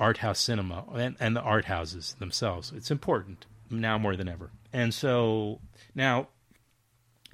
art 0.00 0.18
house 0.18 0.40
cinema 0.40 0.84
and, 0.94 1.16
and 1.20 1.36
the 1.36 1.40
art 1.40 1.66
houses 1.66 2.16
themselves. 2.18 2.72
It's 2.74 2.90
important 2.90 3.46
now 3.70 3.98
more 3.98 4.16
than 4.16 4.28
ever. 4.28 4.50
And 4.72 4.92
so 4.92 5.60
now 5.94 6.28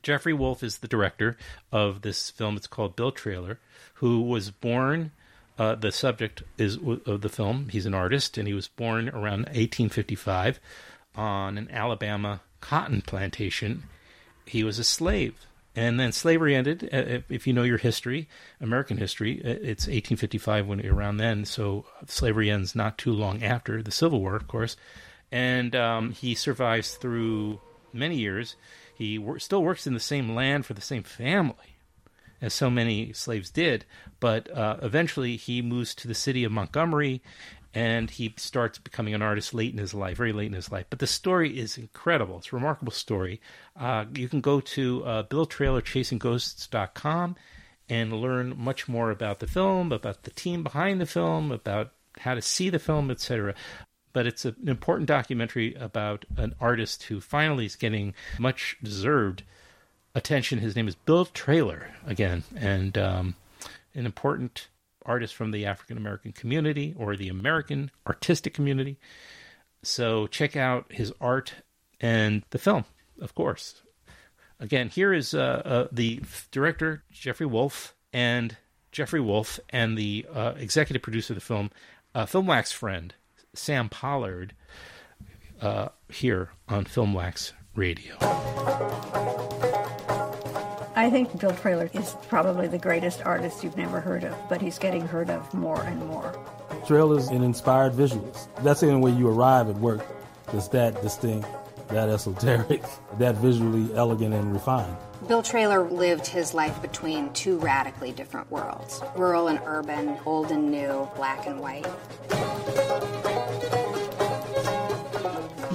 Jeffrey 0.02 0.32
Wolf 0.32 0.62
is 0.62 0.78
the 0.78 0.88
director 0.88 1.36
of 1.72 2.02
this 2.02 2.30
film. 2.30 2.56
It's 2.56 2.66
called 2.66 2.96
Bill 2.96 3.12
Traylor, 3.12 3.58
who 3.94 4.20
was 4.22 4.50
born. 4.50 5.12
Uh, 5.58 5.74
the 5.74 5.90
subject 5.90 6.42
is 6.56 6.78
of 7.06 7.20
the 7.20 7.28
film. 7.28 7.68
He's 7.70 7.86
an 7.86 7.94
artist, 7.94 8.38
and 8.38 8.46
he 8.46 8.54
was 8.54 8.68
born 8.68 9.08
around 9.08 9.46
1855 9.46 10.60
on 11.16 11.58
an 11.58 11.68
Alabama 11.70 12.40
cotton 12.60 13.02
plantation. 13.02 13.84
He 14.46 14.62
was 14.62 14.78
a 14.78 14.84
slave, 14.84 15.34
and 15.74 15.98
then 15.98 16.12
slavery 16.12 16.54
ended. 16.54 16.88
Uh, 16.92 17.20
if 17.28 17.46
you 17.46 17.52
know 17.52 17.64
your 17.64 17.78
history, 17.78 18.28
American 18.60 18.98
history, 18.98 19.40
uh, 19.44 19.48
it's 19.48 19.86
1855 19.86 20.66
when 20.66 20.86
around 20.86 21.16
then. 21.16 21.44
So 21.44 21.86
slavery 22.06 22.50
ends 22.50 22.76
not 22.76 22.96
too 22.96 23.12
long 23.12 23.42
after 23.42 23.82
the 23.82 23.90
Civil 23.90 24.20
War, 24.20 24.36
of 24.36 24.46
course, 24.46 24.76
and 25.32 25.74
um, 25.74 26.12
he 26.12 26.34
survives 26.34 26.94
through 26.94 27.60
many 27.92 28.16
years 28.16 28.56
he 28.98 29.16
wor- 29.16 29.38
still 29.38 29.62
works 29.62 29.86
in 29.86 29.94
the 29.94 30.00
same 30.00 30.34
land 30.34 30.66
for 30.66 30.74
the 30.74 30.80
same 30.80 31.04
family 31.04 31.76
as 32.42 32.52
so 32.52 32.68
many 32.68 33.12
slaves 33.12 33.48
did, 33.48 33.84
but 34.18 34.50
uh, 34.50 34.78
eventually 34.82 35.36
he 35.36 35.62
moves 35.62 35.94
to 35.94 36.08
the 36.08 36.14
city 36.14 36.42
of 36.42 36.50
Montgomery 36.50 37.22
and 37.72 38.10
he 38.10 38.34
starts 38.36 38.78
becoming 38.78 39.14
an 39.14 39.22
artist 39.22 39.54
late 39.54 39.72
in 39.72 39.78
his 39.78 39.94
life, 39.94 40.16
very 40.16 40.32
late 40.32 40.48
in 40.48 40.52
his 40.52 40.72
life. 40.72 40.86
But 40.90 40.98
the 40.98 41.06
story 41.06 41.56
is 41.58 41.78
incredible. 41.78 42.38
It's 42.38 42.52
a 42.52 42.56
remarkable 42.56 42.90
story. 42.90 43.40
Uh, 43.78 44.06
you 44.14 44.28
can 44.28 44.40
go 44.40 44.58
to 44.60 45.04
uh, 45.04 45.22
BillTraylorChasingGhosts.com 45.24 47.36
and 47.88 48.12
learn 48.12 48.54
much 48.58 48.88
more 48.88 49.12
about 49.12 49.38
the 49.38 49.46
film, 49.46 49.92
about 49.92 50.24
the 50.24 50.32
team 50.32 50.64
behind 50.64 51.00
the 51.00 51.06
film, 51.06 51.52
about 51.52 51.92
how 52.18 52.34
to 52.34 52.42
see 52.42 52.68
the 52.68 52.80
film, 52.80 53.12
etc 53.12 53.54
but 54.12 54.26
it's 54.26 54.44
an 54.44 54.56
important 54.66 55.08
documentary 55.08 55.74
about 55.74 56.24
an 56.36 56.54
artist 56.60 57.04
who 57.04 57.20
finally 57.20 57.66
is 57.66 57.76
getting 57.76 58.14
much 58.38 58.76
deserved 58.82 59.42
attention. 60.14 60.58
His 60.58 60.76
name 60.76 60.88
is 60.88 60.94
Bill 60.94 61.24
Traylor 61.26 61.90
again, 62.06 62.44
and 62.56 62.96
um, 62.98 63.34
an 63.94 64.06
important 64.06 64.68
artist 65.04 65.34
from 65.34 65.50
the 65.50 65.64
African 65.64 65.96
American 65.96 66.32
community 66.32 66.94
or 66.96 67.16
the 67.16 67.28
American 67.28 67.90
artistic 68.06 68.54
community. 68.54 68.98
So 69.82 70.26
check 70.26 70.56
out 70.56 70.86
his 70.90 71.12
art 71.20 71.54
and 72.00 72.42
the 72.50 72.58
film, 72.58 72.84
of 73.20 73.34
course. 73.34 73.82
Again, 74.60 74.88
here 74.88 75.14
is 75.14 75.34
uh, 75.34 75.62
uh, 75.64 75.88
the 75.92 76.20
director 76.50 77.04
Jeffrey 77.12 77.46
Wolf 77.46 77.94
and 78.12 78.56
Jeffrey 78.90 79.20
Wolf 79.20 79.60
and 79.70 79.96
the 79.96 80.26
uh, 80.34 80.54
executive 80.56 81.02
producer 81.02 81.32
of 81.32 81.36
the 81.36 81.44
film, 81.44 81.70
uh, 82.14 82.26
Film 82.26 82.46
Wax 82.46 82.72
friend 82.72 83.14
Sam 83.58 83.88
Pollard 83.88 84.54
uh, 85.60 85.88
here 86.08 86.50
on 86.68 86.84
Filmwax 86.84 87.52
Radio. 87.74 88.16
I 90.98 91.10
think 91.10 91.38
Bill 91.38 91.54
Traylor 91.54 91.90
is 91.92 92.16
probably 92.28 92.66
the 92.66 92.78
greatest 92.78 93.22
artist 93.24 93.62
you've 93.62 93.76
never 93.76 94.00
heard 94.00 94.24
of, 94.24 94.36
but 94.48 94.60
he's 94.60 94.78
getting 94.78 95.06
heard 95.06 95.30
of 95.30 95.52
more 95.54 95.82
and 95.82 96.04
more. 96.06 96.36
Traylor's 96.86 97.28
an 97.28 97.42
inspired 97.42 97.94
visualist. 97.94 98.48
That's 98.62 98.80
the 98.80 98.90
only 98.90 99.12
way 99.12 99.18
you 99.18 99.28
arrive 99.28 99.68
at 99.68 99.76
work. 99.76 100.04
It's 100.52 100.68
that 100.68 101.00
distinct, 101.02 101.48
that 101.88 102.08
esoteric, 102.08 102.82
that 103.18 103.36
visually 103.36 103.94
elegant 103.94 104.34
and 104.34 104.52
refined. 104.52 104.96
Bill 105.26 105.42
Traylor 105.42 105.88
lived 105.90 106.26
his 106.26 106.54
life 106.54 106.80
between 106.80 107.32
two 107.32 107.58
radically 107.58 108.12
different 108.12 108.50
worlds 108.50 109.02
rural 109.16 109.48
and 109.48 109.60
urban, 109.66 110.16
old 110.24 110.50
and 110.50 110.70
new, 110.70 111.08
black 111.16 111.46
and 111.46 111.60
white. 111.60 111.86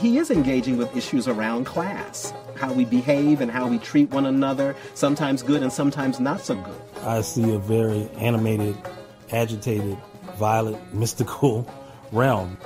He 0.03 0.17
is 0.17 0.31
engaging 0.31 0.75
with 0.75 0.97
issues 0.97 1.29
around 1.29 1.63
class, 1.63 2.33
how 2.57 2.73
we 2.73 2.83
behave 2.83 3.39
and 3.39 3.49
how 3.49 3.67
we 3.67 3.77
treat 3.77 4.09
one 4.09 4.25
another, 4.25 4.75
sometimes 4.95 5.41
good 5.41 5.63
and 5.63 5.71
sometimes 5.71 6.19
not 6.19 6.41
so 6.41 6.55
good. 6.55 6.81
I 7.03 7.21
see 7.21 7.55
a 7.55 7.57
very 7.57 8.09
animated, 8.17 8.75
agitated, 9.31 9.97
violent, 10.35 10.93
mystical 10.93 11.65
realm. 12.11 12.57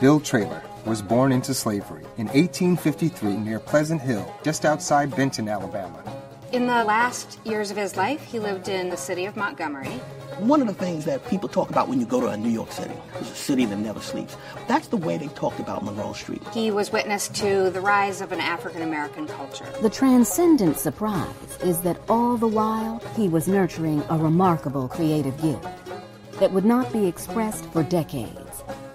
Bill 0.00 0.18
Traylor 0.18 0.62
was 0.86 1.02
born 1.02 1.30
into 1.30 1.52
slavery 1.52 2.04
in 2.16 2.28
1853 2.28 3.36
near 3.36 3.60
Pleasant 3.60 4.00
Hill, 4.00 4.34
just 4.42 4.64
outside 4.64 5.14
Benton, 5.14 5.46
Alabama. 5.46 6.02
In 6.50 6.66
the 6.66 6.82
last 6.82 7.38
years 7.44 7.70
of 7.70 7.76
his 7.76 7.94
life, 7.98 8.22
he 8.24 8.38
lived 8.38 8.68
in 8.68 8.88
the 8.88 8.96
city 8.96 9.26
of 9.26 9.36
Montgomery. 9.36 10.00
One 10.38 10.62
of 10.62 10.66
the 10.66 10.72
things 10.72 11.04
that 11.04 11.28
people 11.28 11.46
talk 11.46 11.68
about 11.68 11.88
when 11.88 12.00
you 12.00 12.06
go 12.06 12.22
to 12.22 12.28
a 12.28 12.38
New 12.38 12.48
York 12.48 12.72
City 12.72 12.94
is 13.20 13.30
a 13.30 13.34
city 13.34 13.66
that 13.66 13.76
never 13.76 14.00
sleeps. 14.00 14.34
That's 14.66 14.88
the 14.88 14.96
way 14.96 15.18
they 15.18 15.28
talked 15.28 15.60
about 15.60 15.84
Monroe 15.84 16.14
Street. 16.14 16.42
He 16.54 16.70
was 16.70 16.90
witness 16.90 17.28
to 17.40 17.68
the 17.68 17.82
rise 17.82 18.22
of 18.22 18.32
an 18.32 18.40
African 18.40 18.80
American 18.80 19.26
culture. 19.26 19.66
The 19.82 19.90
transcendent 19.90 20.78
surprise 20.78 21.58
is 21.62 21.82
that 21.82 22.00
all 22.08 22.38
the 22.38 22.48
while 22.48 23.02
he 23.14 23.28
was 23.28 23.46
nurturing 23.46 24.02
a 24.08 24.16
remarkable 24.16 24.88
creative 24.88 25.38
gift 25.42 25.66
that 26.40 26.50
would 26.50 26.64
not 26.64 26.90
be 26.94 27.06
expressed 27.06 27.66
for 27.66 27.82
decades. 27.82 28.47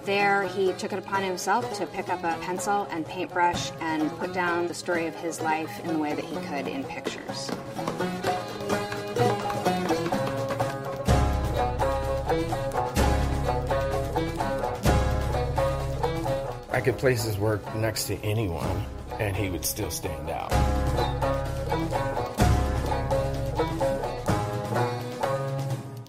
There, 0.05 0.43
he 0.43 0.73
took 0.73 0.91
it 0.91 0.99
upon 0.99 1.23
himself 1.23 1.73
to 1.77 1.85
pick 1.85 2.09
up 2.09 2.25
a 2.25 2.37
pencil 2.41 2.87
and 2.91 3.05
paintbrush 3.05 3.71
and 3.79 4.11
put 4.19 4.33
down 4.33 4.67
the 4.67 4.73
story 4.73 5.07
of 5.07 5.15
his 5.15 5.39
life 5.39 5.79
in 5.85 5.93
the 5.93 5.97
way 5.97 6.13
that 6.13 6.25
he 6.25 6.35
could 6.47 6.67
in 6.67 6.83
pictures. 6.83 7.49
I 16.69 16.81
could 16.81 16.97
place 16.97 17.23
his 17.23 17.37
work 17.37 17.73
next 17.73 18.07
to 18.07 18.17
anyone, 18.23 18.85
and 19.19 19.37
he 19.37 19.49
would 19.49 19.63
still 19.63 19.89
stand 19.89 20.29
out. 20.29 20.51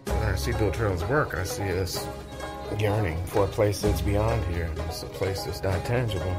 When 0.04 0.16
I 0.16 0.34
see 0.34 0.50
Bill 0.50 0.72
Traylor's 0.72 1.04
work, 1.04 1.34
I 1.36 1.44
see 1.44 1.62
this 1.62 2.04
yearning 2.78 3.24
for 3.26 3.44
a 3.44 3.48
place 3.48 3.82
that's 3.82 4.00
beyond 4.00 4.44
here. 4.54 4.70
It's 4.86 5.02
a 5.02 5.06
place 5.06 5.42
that's 5.44 5.62
not 5.62 5.84
tangible. 5.84 6.32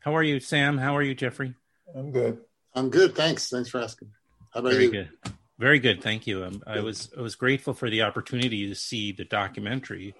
How 0.00 0.14
are 0.16 0.22
you, 0.22 0.40
Sam? 0.40 0.78
How 0.78 0.96
are 0.96 1.02
you, 1.02 1.14
Jeffrey? 1.14 1.54
I'm 1.94 2.10
good. 2.10 2.38
I'm 2.74 2.90
good. 2.90 3.14
Thanks. 3.14 3.48
Thanks 3.48 3.68
for 3.68 3.80
asking. 3.80 4.10
How 4.52 4.60
about 4.60 4.72
Very 4.72 4.84
you? 4.84 4.90
good. 4.90 5.10
Very 5.58 5.78
good. 5.78 6.02
Thank 6.02 6.26
you. 6.26 6.44
Um, 6.44 6.62
I 6.66 6.80
was 6.80 7.10
I 7.16 7.20
was 7.20 7.36
grateful 7.36 7.72
for 7.74 7.88
the 7.88 8.02
opportunity 8.02 8.68
to 8.68 8.74
see 8.74 9.12
the 9.12 9.24
documentary 9.24 10.14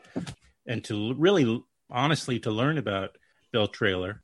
and 0.67 0.85
to 0.85 1.15
really 1.15 1.65
honestly 1.91 2.39
to 2.41 2.51
learn 2.51 2.79
about 2.79 3.17
Bill 3.53 3.67
Traylor. 3.67 4.23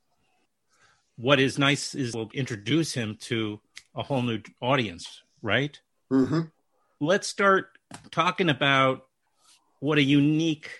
what 1.17 1.41
is 1.41 1.59
nice 1.59 1.95
is 1.97 2.15
we'll 2.15 2.31
introduce 2.33 2.95
him 2.95 3.17
to 3.23 3.61
a 3.97 4.03
whole 4.05 4.23
new 4.23 4.41
audience, 4.61 5.23
right? 5.43 5.81
Mm-hmm. 6.13 6.43
Let's 7.01 7.29
start 7.29 7.69
talking 8.11 8.49
about 8.49 9.07
what 9.81 9.99
a 9.99 10.03
unique 10.03 10.71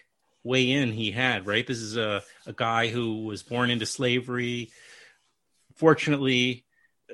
way 0.43 0.71
in 0.71 0.93
he 0.93 1.11
had, 1.11 1.47
right? 1.47 1.67
This 1.67 1.79
is 1.79 1.97
a, 1.97 2.23
a 2.47 2.53
guy 2.53 2.89
who 2.89 3.25
was 3.25 3.43
born 3.43 3.71
into 3.71 3.87
slavery. 3.87 4.71
Fortunately, 5.77 6.65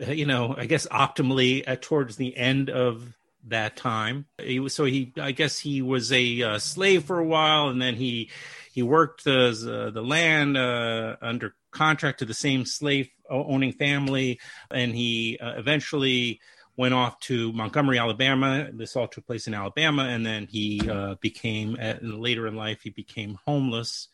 uh, 0.01 0.13
you 0.13 0.25
know, 0.25 0.55
I 0.57 0.67
guess 0.67 0.87
optimally 0.87 1.65
at 1.67 1.83
towards 1.83 2.17
the 2.17 2.37
end 2.37 2.71
of 2.71 3.15
that 3.49 3.77
time. 3.77 4.27
He 4.43 4.59
was 4.59 4.75
so 4.75 4.85
he 4.85 5.13
I 5.21 5.33
guess 5.33 5.59
he 5.59 5.83
was 5.83 6.11
a 6.13 6.43
uh, 6.43 6.59
slave 6.59 7.05
for 7.05 7.19
a 7.19 7.27
while 7.27 7.69
and 7.69 7.81
then 7.81 7.95
he 7.95 8.31
he 8.73 8.83
worked 8.83 9.25
the 9.25 9.49
uh, 9.49 9.91
the 9.91 10.03
land 10.03 10.57
uh, 10.57 11.17
under 11.21 11.55
contract 11.71 12.21
to 12.21 12.25
the 12.25 12.35
same 12.35 12.65
slave 12.65 13.11
owning 13.29 13.73
family 13.73 14.41
and 14.71 14.95
he 14.95 15.39
uh, 15.41 15.55
eventually 15.57 16.41
went 16.77 16.95
off 16.95 17.19
to 17.21 17.53
Montgomery, 17.53 17.99
Alabama. 17.99 18.69
This 18.73 18.97
all 18.97 19.09
took 19.09 19.27
place 19.27 19.47
in 19.47 19.55
Alabama, 19.55 20.05
and 20.05 20.25
then 20.25 20.47
he 20.47 20.89
uh, 20.89 21.15
became 21.21 21.77
uh, 21.81 21.95
later 22.01 22.47
in 22.47 22.57
life 22.57 22.83
he 22.83 22.91
became 22.91 23.39
homeless 23.47 24.09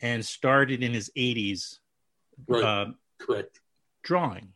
and 0.00 0.24
started 0.24 0.82
in 0.82 0.92
his 0.92 1.10
80s. 1.16 1.78
Right. 2.46 2.64
Uh, 2.64 2.86
Correct. 3.18 3.60
Drawing. 4.02 4.52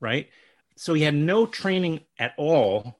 Right. 0.00 0.28
So 0.76 0.94
he 0.94 1.02
had 1.02 1.14
no 1.14 1.46
training 1.46 2.00
at 2.18 2.34
all. 2.36 2.98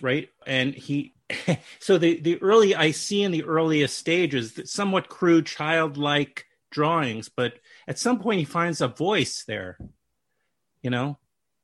Right. 0.00 0.28
And 0.46 0.74
he. 0.74 1.14
so 1.78 1.96
the 1.96 2.20
the 2.20 2.42
early 2.42 2.74
I 2.74 2.90
see 2.90 3.22
in 3.22 3.30
the 3.30 3.44
earliest 3.44 3.96
stages 3.96 4.58
somewhat 4.64 5.08
crude 5.08 5.46
childlike 5.46 6.44
drawings, 6.72 7.28
but 7.28 7.54
at 7.86 8.00
some 8.00 8.18
point 8.18 8.40
he 8.40 8.44
finds 8.44 8.80
a 8.80 8.88
voice 8.88 9.44
there. 9.44 9.78
You 10.82 10.90
know, 10.90 11.18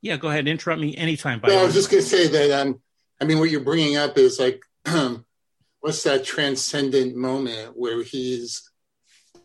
yeah, 0.06 0.16
go 0.16 0.28
ahead. 0.28 0.46
Interrupt 0.46 0.80
me 0.80 0.96
anytime. 0.96 1.40
By 1.40 1.48
well, 1.48 1.60
I 1.60 1.64
was 1.64 1.74
just 1.74 1.90
going 1.90 2.02
to 2.02 2.08
say 2.08 2.28
that. 2.28 2.60
Um, 2.60 2.80
I 3.20 3.24
mean, 3.24 3.40
what 3.40 3.50
you're 3.50 3.60
bringing 3.60 3.96
up 3.96 4.16
is 4.16 4.38
like, 4.38 4.62
what's 5.80 6.04
that 6.04 6.24
transcendent 6.24 7.16
moment 7.16 7.72
where 7.74 8.02
he's 8.04 8.70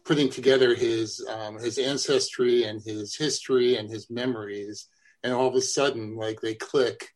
putting 0.06 0.30
together 0.30 0.76
his 0.76 1.26
um, 1.28 1.58
his 1.58 1.80
ancestry 1.80 2.64
and 2.64 2.82
his 2.84 3.16
history 3.16 3.76
and 3.76 3.90
his 3.90 4.10
memories, 4.12 4.88
and 5.24 5.34
all 5.34 5.48
of 5.48 5.56
a 5.56 5.62
sudden, 5.62 6.16
like 6.16 6.42
they 6.42 6.54
click 6.54 7.10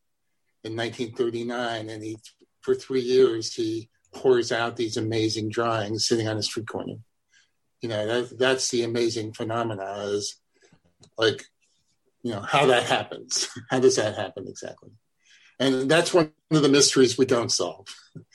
in 0.64 0.74
1939, 0.74 1.88
and 1.88 2.02
he 2.02 2.18
for 2.62 2.74
three 2.74 3.00
years 3.00 3.54
he 3.54 3.88
pours 4.12 4.50
out 4.50 4.76
these 4.76 4.96
amazing 4.96 5.50
drawings 5.50 6.08
sitting 6.08 6.26
on 6.26 6.36
a 6.36 6.42
street 6.42 6.66
corner. 6.66 6.96
You 7.80 7.90
know, 7.90 8.06
that, 8.06 8.38
that's 8.38 8.70
the 8.70 8.82
amazing 8.82 9.34
phenomena 9.34 9.84
is 10.08 10.36
like 11.16 11.44
you 12.26 12.32
know 12.32 12.40
how 12.40 12.66
that 12.66 12.82
happens. 12.82 13.48
How 13.70 13.78
does 13.78 13.94
that 13.96 14.16
happen 14.16 14.48
exactly? 14.48 14.90
And 15.60 15.88
that's 15.88 16.12
one 16.12 16.32
of 16.50 16.62
the 16.62 16.68
mysteries 16.68 17.16
we 17.16 17.24
don't 17.24 17.52
solve. 17.52 17.86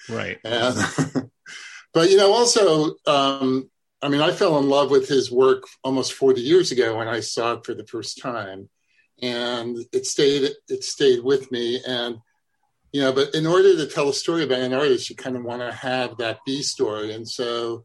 Right. 0.09 0.37
And, 0.45 0.77
but 1.93 2.09
you 2.09 2.15
know 2.15 2.31
also 2.31 2.95
um, 3.05 3.69
i 4.01 4.07
mean 4.07 4.21
i 4.21 4.31
fell 4.31 4.57
in 4.59 4.69
love 4.69 4.89
with 4.91 5.09
his 5.09 5.29
work 5.29 5.65
almost 5.83 6.13
40 6.13 6.39
years 6.39 6.71
ago 6.71 6.97
when 6.97 7.09
i 7.09 7.19
saw 7.19 7.53
it 7.53 7.65
for 7.65 7.73
the 7.73 7.85
first 7.85 8.21
time. 8.21 8.69
And 9.21 9.77
it 9.91 10.05
stayed 10.05 10.49
it 10.69 10.83
stayed 10.85 11.21
with 11.21 11.51
me. 11.51 11.81
And 11.85 12.15
you 12.93 13.01
know 13.01 13.11
but 13.11 13.35
in 13.35 13.45
order 13.45 13.75
to 13.75 13.87
tell 13.87 14.07
a 14.07 14.13
story 14.13 14.45
about 14.45 14.59
an 14.59 14.73
artist 14.73 15.09
you 15.09 15.17
kind 15.17 15.35
of 15.35 15.43
want 15.43 15.61
to 15.63 15.73
have 15.73 16.15
that 16.17 16.39
b 16.45 16.61
story. 16.61 17.13
And 17.13 17.27
so 17.27 17.83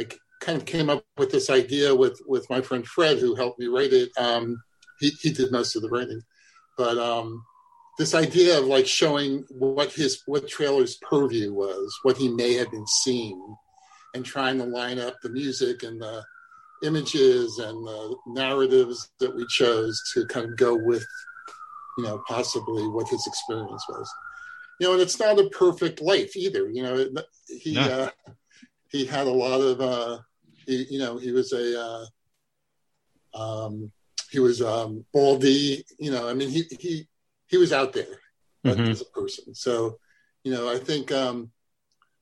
i 0.00 0.06
kind 0.40 0.56
of 0.56 0.66
came 0.66 0.88
up 0.88 1.02
with 1.18 1.32
this 1.32 1.50
idea 1.50 1.92
with 1.92 2.22
with 2.28 2.48
my 2.48 2.60
friend 2.60 2.86
fred 2.86 3.18
who 3.18 3.34
helped 3.34 3.58
me 3.58 3.66
write 3.66 3.92
it. 3.92 4.10
Um, 4.16 4.62
he, 5.00 5.10
he 5.20 5.32
did 5.32 5.52
most 5.52 5.76
of 5.76 5.82
the 5.82 5.88
writing. 5.88 6.22
But 6.76 6.98
um, 6.98 7.44
this 7.98 8.14
idea 8.14 8.58
of 8.58 8.66
like 8.66 8.86
showing 8.86 9.44
what 9.50 9.92
his 9.92 10.22
what 10.26 10.48
Traylor's 10.48 10.98
purview 11.08 11.52
was, 11.52 11.98
what 12.02 12.16
he 12.16 12.28
may 12.28 12.54
have 12.54 12.70
been 12.70 12.86
seeing, 12.86 13.56
and 14.14 14.24
trying 14.24 14.58
to 14.58 14.64
line 14.64 14.98
up 14.98 15.16
the 15.22 15.30
music 15.30 15.82
and 15.82 16.00
the 16.00 16.24
images 16.82 17.58
and 17.58 17.86
the 17.86 18.16
narratives 18.26 19.10
that 19.20 19.34
we 19.34 19.46
chose 19.48 20.00
to 20.12 20.26
kind 20.26 20.46
of 20.46 20.56
go 20.56 20.74
with, 20.74 21.04
you 21.96 22.04
know, 22.04 22.22
possibly 22.28 22.86
what 22.86 23.08
his 23.08 23.26
experience 23.26 23.84
was. 23.88 24.10
You 24.78 24.86
know, 24.86 24.92
and 24.92 25.02
it's 25.02 25.18
not 25.18 25.38
a 25.38 25.48
perfect 25.50 26.02
life 26.02 26.36
either. 26.36 26.68
You 26.68 26.82
know, 26.82 27.08
he 27.48 27.74
no. 27.74 27.80
uh, 27.80 28.10
he 28.90 29.06
had 29.06 29.26
a 29.26 29.30
lot 29.30 29.60
of, 29.60 29.80
uh, 29.80 30.18
he, 30.66 30.86
you 30.90 30.98
know, 30.98 31.16
he 31.16 31.32
was 31.32 31.52
a 31.52 31.80
uh, 31.80 32.06
um, 33.34 33.90
he 34.36 34.40
was 34.40 34.60
um, 34.60 35.06
baldy. 35.14 35.82
You 35.98 36.10
know, 36.10 36.28
I 36.28 36.34
mean, 36.34 36.50
he 36.50 36.64
he 36.78 37.08
he 37.46 37.56
was 37.56 37.72
out 37.72 37.94
there 37.94 38.20
mm-hmm. 38.66 38.90
as 38.90 39.00
a 39.00 39.06
person. 39.06 39.54
So, 39.54 39.98
you 40.44 40.52
know, 40.52 40.70
I 40.70 40.76
think 40.76 41.10
um, 41.10 41.50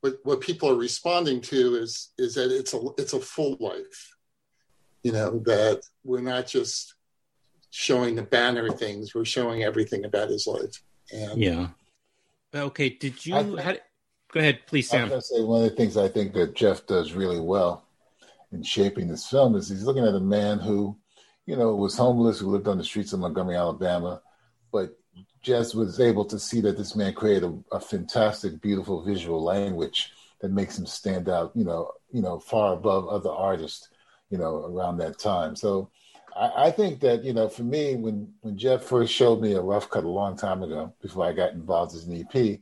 what 0.01 0.19
what 0.23 0.41
people 0.41 0.71
are 0.71 0.77
responding 0.77 1.41
to 1.41 1.75
is 1.75 2.13
is 2.17 2.37
that 2.37 2.57
it's 2.57 2.73
a 2.73 2.81
it's 2.99 3.15
a 3.15 3.21
full 3.21 3.57
life. 3.59 4.15
You 5.03 5.11
know, 5.11 5.41
that 5.41 5.83
we're 6.05 6.21
not 6.21 6.47
just 6.47 6.95
showing 7.71 8.15
the 8.15 8.23
banner 8.23 8.71
things; 8.71 9.13
we're 9.13 9.25
showing 9.25 9.65
everything 9.65 10.05
about 10.05 10.29
his 10.29 10.47
life. 10.47 10.85
And 11.13 11.43
yeah. 11.43 11.69
Okay. 12.55 12.91
Did 12.91 13.27
you? 13.27 13.35
Think, 13.35 13.81
go 14.33 14.39
ahead, 14.39 14.61
please, 14.69 14.89
Sam. 14.89 15.11
I 15.11 15.17
was 15.17 15.35
say 15.35 15.43
one 15.43 15.65
of 15.65 15.69
the 15.69 15.77
things 15.77 15.97
I 15.97 16.07
think 16.07 16.33
that 16.35 16.55
Jeff 16.55 16.87
does 16.87 17.13
really 17.13 17.41
well 17.41 17.89
in 18.53 18.63
shaping 18.63 19.09
this 19.09 19.27
film 19.27 19.57
is 19.57 19.69
he's 19.69 19.83
looking 19.83 20.05
at 20.05 20.15
a 20.15 20.21
man 20.21 20.61
who 20.61 20.97
you 21.47 21.57
know, 21.57 21.75
was 21.75 21.97
homeless, 21.97 22.39
who 22.39 22.51
lived 22.51 22.69
on 22.69 22.79
the 22.79 22.85
streets 22.85 23.13
of 23.13 23.21
Montgomery, 23.21 23.57
Alabama, 23.57 24.23
but 24.73 24.97
just 25.43 25.75
was 25.75 26.01
able 26.01 26.25
to 26.25 26.39
see 26.39 26.61
that 26.63 26.77
this 26.77 26.97
man 26.97 27.13
created 27.13 27.45
a, 27.45 27.77
a, 27.77 27.81
fantastic, 27.81 28.61
beautiful 28.61 29.05
visual 29.05 29.43
language 29.43 30.13
that 30.41 30.51
makes 30.51 30.79
him 30.79 30.87
stand 30.87 31.29
out, 31.29 31.53
you 31.55 31.65
know, 31.65 31.91
you 32.11 32.23
know, 32.23 32.39
far 32.39 32.73
above 32.73 33.07
other 33.09 33.31
artists, 33.31 33.89
you 34.31 34.39
know, 34.39 34.65
around 34.65 34.97
that 34.97 35.19
time. 35.19 35.55
So 35.55 35.91
I, 36.35 36.67
I 36.67 36.71
think 36.71 37.01
that, 37.01 37.25
you 37.25 37.35
know, 37.35 37.49
for 37.49 37.63
me, 37.63 37.95
when 37.95 38.33
when 38.41 38.57
Jeff 38.57 38.83
first 38.83 39.13
showed 39.13 39.41
me 39.41 39.53
a 39.53 39.61
rough 39.61 39.91
cut 39.91 40.05
a 40.05 40.09
long 40.09 40.37
time 40.37 40.63
ago, 40.63 40.95
before 41.03 41.27
I 41.27 41.33
got 41.33 41.53
involved 41.53 41.95
as 41.95 42.05
an 42.07 42.17
EP, 42.17 42.61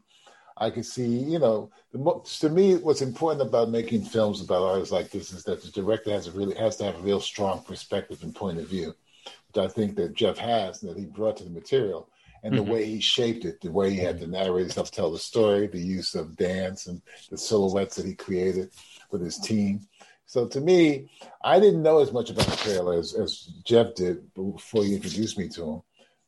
I 0.63 0.71
could 0.71 0.87
see, 0.87 1.09
you 1.09 1.41
know, 1.41 1.71
the, 1.93 2.21
to 2.39 2.49
me, 2.49 2.77
what's 2.77 3.03
important 3.03 3.43
about 3.43 3.71
making 3.71 4.05
films 4.05 4.41
about 4.41 4.63
artists 4.63 4.93
like 4.93 5.11
this 5.11 5.33
is 5.33 5.43
that 5.43 5.61
the 5.61 5.73
director 5.73 6.13
has 6.13 6.29
a 6.29 6.31
really 6.31 6.55
has 6.55 6.77
to 6.77 6.85
have 6.85 6.95
a 6.95 7.03
real 7.03 7.21
strong 7.21 7.65
perspective 7.65 8.23
and 8.23 8.33
point 8.33 8.59
of 8.59 8.69
view, 8.69 8.95
which 9.25 9.59
I 9.59 9.67
think 9.67 9.97
that 9.97 10.15
Jeff 10.15 10.39
has, 10.39 10.81
that 10.83 10.97
he 10.97 11.05
brought 11.05 11.39
to 11.39 11.45
the 11.45 11.51
material, 11.51 12.09
and 12.45 12.55
mm-hmm. 12.55 12.65
the 12.65 12.73
way 12.73 12.85
he 12.85 13.01
shaped 13.01 13.45
it, 13.45 13.61
the 13.61 13.73
way 13.73 13.91
he 13.91 13.97
had 13.99 14.21
the 14.21 14.29
narrate 14.29 14.67
himself 14.67 14.93
tell 14.93 15.11
the 15.11 15.19
story, 15.19 15.67
the 15.67 15.81
use 15.81 16.15
of 16.15 16.37
dance 16.37 16.87
and 16.87 17.03
the 17.29 17.37
silhouettes 17.37 17.97
that 17.97 18.07
he 18.07 18.15
created 18.15 18.71
with 19.11 19.21
his 19.21 19.39
team. 19.39 19.81
So 20.27 20.47
to 20.47 20.61
me, 20.61 21.11
I 21.43 21.59
didn't 21.59 21.83
know 21.83 21.99
as 21.99 22.13
much 22.13 22.31
about 22.31 22.47
the 22.47 22.57
Traylor 22.57 22.95
as, 22.95 23.15
as 23.15 23.51
Jeff 23.65 23.97
did 23.97 24.33
before 24.35 24.85
he 24.85 24.95
introduced 24.95 25.37
me 25.39 25.49
to 25.49 25.65
him, 25.65 25.83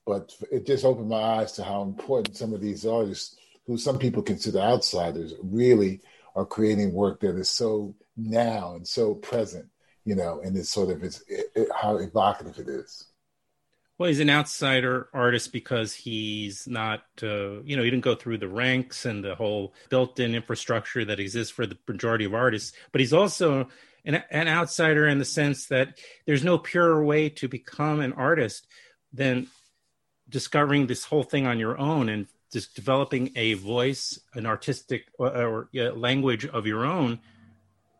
but 0.05 0.35
it 0.51 0.67
just 0.67 0.85
opened 0.85 1.09
my 1.09 1.23
eyes 1.23 1.53
to 1.53 1.63
how 1.63 1.83
important 1.83 2.37
some 2.37 2.53
of 2.53 2.61
these 2.61 2.85
artists 2.85 3.37
who 3.67 3.77
some 3.79 3.99
people 3.99 4.23
consider 4.23 4.59
outsiders, 4.59 5.35
really 5.43 6.01
are 6.37 6.47
creating 6.47 6.93
work 6.93 7.21
that 7.21 7.37
is 7.37 7.51
so 7.51 7.95
now 8.17 8.75
and 8.75 8.87
so 8.87 9.15
present, 9.15 9.67
you 10.05 10.15
know, 10.15 10.41
and 10.43 10.57
it's 10.57 10.71
sort 10.71 10.91
of 10.91 11.03
it's 11.03 11.23
it, 11.29 11.47
it, 11.55 11.69
how 11.75 11.97
evocative 11.97 12.59
it 12.59 12.69
is. 12.69 13.07
Well, 13.97 14.09
he's 14.09 14.21
an 14.21 14.31
outsider 14.31 15.09
artist 15.15 15.53
because 15.53 15.95
he's 15.95 16.67
not, 16.67 17.05
uh, 17.23 17.63
you 17.63 17.77
know, 17.77 17.85
he 17.85 17.91
didn't 17.91 18.01
go 18.03 18.17
through 18.17 18.39
the 18.39 18.49
ranks 18.49 19.07
and 19.07 19.23
the 19.23 19.37
whole 19.37 19.73
built-in 19.89 20.35
infrastructure 20.35 21.05
that 21.05 21.21
exists 21.21 21.53
for 21.53 21.65
the 21.65 21.79
majority 21.87 22.25
of 22.25 22.35
artists. 22.35 22.73
But 22.91 23.01
he's 23.01 23.13
also 23.13 23.69
an, 24.05 24.21
an 24.33 24.49
outsider 24.49 25.07
in 25.07 25.19
the 25.19 25.25
sense 25.25 25.67
that 25.67 26.01
there's 26.27 26.43
no 26.43 26.59
purer 26.59 27.05
way 27.05 27.29
to 27.31 27.47
become 27.47 28.01
an 28.01 28.15
artist 28.15 28.67
than 29.13 29.47
discovering 30.29 30.89
this 30.89 31.05
whole 31.05 31.23
thing 31.23 31.47
on 31.47 31.61
your 31.61 31.79
own 31.79 32.09
and 32.09 32.27
just 32.55 32.77
developing 32.77 33.33
a 33.35 33.55
voice, 33.55 34.21
an 34.35 34.47
artistic 34.47 35.09
or, 35.19 35.29
or 35.29 35.69
uh, 35.77 35.91
language 35.93 36.47
of 36.47 36.67
your 36.67 36.85
own, 36.87 37.19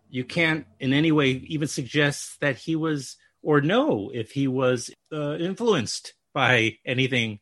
you 0.09 0.25
can't 0.25 0.65
in 0.79 0.93
any 0.93 1.11
way 1.11 1.31
even 1.31 1.67
suggest 1.67 2.41
that 2.41 2.57
he 2.57 2.77
was 2.77 3.17
or 3.43 3.61
know 3.61 4.13
if 4.15 4.31
he 4.31 4.47
was 4.47 4.91
uh, 5.13 5.35
influenced 5.39 6.15
by 6.33 6.79
anything 6.87 7.41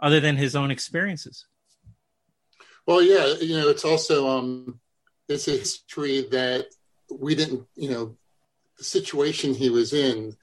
other 0.00 0.18
than 0.18 0.36
his 0.36 0.56
own 0.56 0.72
experiences. 0.72 1.46
Well, 2.86 3.02
yeah, 3.02 3.34
you 3.40 3.56
know, 3.56 3.68
it's 3.68 3.84
also 3.84 4.28
um, 4.28 4.80
it's 5.28 5.46
a 5.46 5.52
history 5.52 6.22
that 6.32 6.66
we 7.08 7.36
didn't, 7.36 7.66
you 7.76 7.90
know, 7.90 8.16
the 8.78 8.84
situation 8.84 9.54
he 9.54 9.70
was 9.70 9.92
in, 9.92 10.36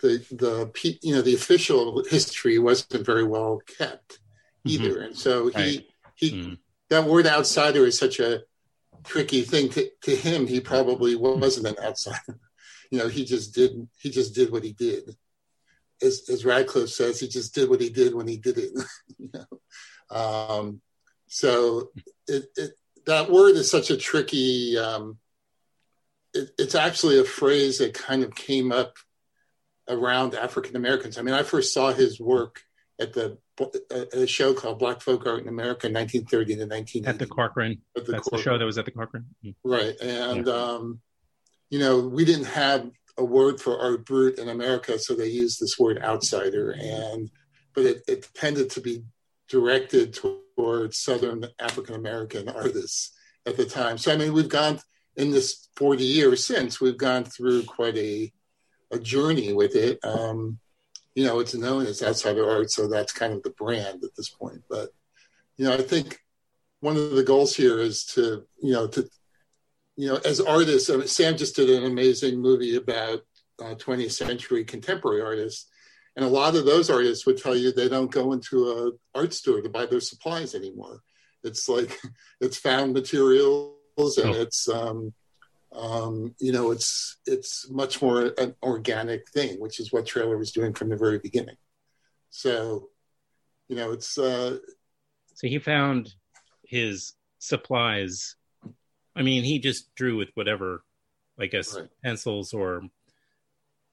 the 0.00 0.24
the 0.30 0.98
you 1.02 1.14
know 1.14 1.22
the 1.22 1.34
official 1.34 2.04
history 2.04 2.58
wasn't 2.58 3.04
very 3.04 3.24
well 3.24 3.62
kept 3.78 4.20
either. 4.66 4.94
Mm-hmm. 4.94 5.02
And 5.02 5.16
so 5.16 5.48
he 5.48 5.54
right. 5.56 5.86
he 6.14 6.30
mm-hmm. 6.32 6.54
that 6.90 7.04
word 7.04 7.26
outsider 7.26 7.86
is 7.86 7.98
such 7.98 8.20
a 8.20 8.42
tricky 9.04 9.42
thing 9.42 9.68
to, 9.70 9.88
to 10.02 10.14
him. 10.14 10.46
He 10.46 10.60
probably 10.60 11.14
wasn't 11.14 11.66
an 11.66 11.84
outsider. 11.84 12.38
you 12.90 12.98
know, 12.98 13.08
he 13.08 13.24
just 13.24 13.54
did 13.54 13.88
he 13.98 14.10
just 14.10 14.34
did 14.34 14.50
what 14.50 14.64
he 14.64 14.72
did. 14.72 15.16
as, 16.02 16.28
as 16.28 16.44
Radcliffe 16.44 16.90
says, 16.90 17.20
he 17.20 17.28
just 17.28 17.54
did 17.54 17.68
what 17.68 17.80
he 17.80 17.90
did 17.90 18.14
when 18.14 18.28
he 18.28 18.36
did 18.36 18.58
it. 18.58 18.72
you 19.18 19.30
know? 19.32 20.16
um, 20.16 20.80
so 21.28 21.90
it, 22.28 22.44
it, 22.56 22.70
that 23.06 23.30
word 23.30 23.56
is 23.56 23.70
such 23.70 23.90
a 23.90 23.96
tricky. 23.96 24.78
Um, 24.78 25.18
it, 26.34 26.50
it's 26.58 26.74
actually 26.74 27.18
a 27.18 27.24
phrase 27.24 27.78
that 27.78 27.94
kind 27.94 28.22
of 28.22 28.34
came 28.34 28.72
up 28.72 28.96
around 29.88 30.34
African 30.34 30.76
Americans. 30.76 31.18
I 31.18 31.22
mean, 31.22 31.34
I 31.34 31.42
first 31.42 31.72
saw 31.72 31.92
his 31.92 32.20
work 32.20 32.60
at 32.98 33.12
the 33.12 33.38
at 33.90 34.14
a 34.14 34.26
show 34.26 34.52
called 34.54 34.78
Black 34.78 35.00
Folk 35.00 35.26
Art 35.26 35.42
in 35.42 35.48
America, 35.48 35.88
1930 35.88 36.56
to 36.56 36.60
1980. 36.66 37.06
At 37.06 37.18
the 37.18 37.26
Corcoran. 37.26 37.80
At 37.96 38.06
the 38.06 38.12
That's 38.12 38.28
Corcoran. 38.28 38.38
the 38.38 38.42
show 38.42 38.58
that 38.58 38.64
was 38.64 38.78
at 38.78 38.84
the 38.84 38.90
Corcoran. 38.90 39.26
Mm-hmm. 39.44 39.68
Right, 39.68 39.94
and 40.00 40.46
yeah. 40.46 40.52
um, 40.52 41.00
you 41.70 41.78
know, 41.78 42.00
we 42.00 42.24
didn't 42.24 42.46
have 42.46 42.90
a 43.18 43.24
word 43.24 43.60
for 43.60 43.78
art 43.80 44.04
brut 44.04 44.38
in 44.38 44.48
America, 44.48 44.98
so 44.98 45.14
they 45.14 45.28
used 45.28 45.60
this 45.60 45.78
word 45.78 46.02
outsider, 46.02 46.72
and 46.78 47.30
but 47.74 47.84
it, 47.84 48.02
it 48.08 48.28
tended 48.34 48.70
to 48.70 48.80
be 48.80 49.04
directed 49.48 50.14
towards 50.14 50.98
Southern 50.98 51.46
African 51.58 51.94
American 51.94 52.48
artists 52.48 53.12
at 53.46 53.56
the 53.56 53.66
time. 53.66 53.98
So 53.98 54.12
I 54.12 54.16
mean, 54.16 54.32
we've 54.32 54.48
gone 54.48 54.80
in 55.16 55.30
this 55.30 55.68
40 55.76 56.04
years 56.04 56.44
since 56.44 56.80
we've 56.80 56.98
gone 56.98 57.24
through 57.24 57.64
quite 57.64 57.96
a 57.96 58.32
a 58.90 58.98
journey 58.98 59.52
with 59.52 59.74
it. 59.74 59.98
Um, 60.04 60.58
you 61.16 61.24
know, 61.24 61.40
it's 61.40 61.54
known 61.54 61.86
as 61.86 62.02
outsider 62.02 62.48
art, 62.48 62.70
so 62.70 62.86
that's 62.86 63.12
kind 63.12 63.32
of 63.32 63.42
the 63.42 63.50
brand 63.50 64.04
at 64.04 64.14
this 64.16 64.28
point. 64.28 64.62
But 64.68 64.90
you 65.56 65.64
know, 65.64 65.72
I 65.72 65.78
think 65.78 66.20
one 66.80 66.96
of 66.96 67.12
the 67.12 67.24
goals 67.24 67.56
here 67.56 67.78
is 67.78 68.04
to 68.14 68.46
you 68.62 68.74
know 68.74 68.86
to 68.88 69.08
you 69.96 70.08
know 70.08 70.20
as 70.26 70.40
artists. 70.40 70.90
I 70.90 70.96
mean, 70.96 71.06
Sam 71.06 71.38
just 71.38 71.56
did 71.56 71.70
an 71.70 71.90
amazing 71.90 72.38
movie 72.38 72.76
about 72.76 73.22
uh, 73.58 73.74
20th 73.76 74.12
century 74.12 74.62
contemporary 74.66 75.22
artists, 75.22 75.70
and 76.16 76.24
a 76.24 76.28
lot 76.28 76.54
of 76.54 76.66
those 76.66 76.90
artists 76.90 77.24
would 77.24 77.38
tell 77.38 77.56
you 77.56 77.72
they 77.72 77.88
don't 77.88 78.12
go 78.12 78.34
into 78.34 78.68
a 78.68 79.18
art 79.18 79.32
store 79.32 79.62
to 79.62 79.70
buy 79.70 79.86
their 79.86 80.00
supplies 80.00 80.54
anymore. 80.54 81.00
It's 81.42 81.66
like 81.66 81.98
it's 82.42 82.58
found 82.58 82.92
materials 82.92 84.18
and 84.18 84.34
oh. 84.34 84.40
it's 84.42 84.68
um, 84.68 85.14
um, 85.72 86.34
you 86.38 86.52
know, 86.52 86.70
it's 86.70 87.18
it's 87.26 87.68
much 87.70 88.00
more 88.00 88.32
an 88.38 88.54
organic 88.62 89.28
thing, 89.30 89.60
which 89.60 89.80
is 89.80 89.92
what 89.92 90.06
Traylor 90.06 90.38
was 90.38 90.52
doing 90.52 90.72
from 90.72 90.88
the 90.88 90.96
very 90.96 91.18
beginning. 91.18 91.56
So, 92.30 92.88
you 93.68 93.76
know, 93.76 93.92
it's 93.92 94.16
uh, 94.18 94.58
so 95.34 95.46
he 95.46 95.58
found 95.58 96.14
his 96.64 97.12
supplies. 97.38 98.36
I 99.14 99.22
mean, 99.22 99.44
he 99.44 99.58
just 99.58 99.94
drew 99.94 100.16
with 100.16 100.28
whatever, 100.34 100.82
I 101.38 101.46
guess, 101.46 101.74
right. 101.74 101.88
pencils 102.02 102.52
or 102.52 102.82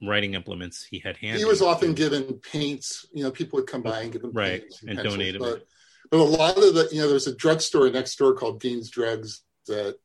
writing 0.01 0.34
implements 0.34 0.86
he 0.89 0.99
had 0.99 1.17
handy. 1.17 1.39
He 1.39 1.45
was 1.45 1.61
often 1.61 1.93
given 1.93 2.39
paints. 2.51 3.05
You 3.13 3.24
know, 3.24 3.32
people 3.32 3.57
would 3.57 3.67
come 3.67 3.82
by 3.82 4.01
and 4.01 4.11
give 4.11 4.24
him 4.24 4.32
right 4.32 4.63
and, 4.82 4.89
and 4.89 4.97
pencils, 4.97 5.13
donate 5.13 5.39
but, 5.39 5.57
it. 5.57 5.67
But 6.11 6.19
a 6.19 6.24
lot 6.24 6.57
of 6.57 6.76
the, 6.76 6.89
you 6.91 7.01
know, 7.01 7.09
there's 7.09 7.28
a 7.28 7.36
drugstore 7.36 7.89
next 7.89 8.17
door 8.17 8.34
called 8.34 8.59
Dean's 8.59 8.89
Drugs 8.89 9.43
that 9.67 9.97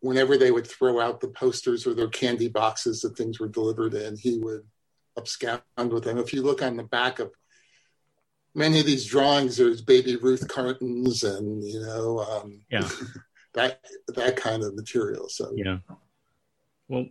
whenever 0.00 0.36
they 0.36 0.50
would 0.50 0.66
throw 0.66 1.00
out 1.00 1.20
the 1.20 1.28
posters 1.28 1.86
or 1.86 1.94
their 1.94 2.08
candy 2.08 2.48
boxes 2.48 3.00
that 3.00 3.16
things 3.16 3.40
were 3.40 3.48
delivered 3.48 3.94
in, 3.94 4.16
he 4.16 4.38
would 4.38 4.64
abscond 5.16 5.62
with 5.76 6.04
them. 6.04 6.18
If 6.18 6.32
you 6.32 6.42
look 6.42 6.62
on 6.62 6.76
the 6.76 6.84
back 6.84 7.18
of 7.18 7.32
many 8.54 8.80
of 8.80 8.86
these 8.86 9.06
drawings, 9.06 9.56
there's 9.56 9.82
baby 9.82 10.16
Ruth 10.16 10.46
cartons 10.48 11.24
and 11.24 11.62
you 11.64 11.80
know, 11.80 12.20
um, 12.20 12.60
yeah, 12.70 12.88
that 13.54 13.80
that 14.14 14.36
kind 14.36 14.62
of 14.62 14.74
material. 14.74 15.28
So 15.28 15.52
yeah. 15.54 15.78
Well, 16.88 17.06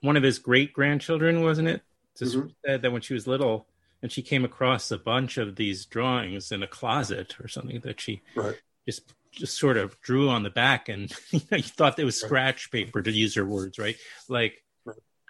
one 0.00 0.16
of 0.16 0.22
his 0.22 0.38
great 0.38 0.72
grandchildren, 0.72 1.42
wasn't 1.42 1.68
it? 1.68 1.82
Just 2.18 2.36
mm-hmm. 2.36 2.48
said 2.66 2.82
that 2.82 2.92
when 2.92 3.00
she 3.00 3.14
was 3.14 3.26
little, 3.26 3.66
and 4.02 4.12
she 4.12 4.20
came 4.20 4.44
across 4.44 4.90
a 4.90 4.98
bunch 4.98 5.38
of 5.38 5.56
these 5.56 5.86
drawings 5.86 6.52
in 6.52 6.62
a 6.62 6.66
closet 6.66 7.36
or 7.40 7.48
something 7.48 7.80
that 7.80 8.00
she 8.00 8.20
right. 8.34 8.56
just 8.86 9.14
just 9.32 9.58
sort 9.58 9.76
of 9.76 9.98
drew 10.00 10.28
on 10.28 10.42
the 10.42 10.50
back 10.50 10.88
and 10.88 11.12
you, 11.30 11.40
know, 11.50 11.56
you 11.56 11.62
thought 11.62 11.98
it 11.98 12.04
was 12.04 12.20
scratch 12.20 12.70
paper 12.70 13.02
to 13.02 13.10
use 13.10 13.34
her 13.34 13.44
words 13.44 13.78
right? 13.78 13.96
Like 14.28 14.62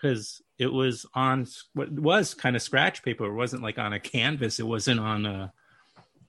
because 0.03 0.42
it 0.59 0.72
was 0.72 1.07
on 1.14 1.46
what 1.74 1.90
was 1.90 2.34
kind 2.34 2.57
of 2.57 2.62
scratch 2.62 3.03
paper. 3.03 3.24
It 3.26 3.34
wasn't 3.34 3.62
like 3.62 3.78
on 3.78 3.92
a 3.92 4.00
canvas. 4.00 4.59
It 4.59 4.66
wasn't 4.66 5.00
on 5.00 5.26
a 5.26 5.53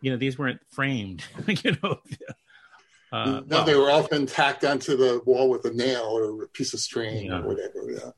you 0.02 0.12
know 0.12 0.18
these 0.18 0.38
weren't 0.38 0.62
framed 0.70 1.24
you 1.48 1.76
know? 1.82 1.98
Uh, 3.12 3.26
no 3.26 3.44
well, 3.48 3.66
they 3.66 3.76
were 3.76 3.90
often 3.90 4.26
tacked 4.26 4.64
onto 4.64 4.98
the 4.98 5.22
wall 5.26 5.50
with 5.50 5.66
a 5.66 5.74
nail 5.74 6.04
or 6.04 6.44
a 6.44 6.48
piece 6.48 6.74
of 6.74 6.80
string 6.80 7.28
yeah. 7.28 7.40
or 7.40 7.48
whatever 7.48 7.90
yeah. 7.90 8.12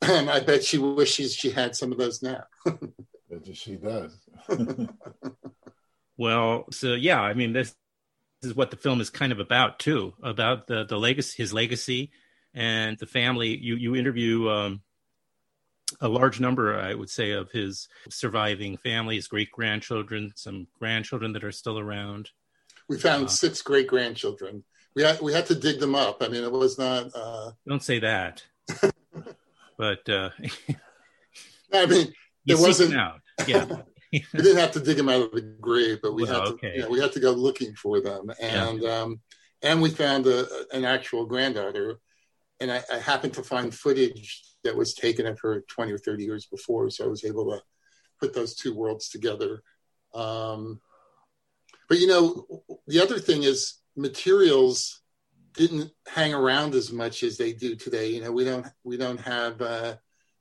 And 0.00 0.30
i 0.30 0.40
bet 0.40 0.64
she 0.64 0.78
wishes 0.78 1.34
she 1.34 1.50
had 1.50 1.76
some 1.76 1.92
of 1.92 1.98
those 1.98 2.22
now. 2.22 2.44
She 3.52 3.76
does. 3.76 4.26
Well 6.16 6.64
so 6.70 6.94
yeah 6.94 7.20
i 7.20 7.34
mean 7.34 7.52
this 7.52 7.74
is 8.42 8.54
what 8.54 8.70
the 8.70 8.76
film 8.76 9.00
is 9.00 9.10
kind 9.10 9.32
of 9.32 9.40
about 9.40 9.78
too, 9.78 10.14
about 10.22 10.66
the 10.66 10.84
the 10.84 10.98
legacy, 10.98 11.42
his 11.42 11.52
legacy, 11.52 12.10
and 12.54 12.98
the 12.98 13.06
family. 13.06 13.56
You 13.56 13.76
you 13.76 13.96
interview 13.96 14.48
um, 14.48 14.82
a 16.00 16.08
large 16.08 16.40
number, 16.40 16.78
I 16.78 16.94
would 16.94 17.10
say, 17.10 17.32
of 17.32 17.50
his 17.50 17.88
surviving 18.10 18.76
family, 18.78 19.16
his 19.16 19.28
great 19.28 19.50
grandchildren, 19.50 20.32
some 20.36 20.66
grandchildren 20.78 21.32
that 21.32 21.44
are 21.44 21.52
still 21.52 21.78
around. 21.78 22.30
We 22.88 22.98
found 22.98 23.26
uh, 23.26 23.28
six 23.28 23.62
great 23.62 23.86
grandchildren. 23.86 24.64
We 24.94 25.02
had 25.02 25.20
we 25.20 25.32
had 25.32 25.46
to 25.46 25.54
dig 25.54 25.80
them 25.80 25.94
up. 25.94 26.22
I 26.22 26.28
mean, 26.28 26.44
it 26.44 26.52
was 26.52 26.78
not. 26.78 27.10
Uh... 27.14 27.52
Don't 27.66 27.82
say 27.82 27.98
that. 28.00 28.44
but 29.76 30.08
uh... 30.08 30.30
I 31.72 31.86
mean, 31.86 32.12
it 32.46 32.58
wasn't 32.58 32.96
out. 32.96 33.20
Yeah. 33.46 33.66
we 34.12 34.24
didn't 34.34 34.56
have 34.56 34.72
to 34.72 34.80
dig 34.80 34.96
them 34.96 35.08
out 35.08 35.22
of 35.22 35.32
the 35.32 35.40
grave, 35.40 35.98
but 36.02 36.14
we 36.14 36.24
well, 36.24 36.32
had 36.32 36.44
to. 36.46 36.52
Okay. 36.54 36.72
You 36.76 36.82
know, 36.82 36.88
we 36.88 37.00
had 37.00 37.12
to 37.12 37.20
go 37.20 37.32
looking 37.32 37.74
for 37.74 38.00
them, 38.00 38.30
and 38.40 38.82
yeah. 38.82 39.00
um, 39.00 39.20
and 39.62 39.82
we 39.82 39.90
found 39.90 40.26
a, 40.26 40.46
an 40.72 40.84
actual 40.84 41.26
granddaughter, 41.26 41.98
and 42.60 42.70
I, 42.70 42.82
I, 42.92 42.98
happened 42.98 43.34
to 43.34 43.42
find 43.42 43.74
footage 43.74 44.42
that 44.64 44.76
was 44.76 44.94
taken 44.94 45.26
of 45.26 45.38
her 45.40 45.62
twenty 45.68 45.92
or 45.92 45.98
thirty 45.98 46.24
years 46.24 46.46
before, 46.46 46.88
so 46.90 47.04
I 47.04 47.08
was 47.08 47.24
able 47.24 47.50
to 47.50 47.62
put 48.20 48.34
those 48.34 48.54
two 48.54 48.74
worlds 48.74 49.08
together. 49.08 49.62
Um, 50.14 50.80
but 51.88 51.98
you 51.98 52.06
know, 52.06 52.62
the 52.86 53.00
other 53.00 53.18
thing 53.18 53.42
is 53.42 53.74
materials 53.96 55.02
didn't 55.54 55.90
hang 56.06 56.32
around 56.32 56.74
as 56.74 56.92
much 56.92 57.22
as 57.22 57.36
they 57.36 57.52
do 57.52 57.74
today. 57.74 58.10
You 58.10 58.22
know, 58.22 58.32
we 58.32 58.44
don't 58.44 58.66
we 58.84 58.96
don't 58.96 59.20
have 59.20 59.60
uh, 59.60 59.96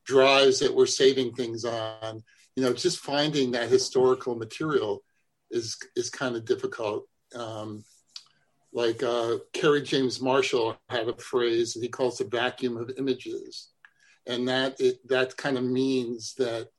drives 0.05 0.59
that 0.59 0.73
we're 0.73 0.85
saving 0.85 1.33
things 1.33 1.65
on 1.65 2.23
you 2.57 2.63
know, 2.63 2.73
just 2.73 2.97
finding 2.99 3.51
that 3.51 3.69
historical 3.69 4.35
material 4.35 5.03
is 5.51 5.77
is 5.95 6.09
kind 6.09 6.35
of 6.35 6.43
difficult. 6.43 7.07
Um, 7.35 7.83
like 8.73 9.03
uh, 9.03 9.37
Kerry 9.53 9.83
James 9.83 10.19
Marshall 10.19 10.75
had 10.89 11.07
a 11.07 11.15
phrase 11.17 11.73
that 11.73 11.83
he 11.83 11.87
calls 11.87 12.17
the 12.17 12.25
vacuum 12.25 12.75
of 12.75 12.91
images, 12.97 13.69
and 14.25 14.47
that 14.47 14.81
it, 14.81 15.07
that 15.07 15.37
kind 15.37 15.55
of 15.55 15.65
means 15.65 16.33
that 16.39 16.69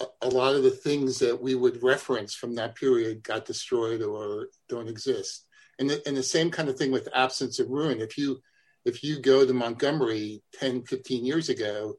a, 0.00 0.04
a 0.20 0.28
lot 0.28 0.54
of 0.54 0.62
the 0.62 0.70
things 0.70 1.18
that 1.20 1.40
we 1.40 1.54
would 1.54 1.82
reference 1.82 2.34
from 2.34 2.54
that 2.56 2.74
period 2.74 3.22
got 3.22 3.46
destroyed 3.46 4.02
or 4.02 4.48
don't 4.68 4.88
exist. 4.88 5.46
And 5.78 5.88
the, 5.88 6.02
and 6.06 6.14
the 6.14 6.22
same 6.22 6.50
kind 6.50 6.68
of 6.68 6.76
thing 6.76 6.92
with 6.92 7.08
absence 7.14 7.58
of 7.58 7.70
ruin. 7.70 8.02
If 8.02 8.18
you 8.18 8.42
if 8.84 9.02
you 9.02 9.20
go 9.20 9.46
to 9.46 9.54
Montgomery 9.54 10.42
10, 10.60 10.82
15 10.82 11.24
years 11.24 11.48
ago, 11.48 11.96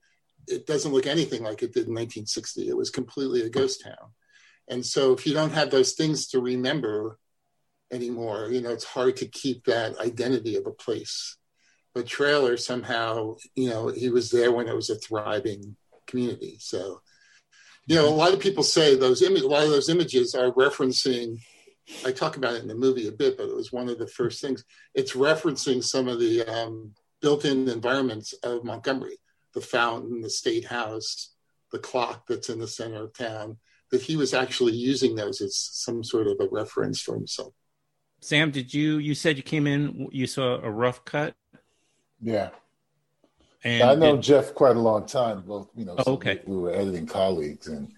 it 0.48 0.66
doesn't 0.66 0.94
look 0.94 1.08
anything 1.08 1.44
like 1.44 1.62
it 1.62 1.74
did 1.74 1.88
in 1.88 1.94
1960. 1.94 2.68
It 2.68 2.78
was 2.78 2.90
completely 2.90 3.42
a 3.42 3.50
ghost 3.50 3.84
town. 3.84 4.14
And 4.68 4.86
so 4.86 5.14
if 5.14 5.26
you 5.26 5.34
don't 5.34 5.54
have 5.54 5.70
those 5.70 5.94
things 5.94 6.28
to 6.30 6.42
remember 6.42 7.20
anymore, 7.92 8.50
you 8.52 8.62
know, 8.62 8.72
it's 8.72 8.84
hard 8.84 9.18
to 9.18 9.28
keep 9.28 9.66
that 9.66 9.98
identity 10.00 10.56
of 10.56 10.66
a 10.66 10.72
place. 10.72 11.38
But 11.94 12.08
Traylor 12.08 12.58
somehow, 12.58 13.36
you 13.56 13.70
know, 13.70 13.88
he 13.88 14.10
was 14.10 14.30
there 14.30 14.52
when 14.52 14.68
it 14.68 14.76
was 14.76 14.90
a 14.90 14.96
thriving 14.96 15.76
community. 16.06 16.58
So, 16.60 17.02
you 17.86 17.96
know, 17.96 18.08
a 18.08 18.10
lot 18.10 18.34
of 18.34 18.40
people 18.40 18.64
say 18.64 18.96
those 18.96 19.22
images, 19.22 19.44
a 19.44 19.48
lot 19.48 19.64
of 19.64 19.70
those 19.70 19.90
images 19.90 20.36
are 20.36 20.52
referencing. 20.52 21.40
I 22.06 22.12
talk 22.12 22.36
about 22.36 22.56
it 22.56 22.62
in 22.62 22.68
the 22.68 22.76
movie 22.76 23.08
a 23.08 23.14
bit, 23.14 23.38
but 23.38 23.48
it 23.48 23.56
was 23.56 23.72
one 23.72 23.88
of 23.88 23.98
the 23.98 24.08
first 24.08 24.42
things. 24.42 24.64
It's 24.94 25.14
referencing 25.14 25.84
some 25.84 26.10
of 26.10 26.20
the 26.20 26.44
um, 26.44 26.94
built-in 27.22 27.70
environments 27.70 28.34
of 28.44 28.66
Montgomery 28.66 29.18
the 29.54 29.62
fountain, 29.62 30.22
the 30.22 30.30
state 30.30 30.66
house, 30.66 31.34
the 31.72 31.80
clock 31.80 32.28
that's 32.28 32.50
in 32.50 32.60
the 32.60 32.68
center 32.68 33.04
of 33.04 33.14
town, 33.14 33.58
that 33.92 34.02
he 34.02 34.16
was 34.16 34.34
actually 34.34 34.74
using 34.74 35.16
those 35.16 35.42
as 35.42 35.58
some 35.58 36.04
sort 36.04 36.28
of 36.28 36.38
a 36.40 36.48
reference 36.52 37.02
for 37.02 37.16
himself. 37.16 37.54
Sam, 38.20 38.52
did 38.52 38.74
you 38.74 38.98
you 38.98 39.14
said 39.14 39.38
you 39.38 39.44
came 39.44 39.68
in 39.68 40.08
you 40.12 40.28
saw 40.28 40.60
a 40.62 40.70
rough 40.70 41.06
cut? 41.06 41.36
Yeah. 42.22 42.50
And 43.64 43.84
I 43.84 43.96
know 43.96 44.18
Jeff 44.18 44.54
quite 44.54 44.76
a 44.76 44.80
long 44.80 45.06
time. 45.06 45.42
Both, 45.42 45.70
you 45.76 45.86
know, 45.86 45.96
oh, 46.06 46.14
okay. 46.14 46.42
We, 46.46 46.56
we 46.56 46.62
were 46.62 46.72
editing 46.72 47.06
colleagues, 47.06 47.68
and 47.68 47.92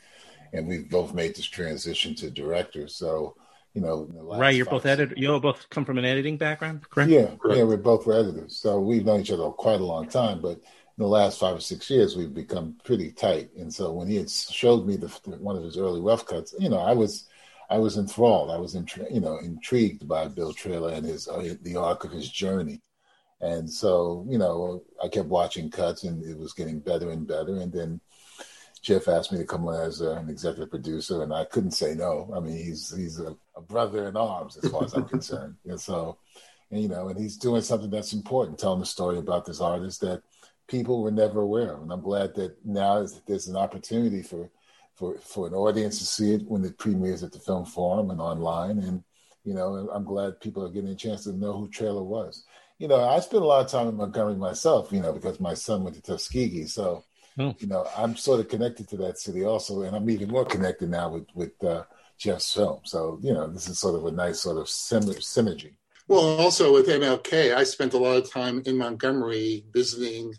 and 0.53 0.67
we've 0.67 0.89
both 0.89 1.13
made 1.13 1.35
this 1.35 1.45
transition 1.45 2.15
to 2.15 2.29
director. 2.31 2.87
So, 2.87 3.35
you 3.73 3.81
know, 3.81 4.09
right, 4.13 4.55
you're 4.55 4.65
both 4.65 4.85
editor. 4.85 5.13
You 5.15 5.39
both 5.39 5.69
come 5.69 5.85
from 5.85 5.97
an 5.97 6.05
editing 6.05 6.37
background, 6.37 6.89
correct? 6.89 7.11
Yeah, 7.11 7.35
correct. 7.39 7.57
yeah, 7.57 7.63
we're 7.63 7.77
both 7.77 8.07
editors. 8.07 8.57
So 8.57 8.79
we've 8.79 9.05
known 9.05 9.21
each 9.21 9.31
other 9.31 9.49
quite 9.49 9.81
a 9.81 9.85
long 9.85 10.07
time. 10.07 10.41
But 10.41 10.59
in 10.99 11.03
the 11.03 11.09
last 11.09 11.39
five 11.39 11.55
or 11.55 11.61
six 11.61 11.89
years, 11.89 12.17
we've 12.17 12.33
become 12.33 12.75
pretty 12.83 13.13
tight. 13.13 13.51
And 13.57 13.73
so 13.73 13.93
when 13.93 14.09
he 14.09 14.17
had 14.17 14.29
showed 14.29 14.85
me 14.85 14.97
the, 14.97 15.07
one 15.39 15.55
of 15.55 15.63
his 15.63 15.77
early 15.77 16.01
rough 16.01 16.25
cuts, 16.25 16.53
you 16.59 16.67
know, 16.67 16.79
I 16.79 16.91
was 16.91 17.29
I 17.69 17.77
was 17.77 17.97
enthralled. 17.97 18.51
I 18.51 18.57
was, 18.57 18.75
intri- 18.75 19.13
you 19.13 19.21
know, 19.21 19.37
intrigued 19.37 20.09
by 20.09 20.27
Bill 20.27 20.51
Traylor 20.51 20.91
and 20.91 21.05
his 21.05 21.29
uh, 21.29 21.55
the 21.61 21.77
arc 21.77 22.03
of 22.03 22.11
his 22.11 22.29
journey. 22.29 22.81
And 23.39 23.71
so, 23.71 24.25
you 24.27 24.37
know, 24.37 24.83
I 25.01 25.07
kept 25.07 25.29
watching 25.29 25.71
cuts, 25.71 26.03
and 26.03 26.21
it 26.25 26.37
was 26.37 26.51
getting 26.51 26.79
better 26.79 27.11
and 27.11 27.25
better. 27.25 27.55
And 27.61 27.71
then 27.71 28.01
Jeff 28.81 29.07
asked 29.07 29.31
me 29.31 29.37
to 29.37 29.45
come 29.45 29.65
on 29.69 29.79
as 29.79 30.01
an 30.01 30.29
executive 30.29 30.69
producer, 30.69 31.23
and 31.23 31.33
I 31.33 31.45
couldn't 31.45 31.71
say 31.71 31.95
no. 31.95 32.29
I 32.35 32.41
mean, 32.41 32.57
he's 32.57 32.93
he's 32.93 33.21
a, 33.21 33.37
a 33.55 33.61
brother 33.61 34.09
in 34.09 34.17
arms 34.17 34.57
as 34.57 34.69
far 34.69 34.83
as 34.83 34.93
I'm 34.93 35.07
concerned. 35.07 35.55
And 35.65 35.79
so, 35.79 36.17
and, 36.71 36.81
you 36.81 36.89
know, 36.89 37.07
and 37.07 37.17
he's 37.17 37.37
doing 37.37 37.61
something 37.61 37.89
that's 37.89 38.11
important, 38.11 38.59
telling 38.59 38.81
the 38.81 38.85
story 38.85 39.17
about 39.17 39.45
this 39.45 39.61
artist 39.61 40.01
that 40.01 40.23
people 40.69 41.01
were 41.01 41.11
never 41.11 41.41
aware 41.41 41.73
of. 41.73 41.81
And 41.81 41.91
I'm 41.91 42.01
glad 42.01 42.35
that 42.35 42.55
now 42.65 43.05
there's 43.27 43.47
an 43.47 43.57
opportunity 43.57 44.21
for 44.21 44.49
for 44.95 45.17
for 45.17 45.47
an 45.47 45.53
audience 45.53 45.99
to 45.99 46.05
see 46.05 46.33
it 46.33 46.43
when 46.45 46.63
it 46.63 46.77
premieres 46.77 47.23
at 47.23 47.31
the 47.31 47.39
Film 47.39 47.65
Forum 47.65 48.11
and 48.11 48.21
online. 48.21 48.79
And 48.79 49.03
you 49.43 49.53
know, 49.53 49.89
I'm 49.91 50.03
glad 50.03 50.39
people 50.39 50.63
are 50.65 50.69
getting 50.69 50.91
a 50.91 50.95
chance 50.95 51.23
to 51.23 51.33
know 51.33 51.53
who 51.53 51.69
Traylor 51.69 52.03
was. 52.03 52.45
You 52.77 52.87
know, 52.87 53.03
I 53.03 53.19
spent 53.19 53.43
a 53.43 53.45
lot 53.45 53.65
of 53.65 53.71
time 53.71 53.87
in 53.87 53.95
Montgomery 53.95 54.35
myself. 54.35 54.91
You 54.91 55.01
know, 55.01 55.11
because 55.11 55.39
my 55.39 55.53
son 55.53 55.83
went 55.83 55.95
to 55.95 56.01
Tuskegee, 56.01 56.65
so 56.65 57.03
oh. 57.39 57.55
you 57.59 57.67
know, 57.67 57.87
I'm 57.97 58.15
sort 58.15 58.39
of 58.39 58.47
connected 58.47 58.87
to 58.89 58.97
that 58.97 59.19
city 59.19 59.43
also, 59.43 59.81
and 59.81 59.95
I'm 59.95 60.09
even 60.09 60.29
more 60.29 60.45
connected 60.45 60.89
now 60.89 61.09
with 61.09 61.27
with 61.33 61.63
uh, 61.63 61.83
Jeff's 62.17 62.53
film. 62.53 62.81
So 62.83 63.19
you 63.21 63.33
know, 63.33 63.47
this 63.47 63.67
is 63.67 63.79
sort 63.79 63.95
of 63.95 64.05
a 64.05 64.11
nice 64.11 64.41
sort 64.41 64.57
of 64.57 64.65
synergy. 64.65 65.73
Well, 66.07 66.39
also 66.39 66.73
with 66.73 66.87
MLK, 66.87 67.55
I 67.55 67.63
spent 67.63 67.93
a 67.93 67.97
lot 67.99 68.17
of 68.17 68.31
time 68.31 68.63
in 68.65 68.77
Montgomery 68.77 69.63
visiting 69.71 70.33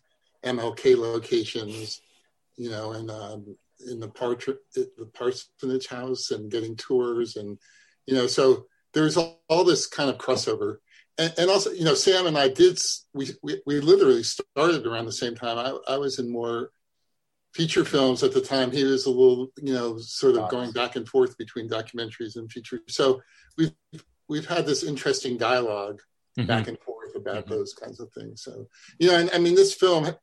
MLK 0.44 0.96
locations, 0.96 2.00
you 2.56 2.70
know, 2.70 2.92
and 2.92 3.10
um, 3.10 3.56
in 3.88 4.00
the 4.00 4.08
Partridge, 4.08 4.58
the 4.74 5.10
Parsonage 5.14 5.86
House 5.86 6.30
and 6.30 6.50
getting 6.50 6.76
tours 6.76 7.36
and 7.36 7.58
you 8.06 8.14
know 8.14 8.26
so 8.26 8.66
there's 8.92 9.16
all, 9.16 9.42
all 9.48 9.64
this 9.64 9.86
kind 9.86 10.10
of 10.10 10.18
crossover. 10.18 10.78
And, 11.18 11.32
and, 11.38 11.50
also 11.50 11.70
you 11.70 11.84
know 11.84 11.94
Sam 11.94 12.26
and 12.26 12.38
I 12.38 12.48
did 12.48 12.78
we, 13.14 13.30
we, 13.42 13.60
we 13.66 13.80
literally 13.80 14.22
started 14.22 14.86
around 14.86 15.06
the 15.06 15.12
same 15.12 15.34
time. 15.34 15.58
I, 15.58 15.94
I 15.94 15.98
was 15.98 16.18
in 16.18 16.30
more 16.30 16.70
feature 17.54 17.84
films 17.84 18.22
at 18.22 18.32
the 18.32 18.40
time. 18.40 18.70
He 18.70 18.84
was 18.84 19.06
a 19.06 19.10
little 19.10 19.48
you 19.62 19.74
know 19.74 19.98
sort 19.98 20.36
of 20.36 20.50
going 20.50 20.72
back 20.72 20.96
and 20.96 21.08
forth 21.08 21.36
between 21.38 21.68
documentaries 21.68 22.36
and 22.36 22.50
feature 22.50 22.80
so 22.88 23.20
we've 23.56 23.72
we've 24.28 24.46
had 24.46 24.66
this 24.66 24.82
interesting 24.82 25.36
dialog 25.36 26.00
mm-hmm. 26.38 26.46
back 26.46 26.68
and 26.68 26.78
forth 26.80 27.14
about 27.16 27.44
mm-hmm. 27.44 27.54
those 27.54 27.74
kinds 27.74 28.00
of 28.00 28.10
things. 28.12 28.42
So 28.42 28.66
you 28.98 29.08
know 29.08 29.18
and 29.18 29.30
I 29.32 29.38
mean 29.38 29.54
this 29.54 29.74
film 29.74 30.14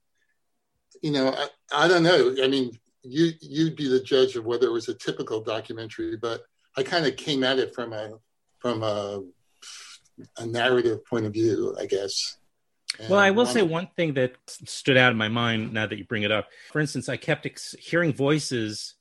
you 1.01 1.11
know 1.11 1.29
I, 1.29 1.47
I 1.85 1.87
don't 1.87 2.03
know 2.03 2.35
I 2.43 2.47
mean 2.47 2.77
you 3.07 3.31
you'd 3.41 3.75
be 3.75 3.87
the 3.87 4.01
judge 4.01 4.35
of 4.35 4.45
whether 4.45 4.67
it 4.67 4.71
was 4.71 4.89
a 4.89 4.93
typical 4.93 5.41
documentary, 5.41 6.17
but 6.17 6.41
I 6.75 6.83
kind 6.83 7.05
of 7.05 7.15
came 7.15 7.43
at 7.43 7.59
it 7.59 7.73
from 7.73 7.93
a 7.93 8.13
from 8.59 8.83
a, 8.83 9.23
a 10.37 10.45
narrative 10.45 11.05
point 11.05 11.25
of 11.25 11.33
view, 11.33 11.75
I 11.79 11.85
guess. 11.85 12.37
And 12.99 13.09
well, 13.09 13.19
I 13.19 13.31
will 13.31 13.45
say 13.45 13.61
one 13.61 13.89
thing 13.95 14.15
that 14.15 14.33
stood 14.47 14.97
out 14.97 15.11
in 15.11 15.17
my 15.17 15.27
mind 15.27 15.73
now 15.73 15.85
that 15.85 15.97
you 15.97 16.05
bring 16.05 16.23
it 16.23 16.31
up. 16.31 16.47
For 16.71 16.79
instance, 16.79 17.09
I 17.09 17.17
kept 17.17 17.45
ex- 17.45 17.75
hearing 17.79 18.13
voices 18.13 18.95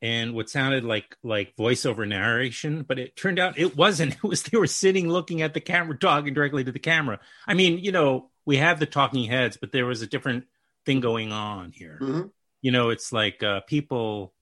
and 0.00 0.32
what 0.32 0.48
sounded 0.48 0.84
like 0.84 1.16
like 1.22 1.54
voiceover 1.56 2.08
narration, 2.08 2.82
but 2.82 2.98
it 2.98 3.16
turned 3.16 3.38
out 3.38 3.58
it 3.58 3.76
wasn't. 3.76 4.14
It 4.24 4.24
was 4.24 4.42
they 4.42 4.58
were 4.58 4.66
sitting 4.66 5.08
looking 5.08 5.42
at 5.42 5.54
the 5.54 5.60
camera, 5.60 5.96
talking 5.96 6.34
directly 6.34 6.64
to 6.64 6.72
the 6.72 6.78
camera. 6.78 7.20
I 7.46 7.54
mean, 7.54 7.78
you 7.78 7.92
know, 7.92 8.30
we 8.44 8.56
have 8.56 8.80
the 8.80 8.86
talking 8.86 9.24
heads, 9.24 9.56
but 9.56 9.72
there 9.72 9.86
was 9.86 10.02
a 10.02 10.06
different 10.06 10.44
thing 10.88 11.00
going 11.00 11.32
on 11.32 11.72
here. 11.72 11.98
Mm-hmm 12.00 12.28
you 12.60 12.72
know, 12.72 12.90
it's 12.90 13.12
like 13.12 13.42
uh, 13.42 13.60
people. 13.60 14.34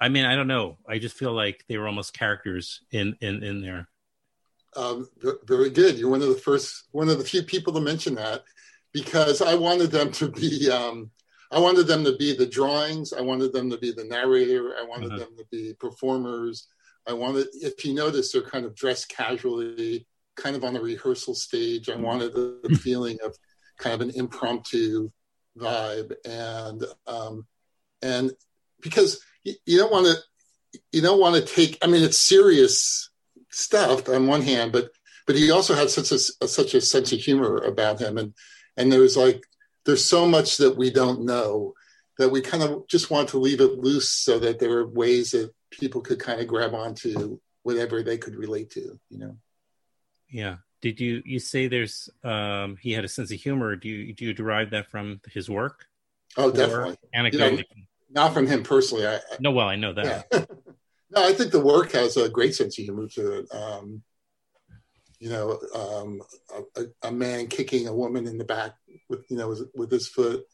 I 0.00 0.08
mean, 0.08 0.24
I 0.24 0.34
don't 0.36 0.48
know. 0.48 0.78
I 0.86 0.98
just 0.98 1.16
feel 1.16 1.32
like 1.32 1.64
they 1.68 1.78
were 1.78 1.86
almost 1.86 2.12
characters 2.12 2.82
in 2.90 3.16
in 3.20 3.42
in 3.42 3.62
there. 3.62 3.88
Um, 4.76 5.08
very 5.44 5.70
good. 5.70 5.96
You're 5.96 6.10
one 6.10 6.20
of 6.20 6.28
the 6.28 6.34
first, 6.34 6.88
one 6.90 7.08
of 7.08 7.16
the 7.16 7.24
few 7.24 7.42
people 7.42 7.72
to 7.72 7.80
mention 7.80 8.14
that, 8.16 8.44
because 8.92 9.40
I 9.40 9.54
wanted 9.54 9.90
them 9.90 10.10
to 10.12 10.28
be. 10.28 10.70
Um, 10.70 11.10
I 11.52 11.60
wanted 11.60 11.86
them 11.86 12.04
to 12.04 12.16
be 12.16 12.36
the 12.36 12.46
drawings. 12.46 13.12
I 13.12 13.20
wanted 13.20 13.52
them 13.52 13.70
to 13.70 13.78
be 13.78 13.92
the 13.92 14.04
narrator. 14.04 14.74
I 14.78 14.84
wanted 14.84 15.12
uh-huh. 15.12 15.18
them 15.20 15.36
to 15.38 15.44
be 15.52 15.74
performers. 15.78 16.66
I 17.06 17.12
wanted, 17.12 17.46
if 17.62 17.84
you 17.84 17.94
notice, 17.94 18.32
they're 18.32 18.42
kind 18.42 18.66
of 18.66 18.74
dressed 18.74 19.08
casually, 19.08 20.08
kind 20.34 20.56
of 20.56 20.64
on 20.64 20.74
the 20.74 20.80
rehearsal 20.80 21.36
stage. 21.36 21.88
I 21.88 21.94
wanted 21.94 22.34
the, 22.34 22.58
the 22.64 22.74
feeling 22.74 23.16
of 23.24 23.36
kind 23.78 23.94
of 23.94 24.00
an 24.00 24.12
impromptu 24.16 25.08
vibe 25.56 26.12
and 26.24 26.84
um, 27.06 27.46
and 28.02 28.32
because 28.80 29.20
you, 29.44 29.78
don't 29.78 29.92
want 29.92 30.06
to 30.06 30.78
you 30.92 31.00
don't 31.00 31.20
want 31.20 31.34
to 31.34 31.54
take 31.54 31.78
i 31.82 31.86
mean 31.86 32.02
it's 32.02 32.18
serious 32.18 33.10
stuff 33.50 34.08
on 34.08 34.26
one 34.26 34.42
hand 34.42 34.72
but 34.72 34.90
but 35.26 35.36
he 35.36 35.50
also 35.50 35.74
had 35.74 35.90
such 35.90 36.12
a, 36.12 36.18
such 36.18 36.74
a 36.74 36.80
sense 36.80 37.12
of 37.12 37.18
humor 37.18 37.58
about 37.58 38.00
him. 38.00 38.16
And 38.16 38.32
and 38.76 38.90
there's 38.90 39.16
like 39.16 39.42
there's 39.84 40.04
so 40.04 40.26
much 40.26 40.58
that 40.58 40.76
we 40.76 40.90
don't 40.90 41.24
know 41.24 41.74
that 42.18 42.30
we 42.30 42.40
kind 42.40 42.62
of 42.62 42.86
just 42.88 43.10
want 43.10 43.30
to 43.30 43.38
leave 43.38 43.60
it 43.60 43.78
loose 43.78 44.08
so 44.08 44.38
that 44.38 44.58
there 44.58 44.72
are 44.78 44.86
ways 44.86 45.32
that 45.32 45.52
people 45.70 46.00
could 46.00 46.18
kind 46.18 46.40
of 46.40 46.46
grab 46.46 46.74
onto 46.74 47.38
whatever 47.62 48.02
they 48.02 48.16
could 48.16 48.36
relate 48.36 48.70
to 48.70 48.98
you 49.10 49.18
know? 49.18 49.36
Yeah 50.30 50.56
did 50.80 51.00
you 51.00 51.22
you 51.24 51.38
say 51.38 51.68
there's 51.68 52.08
um 52.24 52.76
he 52.80 52.92
had 52.92 53.04
a 53.04 53.08
sense 53.08 53.32
of 53.32 53.40
humor. 53.40 53.76
Do 53.76 53.88
you 53.88 54.12
do 54.12 54.24
you 54.24 54.34
derive 54.34 54.70
that 54.70 54.90
from 54.90 55.20
his 55.32 55.48
work? 55.48 55.86
Oh 56.36 56.50
definitely. 56.50 56.96
Anecdotally 57.14 57.50
you 57.50 57.56
know, 57.56 57.64
not 58.10 58.34
from 58.34 58.46
him 58.46 58.62
personally. 58.62 59.06
I, 59.06 59.20
no 59.40 59.50
well 59.50 59.68
i 59.68 59.76
know 59.76 59.92
that. 59.94 60.26
Yeah. 60.32 60.44
no 61.10 61.26
i 61.26 61.32
think 61.32 61.52
the 61.52 61.64
work 61.64 61.92
has 61.92 62.16
a 62.16 62.28
great 62.28 62.54
sense 62.54 62.78
of 62.78 62.84
humor 62.84 63.08
to 63.08 63.38
it. 63.38 63.46
Um 63.54 64.02
you 65.18 65.30
know 65.30 65.58
um 65.74 66.20
a, 66.76 67.08
a 67.08 67.12
man 67.12 67.46
kicking 67.46 67.88
a 67.88 67.94
woman 67.94 68.26
in 68.26 68.36
the 68.36 68.44
back 68.44 68.72
with 69.08 69.24
you 69.30 69.36
know 69.36 69.48
with, 69.48 69.70
with 69.74 69.90
his 69.90 70.08
foot. 70.08 70.44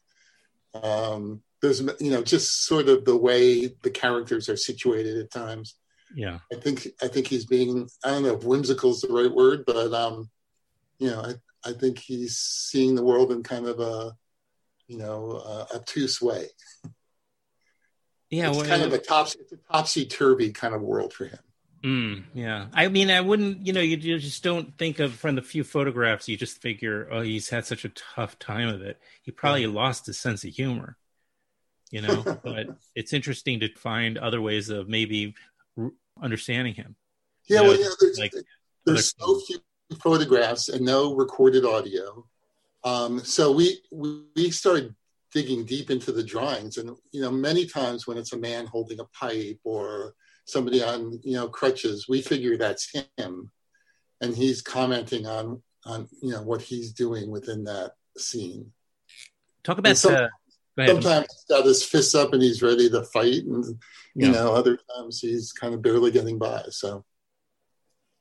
Um 0.73 1.41
there's 1.61 1.81
you 1.99 2.11
know 2.11 2.23
just 2.23 2.65
sort 2.65 2.87
of 2.87 3.05
the 3.05 3.17
way 3.17 3.67
the 3.83 3.91
characters 3.91 4.49
are 4.49 4.57
situated 4.57 5.17
at 5.17 5.31
times 5.31 5.75
yeah 6.15 6.39
i 6.51 6.55
think 6.55 6.87
i 7.01 7.07
think 7.07 7.27
he's 7.27 7.45
being 7.45 7.87
i 8.03 8.11
don't 8.11 8.23
know 8.23 8.35
if 8.35 8.43
whimsical 8.43 8.91
is 8.91 9.01
the 9.01 9.11
right 9.11 9.33
word 9.33 9.63
but 9.65 9.93
um 9.93 10.29
you 10.99 11.09
know 11.09 11.21
i 11.21 11.69
i 11.69 11.73
think 11.73 11.99
he's 11.99 12.37
seeing 12.37 12.95
the 12.95 13.03
world 13.03 13.31
in 13.31 13.43
kind 13.43 13.67
of 13.67 13.79
a 13.79 14.15
you 14.87 14.97
know 14.97 15.41
uh, 15.45 15.65
obtuse 15.75 16.21
way 16.21 16.47
yeah 18.29 18.49
it's 18.49 18.57
well, 18.57 18.67
kind 18.67 18.83
of 18.83 18.93
a 18.93 18.97
topsy 18.97 19.39
it's 19.39 19.53
a 19.53 19.57
topsy-turvy 19.71 20.51
kind 20.51 20.73
of 20.73 20.81
world 20.81 21.13
for 21.13 21.25
him 21.25 21.39
Mm, 21.83 22.23
yeah, 22.33 22.67
I 22.73 22.87
mean, 22.87 23.11
I 23.11 23.19
wouldn't. 23.19 23.67
You 23.67 23.73
know, 23.73 23.81
you, 23.81 23.97
you, 23.97 24.17
just 24.17 24.41
don't 24.41 24.77
think 24.77 24.99
of 24.99 25.13
from 25.15 25.35
the 25.35 25.41
few 25.41 25.65
photographs. 25.65 26.29
You 26.29 26.37
just 26.37 26.61
figure, 26.61 27.09
oh, 27.11 27.21
he's 27.21 27.49
had 27.49 27.65
such 27.65 27.83
a 27.83 27.89
tough 27.89 28.39
time 28.39 28.69
of 28.69 28.81
it. 28.81 28.97
He 29.21 29.31
probably 29.31 29.63
yeah. 29.63 29.67
lost 29.67 30.05
his 30.05 30.17
sense 30.17 30.45
of 30.45 30.51
humor. 30.51 30.95
You 31.91 32.01
know, 32.01 32.23
but 32.43 32.67
it's 32.95 33.11
interesting 33.11 33.59
to 33.59 33.73
find 33.75 34.17
other 34.17 34.41
ways 34.41 34.69
of 34.69 34.87
maybe 34.87 35.35
understanding 36.21 36.73
him. 36.73 36.95
Yeah, 37.47 37.57
you 37.57 37.63
know, 37.63 37.69
well, 37.69 37.79
yeah, 37.79 37.89
there's, 37.99 38.19
like 38.19 38.33
there's 38.85 39.13
so 39.17 39.39
few 39.41 39.59
photographs 40.01 40.69
and 40.69 40.85
no 40.85 41.15
recorded 41.15 41.65
audio. 41.65 42.25
Um, 42.83 43.19
so 43.19 43.51
we, 43.51 43.79
we 43.91 44.23
we 44.35 44.51
started 44.51 44.95
digging 45.33 45.65
deep 45.65 45.89
into 45.89 46.11
the 46.11 46.23
drawings, 46.23 46.77
and 46.77 46.91
you 47.11 47.21
know, 47.21 47.31
many 47.31 47.65
times 47.65 48.07
when 48.07 48.17
it's 48.17 48.33
a 48.33 48.37
man 48.37 48.65
holding 48.65 48.99
a 48.99 49.05
pipe 49.05 49.59
or 49.63 50.15
somebody 50.45 50.83
on 50.83 51.19
you 51.23 51.35
know 51.35 51.47
crutches, 51.47 52.07
we 52.07 52.21
figure 52.21 52.57
that's 52.57 52.91
him, 53.17 53.51
and 54.21 54.35
he's 54.35 54.61
commenting 54.61 55.25
on 55.25 55.61
on 55.85 56.07
you 56.21 56.31
know 56.31 56.41
what 56.41 56.61
he's 56.61 56.91
doing 56.93 57.31
within 57.31 57.63
that 57.65 57.93
scene. 58.17 58.71
Talk 59.63 59.77
about 59.77 59.97
some, 59.97 60.27
uh, 60.77 60.87
sometimes 60.87 61.27
he's 61.31 61.45
got 61.49 61.65
his 61.65 61.83
fists 61.83 62.15
up 62.15 62.33
and 62.33 62.41
he's 62.41 62.61
ready 62.61 62.89
to 62.89 63.03
fight, 63.03 63.43
and 63.43 63.65
you 64.15 64.27
yeah. 64.27 64.31
know, 64.31 64.53
other 64.53 64.77
times 64.95 65.19
he's 65.19 65.51
kind 65.51 65.73
of 65.73 65.81
barely 65.81 66.11
getting 66.11 66.37
by. 66.37 66.63
So. 66.69 67.05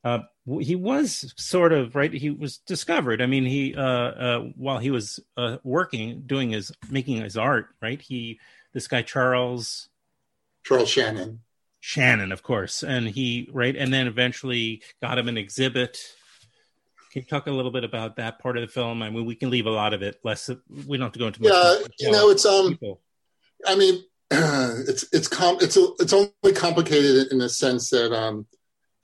Uh, 0.04 0.18
he 0.60 0.74
was 0.74 1.32
sort 1.36 1.72
of 1.72 1.94
right. 1.94 2.12
He 2.12 2.30
was 2.30 2.58
discovered. 2.58 3.22
I 3.22 3.26
mean, 3.26 3.44
he 3.44 3.74
uh, 3.76 3.82
uh, 3.82 4.40
while 4.56 4.78
he 4.78 4.90
was 4.90 5.20
uh, 5.36 5.58
working, 5.62 6.22
doing 6.26 6.50
his 6.50 6.72
making 6.90 7.22
his 7.22 7.36
art, 7.36 7.68
right? 7.80 8.00
He 8.00 8.40
this 8.72 8.88
guy 8.88 9.02
Charles 9.02 9.88
Charles 10.64 10.88
Shannon, 10.88 11.40
Shannon, 11.78 12.32
of 12.32 12.42
course, 12.42 12.82
and 12.82 13.08
he 13.08 13.48
right, 13.52 13.76
and 13.76 13.94
then 13.94 14.08
eventually 14.08 14.82
got 15.00 15.18
him 15.18 15.28
an 15.28 15.38
exhibit 15.38 15.98
can 17.12 17.20
you 17.22 17.26
talk 17.28 17.46
a 17.46 17.50
little 17.50 17.70
bit 17.70 17.84
about 17.84 18.16
that 18.16 18.38
part 18.38 18.56
of 18.56 18.62
the 18.62 18.72
film? 18.72 19.02
I 19.02 19.10
mean, 19.10 19.26
we 19.26 19.34
can 19.34 19.50
leave 19.50 19.66
a 19.66 19.70
lot 19.70 19.92
of 19.92 20.02
it. 20.02 20.18
Less, 20.24 20.48
we 20.48 20.96
don't 20.96 21.04
have 21.04 21.12
to 21.12 21.18
go 21.18 21.26
into. 21.26 21.42
Much 21.42 21.52
yeah, 21.52 21.74
you 21.98 22.10
know, 22.10 22.30
it's 22.30 22.46
um. 22.46 22.70
People. 22.70 23.02
I 23.66 23.76
mean, 23.76 24.02
it's 24.30 25.04
it's 25.12 25.28
com- 25.28 25.58
it's 25.60 25.76
a, 25.76 25.88
it's 26.00 26.14
only 26.14 26.52
complicated 26.54 27.30
in 27.30 27.38
the 27.38 27.50
sense 27.50 27.90
that 27.90 28.14
um, 28.14 28.46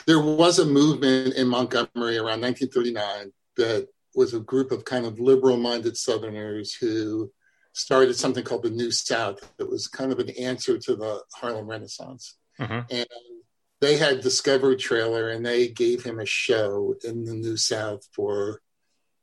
there 0.06 0.20
was 0.20 0.58
a 0.58 0.64
movement 0.64 1.34
in 1.34 1.48
Montgomery 1.48 2.16
around 2.16 2.40
1939 2.40 3.30
that 3.56 3.88
was 4.14 4.32
a 4.32 4.40
group 4.40 4.72
of 4.72 4.86
kind 4.86 5.04
of 5.04 5.20
liberal-minded 5.20 5.96
Southerners 5.96 6.72
who 6.72 7.30
started 7.74 8.14
something 8.14 8.42
called 8.42 8.62
the 8.62 8.70
New 8.70 8.90
South. 8.90 9.38
That 9.58 9.70
was 9.70 9.86
kind 9.86 10.12
of 10.12 10.18
an 10.18 10.30
answer 10.30 10.78
to 10.78 10.96
the 10.96 11.22
Harlem 11.34 11.66
Renaissance, 11.66 12.36
Mhm. 12.58 12.86
and 12.90 13.06
they 13.80 13.96
had 13.96 14.20
Discovery 14.20 14.76
Traylor, 14.76 15.28
and 15.28 15.44
they 15.44 15.68
gave 15.68 16.02
him 16.02 16.18
a 16.18 16.26
show 16.26 16.96
in 17.04 17.24
the 17.24 17.34
New 17.34 17.56
South 17.56 18.06
for, 18.12 18.60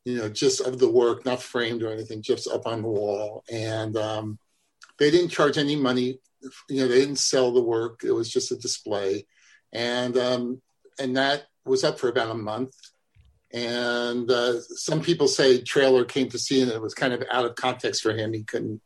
you 0.05 0.17
know, 0.17 0.29
just 0.29 0.61
of 0.61 0.79
the 0.79 0.89
work, 0.89 1.25
not 1.25 1.41
framed 1.41 1.83
or 1.83 1.91
anything, 1.91 2.21
just 2.21 2.47
up 2.47 2.65
on 2.65 2.81
the 2.81 2.87
wall, 2.87 3.43
and 3.51 3.97
um, 3.97 4.39
they 4.97 5.11
didn't 5.11 5.29
charge 5.29 5.57
any 5.57 5.75
money. 5.75 6.19
You 6.69 6.81
know, 6.81 6.87
they 6.87 6.99
didn't 6.99 7.17
sell 7.17 7.51
the 7.51 7.61
work; 7.61 8.03
it 8.03 8.11
was 8.11 8.29
just 8.29 8.51
a 8.51 8.55
display, 8.55 9.25
and 9.73 10.17
um, 10.17 10.61
and 10.99 11.17
that 11.17 11.45
was 11.65 11.83
up 11.83 11.99
for 11.99 12.07
about 12.07 12.31
a 12.31 12.35
month. 12.35 12.75
And 13.51 14.29
uh, 14.29 14.61
some 14.61 15.01
people 15.01 15.27
say 15.27 15.61
Traylor 15.61 16.05
came 16.05 16.29
to 16.29 16.39
see 16.39 16.61
it, 16.61 16.63
and 16.63 16.73
it 16.73 16.81
was 16.81 16.93
kind 16.93 17.13
of 17.13 17.23
out 17.31 17.45
of 17.45 17.55
context 17.55 18.01
for 18.01 18.13
him; 18.13 18.31
he 18.31 18.43
couldn't 18.43 18.81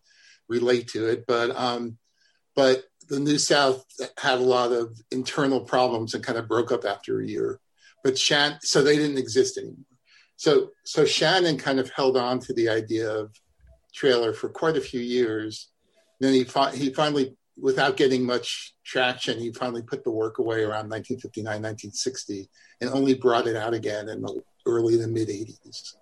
relate 0.47 0.88
to 0.89 1.07
it. 1.07 1.26
But 1.28 1.55
um, 1.55 1.97
but 2.60 2.84
the 3.07 3.22
New 3.22 3.38
South 3.38 3.86
had 4.18 4.39
a 4.39 4.43
lot 4.43 4.74
of 4.74 4.99
internal 5.12 5.62
problems 5.62 6.14
and 6.14 6.22
kind 6.22 6.38
of 6.38 6.49
broke 6.49 6.74
up 6.74 6.84
after 6.84 7.22
a 7.22 7.26
year. 7.26 7.62
But 8.03 8.18
Shan, 8.18 8.60
so 8.62 8.82
they 8.82 8.97
didn't 8.97 9.18
exist 9.18 9.57
anymore. 9.57 9.95
So 10.36 10.72
so 10.84 11.05
Shannon 11.05 11.57
kind 11.57 11.80
of 11.80 11.89
held 11.91 12.18
on 12.18 12.39
to 12.39 12.53
the 12.53 12.68
idea 12.68 13.10
of 13.10 13.34
Traylor 13.95 14.34
for 14.34 14.49
quite 14.49 14.76
a 14.76 14.82
few 14.82 14.99
years. 14.99 15.70
Then 16.20 16.34
he 16.34 16.43
fi- 16.43 16.76
he 16.76 16.93
finally, 16.93 17.38
without 17.57 17.95
getting 17.95 18.26
much 18.26 18.76
traction, 18.86 19.39
he 19.39 19.53
finally 19.53 19.82
put 19.82 20.03
the 20.03 20.12
work 20.12 20.39
away 20.39 20.57
around 20.57 20.89
1959, 20.89 21.45
1960, 21.45 22.49
and 22.82 22.89
only 22.89 23.14
brought 23.14 23.47
it 23.47 23.55
out 23.55 23.74
again 23.74 24.10
in 24.10 24.22
the 24.22 24.41
early 24.66 24.97
to 24.97 25.07
mid 25.07 25.30
80s. 25.30 25.95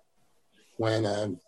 When 0.76 1.06
um, 1.06 1.38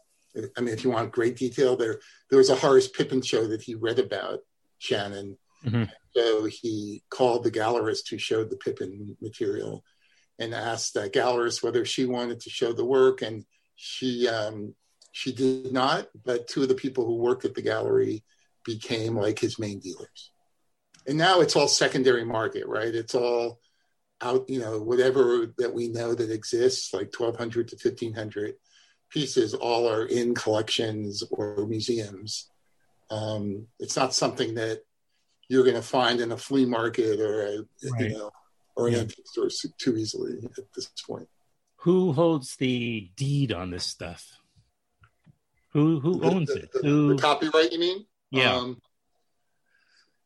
I 0.57 0.61
mean, 0.61 0.73
if 0.73 0.85
you 0.85 0.91
want 0.91 1.11
great 1.11 1.37
detail, 1.37 1.77
there 1.77 1.99
there 2.29 2.39
was 2.39 2.51
a 2.51 2.55
Horace 2.55 2.87
Pippin 2.87 3.23
show 3.23 3.49
that 3.49 3.63
he 3.63 3.75
read 3.75 3.99
about 3.99 4.39
Shannon. 4.81 5.39
Mhm. 5.64 5.91
So 6.16 6.47
he 6.47 7.05
called 7.11 7.45
the 7.45 7.51
gallerist 7.51 8.09
who 8.09 8.18
showed 8.18 8.51
the 8.51 8.57
Pippin 8.57 9.16
material 9.20 9.85
and 10.39 10.55
asked 10.55 10.95
the 10.95 11.09
gallerist 11.09 11.62
whether 11.62 11.85
she 11.85 12.07
wanted 12.07 12.41
to 12.41 12.51
show 12.51 12.72
the 12.72 12.85
work, 12.85 13.22
and 13.22 13.45
she 13.76 14.26
um, 14.26 14.74
she 15.12 15.33
did 15.33 15.72
not. 15.72 16.09
But 16.24 16.49
two 16.49 16.62
of 16.62 16.68
the 16.68 16.74
people 16.74 17.07
who 17.07 17.16
worked 17.16 17.45
at 17.45 17.55
the 17.55 17.62
gallery 17.62 18.24
became 18.64 19.16
like 19.16 19.39
his 19.39 19.59
main 19.59 19.78
dealers. 19.78 20.33
And 21.07 21.18
now 21.18 21.41
it's 21.41 21.57
all 21.57 21.68
secondary 21.68 22.24
market, 22.24 22.66
right? 22.66 22.95
It's 22.95 23.14
all 23.14 23.61
out, 24.20 24.49
you 24.49 24.61
know, 24.61 24.81
whatever 24.81 25.47
that 25.59 25.72
we 25.72 25.89
know 25.89 26.14
that 26.14 26.31
exists, 26.31 26.93
like 26.93 27.14
1,200 27.16 27.68
to 27.68 27.76
1,500 27.76 28.55
pieces, 29.11 29.55
all 29.55 29.89
are 29.89 30.05
in 30.05 30.35
collections 30.35 31.22
or 31.31 31.66
museums. 31.66 32.49
Um, 33.11 33.67
it's 33.79 33.97
not 33.97 34.15
something 34.15 34.55
that 34.55 34.83
you're 35.49 35.65
going 35.65 35.75
to 35.77 35.83
find 35.83 36.21
in 36.21 36.31
a 36.33 36.37
flea 36.37 36.65
market 36.65 37.21
or 37.21 37.43
a, 37.43 37.57
Right. 37.91 38.03
you 38.03 38.09
know, 38.11 38.31
or 38.77 38.89
an 38.89 38.95
antique 38.95 39.27
store 39.27 39.49
too 39.79 39.97
easily 39.97 40.35
at 40.57 40.65
this 40.75 40.89
point. 41.07 41.29
Who 41.79 42.13
holds 42.13 42.57
the 42.57 43.11
deed 43.17 43.53
on 43.53 43.71
this 43.71 43.85
stuff? 43.85 44.25
Who 45.73 46.01
who 46.01 46.23
owns 46.23 46.51
it? 46.51 46.71
The, 46.73 46.81
Who? 46.81 47.15
the 47.17 47.23
copyright, 47.23 47.73
you 47.73 47.79
mean? 47.79 48.07
Yeah. 48.31 48.55
Um, 48.57 48.81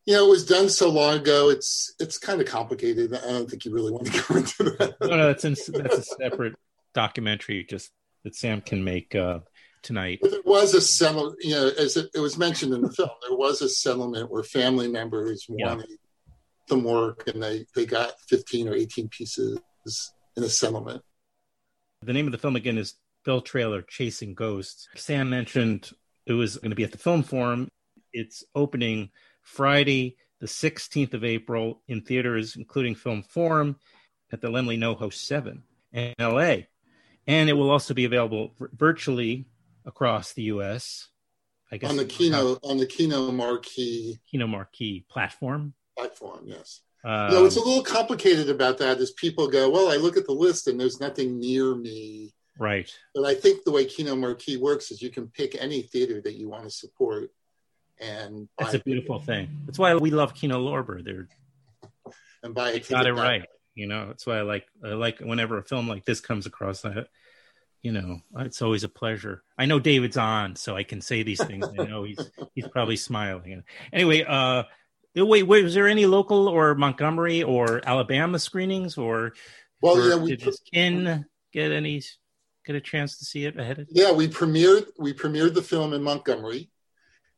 you 0.07 0.15
know, 0.15 0.27
it 0.27 0.31
was 0.31 0.45
done 0.45 0.69
so 0.69 0.91
long 0.91 1.19
ago. 1.19 1.49
It's 1.51 1.95
it's 1.99 2.19
kind 2.19 2.41
of 2.41 2.47
complicated. 2.47 3.15
I 3.15 3.21
don't 3.31 3.49
think 3.49 3.65
you 3.65 3.73
really 3.73 3.93
want 3.93 4.07
to 4.07 4.13
go 4.29 4.37
into 4.37 4.65
that. 4.79 4.97
no, 5.01 5.09
no, 5.17 5.27
that's 5.29 5.45
in, 5.45 5.57
that's 5.73 5.99
a 5.99 6.03
separate 6.03 6.55
documentary 6.93 7.65
just 7.65 7.91
that 8.25 8.35
Sam 8.35 8.61
can 8.61 8.85
make 8.85 9.15
uh, 9.15 9.41
tonight. 9.85 10.19
There 10.23 10.41
was 10.45 10.75
a 10.75 10.81
settlement, 10.81 11.37
you 11.41 11.51
know, 11.53 11.71
as 11.79 11.97
it, 11.97 12.11
it 12.15 12.21
was 12.21 12.37
mentioned 12.37 12.73
in 12.75 12.81
the 12.83 12.91
film, 12.91 13.11
there 13.29 13.37
was 13.37 13.63
a 13.63 13.69
settlement 13.69 14.31
where 14.31 14.43
family 14.43 14.89
members 14.89 15.47
Yeah. 15.49 15.69
wanted 15.69 15.89
some 16.69 16.83
work 16.83 17.29
and 17.29 17.43
they, 17.43 17.67
they 17.77 17.87
got 17.87 18.13
15 18.29 18.69
or 18.69 18.75
18 18.75 19.09
pieces 19.09 19.61
in 20.37 20.43
a 20.43 20.49
settlement. 20.49 21.03
The 22.03 22.13
name 22.13 22.27
of 22.27 22.33
the 22.33 22.39
film 22.39 22.57
again 22.57 22.79
is 22.79 22.95
Bill 23.25 23.41
Traylor 23.41 23.83
Chasing 23.83 24.35
Ghosts. 24.35 24.89
Sam 24.97 25.31
mentioned 25.31 25.91
it 26.27 26.33
was 26.33 26.57
going 26.57 26.71
to 26.71 26.77
be 26.77 26.85
at 26.85 26.93
the 26.93 26.99
Film 26.99 27.23
Forum. 27.23 27.69
It's 28.13 28.45
opening 28.55 29.11
Friday, 29.43 30.17
the 30.41 30.47
16th 30.47 31.15
of 31.15 31.25
April, 31.25 31.83
in 31.89 32.01
theaters, 32.03 32.57
including 32.57 32.95
Film 32.95 33.23
Forum 33.23 33.77
at 34.33 34.41
the 34.41 34.49
Laemmle 34.49 34.79
NoHo 34.79 35.13
7 35.13 35.63
in 35.93 36.15
LA. 36.19 36.57
And 37.27 37.49
it 37.49 37.55
will 37.55 37.71
also 37.71 37.95
be 37.95 38.05
available 38.05 38.55
virtually 38.75 39.47
across 39.85 40.33
the 40.33 40.45
US. 40.45 41.09
I 41.73 41.77
guess 41.77 41.91
On 41.91 41.97
the 41.97 42.05
Kino, 42.05 42.59
on 42.63 42.77
the 42.77 42.87
Kino 42.87 43.33
marquee 43.33 44.21
Kino 44.31 44.47
Marquee 44.47 45.05
platform. 45.09 45.75
platform, 45.97 46.43
yes. 46.45 46.83
Um, 47.05 47.31
no, 47.31 47.45
it's 47.45 47.57
a 47.57 47.61
little 47.61 47.83
complicated 47.83 48.49
about 48.49 48.79
that 48.79 48.99
as 48.99 49.11
people 49.13 49.49
go, 49.49 49.69
well, 49.69 49.91
I 49.91 49.97
look 49.97 50.17
at 50.17 50.25
the 50.25 50.33
list 50.33 50.69
and 50.69 50.81
there's 50.81 51.01
nothing 51.01 51.39
near 51.39 51.75
me. 51.75 52.33
right. 52.59 52.91
But 53.15 53.25
I 53.25 53.35
think 53.35 53.65
the 53.65 53.73
way 53.73 53.85
Kino 53.85 54.15
Marquee 54.15 54.57
works 54.57 54.91
is 54.91 55.03
you 55.03 55.11
can 55.11 55.29
pick 55.29 55.57
any 55.61 55.83
theater 55.83 56.21
that 56.23 56.35
you 56.35 56.49
want 56.49 56.65
to 56.65 56.71
support 56.71 57.31
and 58.01 58.49
That's 58.59 58.75
a 58.75 58.79
beautiful 58.79 59.21
thing. 59.21 59.63
That's 59.67 59.79
why 59.79 59.95
we 59.95 60.11
love 60.11 60.35
Kino 60.35 60.59
Lorber. 60.59 61.05
They're 61.05 61.29
and 62.43 62.55
buy 62.55 62.73
they 62.73 62.81
got 62.81 63.07
it 63.07 63.13
right. 63.13 63.47
You 63.75 63.87
know, 63.87 64.09
that's 64.09 64.27
why 64.27 64.39
I 64.39 64.43
like 64.43 64.67
I 64.85 64.89
like 64.89 65.21
whenever 65.21 65.59
a 65.59 65.63
film 65.63 65.89
like 65.89 66.05
this 66.05 66.21
comes 66.21 66.47
across. 66.47 66.85
I, 66.85 67.05
you 67.85 67.93
know, 67.93 68.19
it's 68.39 68.63
always 68.63 68.83
a 68.83 68.89
pleasure. 68.89 69.43
I 69.59 69.67
know 69.67 69.79
David's 69.79 70.17
on, 70.17 70.57
so 70.57 70.75
I 70.75 70.85
can 70.85 71.03
say 71.03 71.23
these 71.23 71.45
things. 71.45 71.69
I 71.79 71.85
know 71.85 72.05
he's 72.05 72.31
he's 72.55 72.67
probably 72.67 72.97
smiling. 72.97 73.63
Anyway, 73.93 74.25
uh, 74.27 74.63
wait, 75.15 75.43
wait, 75.43 75.63
was 75.63 75.75
there 75.75 75.87
any 75.87 76.07
local 76.07 76.49
or 76.49 76.75
Montgomery 76.75 77.43
or 77.43 77.87
Alabama 77.87 78.39
screenings, 78.39 78.97
or 78.97 79.35
Well, 79.83 79.99
or 79.99 80.09
yeah, 80.09 80.17
we 80.17 80.31
did 80.31 80.41
his 80.41 80.61
kin 80.73 81.27
get 81.53 81.73
any 81.73 82.03
get 82.65 82.75
a 82.75 82.81
chance 82.81 83.19
to 83.19 83.27
see 83.27 83.45
it 83.45 83.59
ahead 83.59 83.81
of? 83.81 83.89
Yeah, 83.91 84.13
we 84.13 84.29
premiered 84.29 84.87
we 84.99 85.13
premiered 85.13 85.53
the 85.53 85.63
film 85.63 85.93
in 85.93 86.03
Montgomery, 86.03 86.71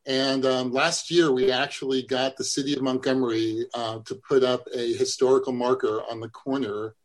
and 0.05 0.45
um, 0.45 0.71
last 0.71 1.11
year 1.11 1.29
we 1.29 1.51
actually 1.51 2.03
got 2.03 2.37
the 2.37 2.45
city 2.45 2.73
of 2.73 2.81
Montgomery 2.81 3.65
uh, 3.73 3.99
to 4.05 4.15
put 4.15 4.45
up 4.45 4.65
a 4.73 4.93
historical 4.93 5.51
marker 5.51 6.01
on 6.09 6.21
the 6.21 6.29
corner 6.29 6.95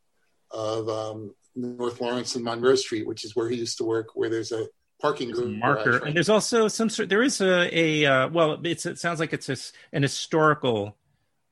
of 0.53 0.89
um, 0.89 1.35
North 1.55 2.01
Lawrence 2.01 2.35
and 2.35 2.45
Monroe 2.45 2.75
Street, 2.75 3.07
which 3.07 3.25
is 3.25 3.37
where 3.37 3.49
he 3.49 3.57
used 3.57 3.79
to 3.79 3.85
work, 3.85 4.11
where 4.15 4.31
there's 4.31 4.53
a 4.53 4.67
parking 5.01 5.29
There's 5.29 5.41
a 5.41 5.49
marker, 5.49 5.93
right 5.93 6.03
and 6.05 6.17
there's 6.17 6.29
also 6.29 6.69
some 6.69 6.89
sort. 6.89 7.09
There 7.09 7.23
is 7.23 7.41
a 7.41 7.69
a 7.77 8.07
uh, 8.07 8.29
well, 8.29 8.61
it's 8.65 8.87
it 8.87 8.99
sounds 8.99 9.21
like 9.21 9.33
it's 9.33 9.49
a, 9.49 9.57
an 9.93 10.03
historical. 10.03 10.97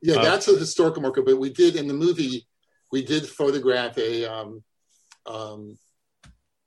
Yeah, 0.01 0.15
uh, 0.15 0.23
that's 0.23 0.47
a 0.47 0.57
historical 0.57 1.01
marker. 1.01 1.21
But 1.21 1.39
we 1.39 1.51
did 1.51 1.75
in 1.75 1.87
the 1.87 1.93
movie, 1.93 2.47
we 2.91 3.03
did 3.03 3.27
photograph 3.27 3.97
a. 3.97 4.25
Um, 4.25 4.63
um, 5.25 5.77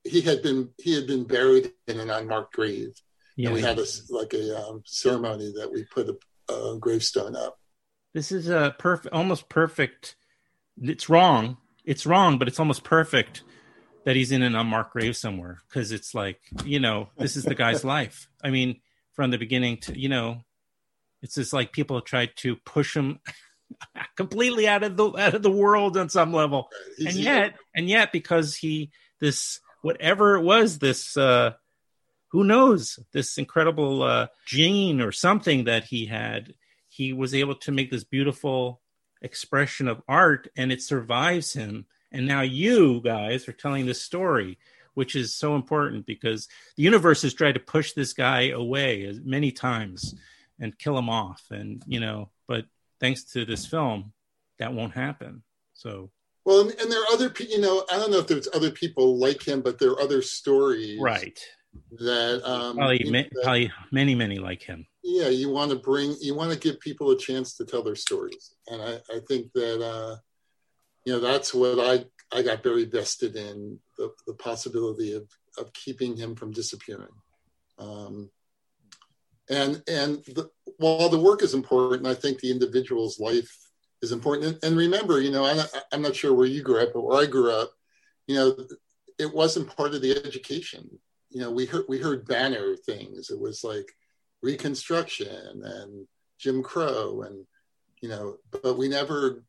he 0.04 0.20
had 0.20 0.42
been 0.42 0.70
he 0.78 0.94
had 0.94 1.06
been 1.06 1.24
buried 1.24 1.72
in 1.88 1.98
an 1.98 2.10
unmarked 2.10 2.54
grave, 2.54 2.92
Yeah. 3.36 3.48
and 3.48 3.54
we 3.54 3.62
had 3.62 3.78
a 3.78 3.86
like 4.10 4.34
a 4.34 4.68
um, 4.68 4.82
ceremony 4.84 5.52
that 5.56 5.72
we 5.72 5.84
put 5.84 6.08
a, 6.08 6.52
a 6.52 6.78
gravestone 6.78 7.34
up. 7.34 7.58
This 8.12 8.30
is 8.30 8.48
a 8.48 8.74
perfect, 8.78 9.12
almost 9.14 9.48
perfect. 9.48 10.16
It's 10.80 11.08
wrong. 11.08 11.56
It's 11.84 12.06
wrong, 12.06 12.38
but 12.38 12.48
it's 12.48 12.60
almost 12.60 12.84
perfect 12.84 13.42
that 14.04 14.16
he's 14.16 14.32
in 14.32 14.42
an 14.42 14.54
unmarked 14.54 14.92
grave 14.92 15.16
somewhere 15.16 15.62
because 15.68 15.92
it's 15.92 16.14
like 16.14 16.40
you 16.64 16.80
know 16.80 17.08
this 17.16 17.36
is 17.36 17.44
the 17.44 17.54
guy's 17.54 17.84
life. 17.96 18.28
I 18.42 18.50
mean, 18.50 18.80
from 19.12 19.30
the 19.30 19.38
beginning 19.38 19.78
to 19.78 19.98
you 19.98 20.08
know, 20.08 20.42
it's 21.22 21.34
just 21.34 21.52
like 21.52 21.72
people 21.72 22.00
tried 22.00 22.30
to 22.36 22.56
push 22.56 22.96
him 22.96 23.20
completely 24.16 24.68
out 24.68 24.82
of 24.82 24.96
the 24.96 25.10
out 25.10 25.34
of 25.34 25.42
the 25.42 25.50
world 25.50 25.96
on 25.96 26.08
some 26.08 26.32
level, 26.32 26.68
and 26.98 27.16
yet 27.16 27.56
and 27.74 27.88
yet 27.88 28.12
because 28.12 28.56
he 28.56 28.90
this 29.20 29.60
whatever 29.82 30.36
it 30.36 30.42
was 30.42 30.78
this 30.78 31.16
uh 31.16 31.52
who 32.30 32.42
knows 32.42 32.98
this 33.12 33.38
incredible 33.38 34.02
uh 34.02 34.26
gene 34.46 35.00
or 35.00 35.12
something 35.12 35.64
that 35.64 35.84
he 35.84 36.06
had 36.06 36.54
he 36.88 37.12
was 37.12 37.34
able 37.34 37.54
to 37.54 37.72
make 37.72 37.90
this 37.90 38.04
beautiful 38.04 38.80
expression 39.24 39.88
of 39.88 40.02
art 40.06 40.48
and 40.56 40.70
it 40.70 40.82
survives 40.82 41.52
him. 41.52 41.86
And 42.12 42.28
now 42.28 42.42
you 42.42 43.00
guys 43.00 43.48
are 43.48 43.52
telling 43.52 43.86
this 43.86 44.02
story 44.02 44.58
which 44.94 45.16
is 45.16 45.34
so 45.34 45.56
important 45.56 46.06
because 46.06 46.48
the 46.76 46.82
universe 46.84 47.22
has 47.22 47.34
tried 47.34 47.54
to 47.54 47.60
push 47.60 47.92
this 47.92 48.12
guy 48.12 48.50
away 48.50 49.04
as 49.04 49.20
many 49.20 49.50
times 49.50 50.14
and 50.60 50.78
kill 50.78 50.96
him 50.96 51.10
off. 51.10 51.42
And 51.50 51.82
you 51.86 52.00
know 52.00 52.30
but 52.46 52.66
thanks 53.00 53.24
to 53.32 53.44
this 53.44 53.66
film 53.66 54.12
that 54.58 54.72
won't 54.72 54.94
happen. 54.94 55.42
So 55.74 56.10
Well, 56.44 56.60
and, 56.60 56.70
and 56.80 56.90
there 56.90 57.00
are 57.02 57.12
other, 57.12 57.28
pe- 57.30 57.48
you 57.48 57.60
know, 57.60 57.84
I 57.90 57.96
don't 57.96 58.10
know 58.10 58.18
if 58.18 58.28
there's 58.28 58.48
other 58.54 58.70
people 58.70 59.18
like 59.18 59.42
him, 59.46 59.62
but 59.62 59.78
there 59.78 59.90
are 59.90 60.00
other 60.00 60.22
stories, 60.22 61.00
right. 61.00 61.38
That 61.98 62.42
um, 62.44 62.76
probably, 62.76 63.04
you 63.04 63.10
ma- 63.12 63.22
that- 63.22 63.42
probably 63.42 63.72
many 63.90 64.14
many 64.14 64.38
like 64.38 64.62
him 64.62 64.86
yeah, 65.04 65.28
you 65.28 65.50
want 65.50 65.70
to 65.70 65.76
bring, 65.76 66.16
you 66.20 66.34
want 66.34 66.50
to 66.52 66.58
give 66.58 66.80
people 66.80 67.10
a 67.10 67.18
chance 67.18 67.54
to 67.56 67.64
tell 67.66 67.82
their 67.82 67.94
stories, 67.94 68.54
and 68.66 68.80
I, 68.80 68.94
I 69.14 69.20
think 69.28 69.52
that, 69.52 69.84
uh, 69.84 70.16
you 71.04 71.12
know, 71.12 71.20
that's 71.20 71.52
what 71.52 71.78
I 71.78 72.06
I 72.36 72.42
got 72.42 72.62
very 72.62 72.86
vested 72.86 73.36
in 73.36 73.78
the 73.98 74.10
the 74.26 74.34
possibility 74.34 75.12
of 75.12 75.28
of 75.58 75.72
keeping 75.72 76.16
him 76.16 76.34
from 76.34 76.50
disappearing. 76.52 77.14
Um, 77.78 78.30
and 79.50 79.82
and 79.86 80.24
the, 80.24 80.48
while 80.78 81.10
the 81.10 81.20
work 81.20 81.42
is 81.42 81.54
important, 81.54 82.06
I 82.06 82.14
think 82.14 82.40
the 82.40 82.50
individual's 82.50 83.20
life 83.20 83.54
is 84.00 84.12
important. 84.12 84.46
And, 84.46 84.64
and 84.64 84.76
remember, 84.76 85.20
you 85.20 85.30
know, 85.30 85.44
I, 85.44 85.64
I'm 85.92 86.02
not 86.02 86.16
sure 86.16 86.32
where 86.32 86.46
you 86.46 86.62
grew 86.62 86.82
up, 86.82 86.92
but 86.94 87.02
where 87.02 87.20
I 87.22 87.26
grew 87.26 87.50
up, 87.50 87.70
you 88.26 88.36
know, 88.36 88.56
it 89.18 89.32
wasn't 89.32 89.76
part 89.76 89.94
of 89.94 90.02
the 90.02 90.16
education. 90.26 90.98
You 91.30 91.42
know, 91.42 91.50
we 91.50 91.66
heard 91.66 91.84
we 91.88 91.98
heard 91.98 92.26
banner 92.26 92.76
things. 92.76 93.30
It 93.30 93.38
was 93.38 93.62
like 93.62 93.92
Reconstruction 94.44 95.62
and 95.64 96.06
Jim 96.38 96.62
Crow, 96.62 97.22
and 97.22 97.44
you 98.00 98.08
know, 98.08 98.36
but 98.50 98.76
we 98.76 98.88
never 98.88 99.42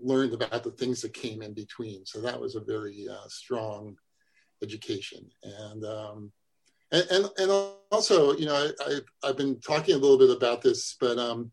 learned 0.00 0.34
about 0.34 0.64
the 0.64 0.70
things 0.72 1.00
that 1.02 1.14
came 1.14 1.42
in 1.42 1.54
between. 1.54 2.04
So 2.04 2.20
that 2.20 2.40
was 2.40 2.54
a 2.56 2.60
very 2.60 3.06
uh, 3.10 3.28
strong 3.28 3.96
education. 4.62 5.30
And 5.42 5.84
um, 5.84 6.32
and, 6.90 7.06
and, 7.10 7.28
and 7.36 7.50
also, 7.90 8.34
you 8.34 8.46
know, 8.46 8.54
I, 8.54 9.00
I, 9.22 9.26
have 9.26 9.36
been 9.36 9.60
talking 9.60 9.94
a 9.94 9.98
little 9.98 10.18
bit 10.18 10.34
about 10.34 10.62
this, 10.62 10.96
but, 10.98 11.18
um, 11.18 11.52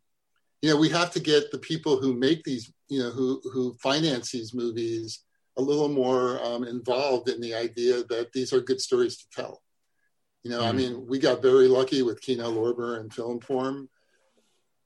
you 0.61 0.69
know, 0.69 0.77
we 0.77 0.89
have 0.89 1.11
to 1.11 1.19
get 1.19 1.51
the 1.51 1.57
people 1.57 1.99
who 1.99 2.13
make 2.13 2.43
these, 2.43 2.71
you 2.87 2.99
know, 2.99 3.09
who, 3.09 3.41
who 3.51 3.73
finance 3.83 4.31
these 4.31 4.53
movies 4.53 5.25
a 5.57 5.61
little 5.61 5.89
more 5.89 6.43
um, 6.43 6.63
involved 6.63 7.29
in 7.29 7.41
the 7.41 7.53
idea 7.53 8.03
that 8.05 8.31
these 8.33 8.53
are 8.53 8.61
good 8.61 8.79
stories 8.79 9.17
to 9.17 9.25
tell. 9.29 9.61
You 10.45 10.51
know, 10.51 10.59
mm-hmm. 10.59 10.67
I 10.67 10.71
mean, 10.73 11.07
we 11.07 11.17
got 11.17 11.41
very 11.41 11.67
lucky 11.67 12.03
with 12.03 12.21
Kino 12.21 12.51
Lorber 12.51 12.99
and 12.99 13.11
Film 13.11 13.39
Forum. 13.39 13.89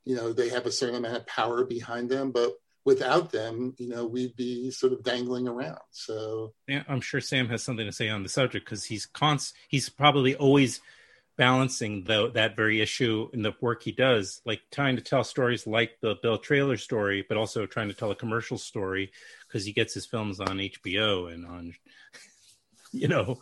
You 0.05 0.15
know, 0.15 0.31
they 0.31 0.47
have 0.47 0.65
a 0.65 0.71
certain 0.71 0.95
amount 0.95 1.17
of 1.17 1.27
power 1.27 1.65
behind 1.65 2.09
them, 2.09 2.31
but 2.31 2.53
without 2.85 3.33
them, 3.33 3.75
you 3.77 3.89
know, 3.89 4.05
we'd 4.05 4.37
be 4.37 4.71
sort 4.71 4.93
of 4.93 5.03
dangling 5.03 5.49
around. 5.49 5.81
So 5.91 6.53
yeah, 6.65 6.83
I'm 6.87 7.01
sure 7.01 7.19
Sam 7.19 7.49
has 7.49 7.61
something 7.61 7.85
to 7.85 7.91
say 7.91 8.07
on 8.07 8.23
the 8.23 8.29
subject 8.29 8.63
because 8.63 8.85
he's 8.85 9.05
const 9.05 9.53
he's 9.67 9.89
probably 9.89 10.33
always 10.33 10.79
balancing 11.35 12.05
the, 12.05 12.31
that 12.31 12.55
very 12.55 12.79
issue 12.79 13.29
in 13.33 13.41
the 13.41 13.53
work 13.59 13.83
he 13.83 13.91
does, 13.91 14.41
like 14.45 14.61
trying 14.71 14.95
to 14.95 15.01
tell 15.01 15.25
stories 15.25 15.67
like 15.67 15.91
the 15.99 16.15
Bill 16.21 16.37
Traylor 16.37 16.77
story, 16.77 17.25
but 17.27 17.37
also 17.37 17.65
trying 17.65 17.89
to 17.89 17.93
tell 17.93 18.11
a 18.11 18.15
commercial 18.15 18.57
story 18.57 19.11
because 19.45 19.65
he 19.65 19.73
gets 19.73 19.93
his 19.93 20.05
films 20.05 20.39
on 20.39 20.57
HBO 20.57 21.33
and 21.33 21.45
on, 21.45 21.75
you 22.93 23.09
know, 23.09 23.41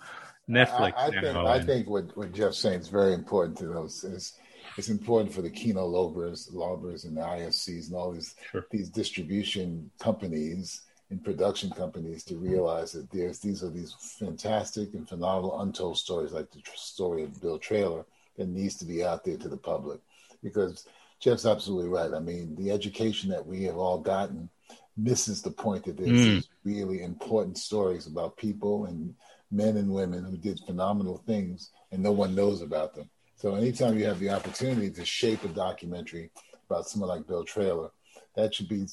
Netflix. 0.50 0.94
I, 0.96 1.08
I 1.08 1.12
think 1.12 1.26
I 1.26 1.64
think 1.64 1.90
what, 1.90 2.16
what 2.16 2.34
Jeff's 2.34 2.60
saying 2.60 2.80
is 2.80 2.88
very 2.88 3.14
important 3.14 3.58
to 3.60 3.68
those 3.68 4.04
is 4.04 4.34
it's 4.78 4.90
important 4.90 5.34
for 5.34 5.42
the 5.42 5.50
Kino 5.50 5.88
Lorbers, 5.88 6.54
Lorbers 6.54 7.06
and 7.06 7.18
the 7.18 7.22
IFCs 7.22 7.88
and 7.88 7.96
all 7.96 8.12
these 8.12 8.36
sure. 8.52 8.66
these 8.72 8.90
distribution 8.90 9.90
companies 10.00 10.82
and 11.10 11.24
production 11.24 11.70
companies 11.72 12.24
to 12.26 12.38
realize 12.38 12.92
that 12.92 13.10
there's 13.12 13.40
these 13.40 13.64
are 13.64 13.70
these 13.70 13.94
fantastic 14.20 14.94
and 14.94 15.08
phenomenal 15.08 15.62
untold 15.62 15.98
stories 15.98 16.32
like 16.32 16.52
the 16.52 16.62
story 16.76 17.24
of 17.24 17.42
Bill 17.42 17.58
Traylor 17.58 18.06
that 18.38 18.48
needs 18.48 18.76
to 18.78 18.86
be 18.86 19.04
out 19.04 19.24
there 19.24 19.38
to 19.38 19.50
the 19.50 19.58
public 19.58 20.00
because 20.44 20.86
Jeff's 21.20 21.46
absolutely 21.46 21.90
right. 21.90 22.14
I 22.14 22.20
mean, 22.20 22.56
the 22.56 22.72
education 22.72 23.30
that 23.32 23.46
we 23.46 23.64
have 23.64 23.78
all 23.78 24.00
gotten 24.00 24.50
misses 24.96 25.42
the 25.42 25.52
point 25.52 25.86
that 25.86 25.98
there's 25.98 26.10
mm. 26.10 26.24
these 26.24 26.50
really 26.64 27.04
important 27.04 27.58
stories 27.58 28.08
about 28.08 28.38
people 28.38 28.86
and 28.86 29.16
men 29.52 29.78
and 29.78 29.94
women 29.94 30.24
who 30.24 30.38
did 30.38 30.60
phenomenal 30.66 31.24
things 31.26 31.72
and 31.92 32.02
no 32.02 32.12
one 32.12 32.36
knows 32.36 32.62
about 32.62 32.94
them. 32.94 33.10
So 33.38 33.56
anytime 33.56 33.98
you 33.98 34.06
have 34.06 34.20
the 34.20 34.32
opportunity 34.32 34.90
to 34.92 35.06
shape 35.06 35.44
a 35.44 35.48
documentary 35.50 36.32
about 36.70 36.88
someone 36.88 37.10
like 37.10 37.28
Bill 37.28 37.44
Traylor, 37.44 37.92
that 38.36 38.54
should 38.54 38.68
be, 38.68 38.88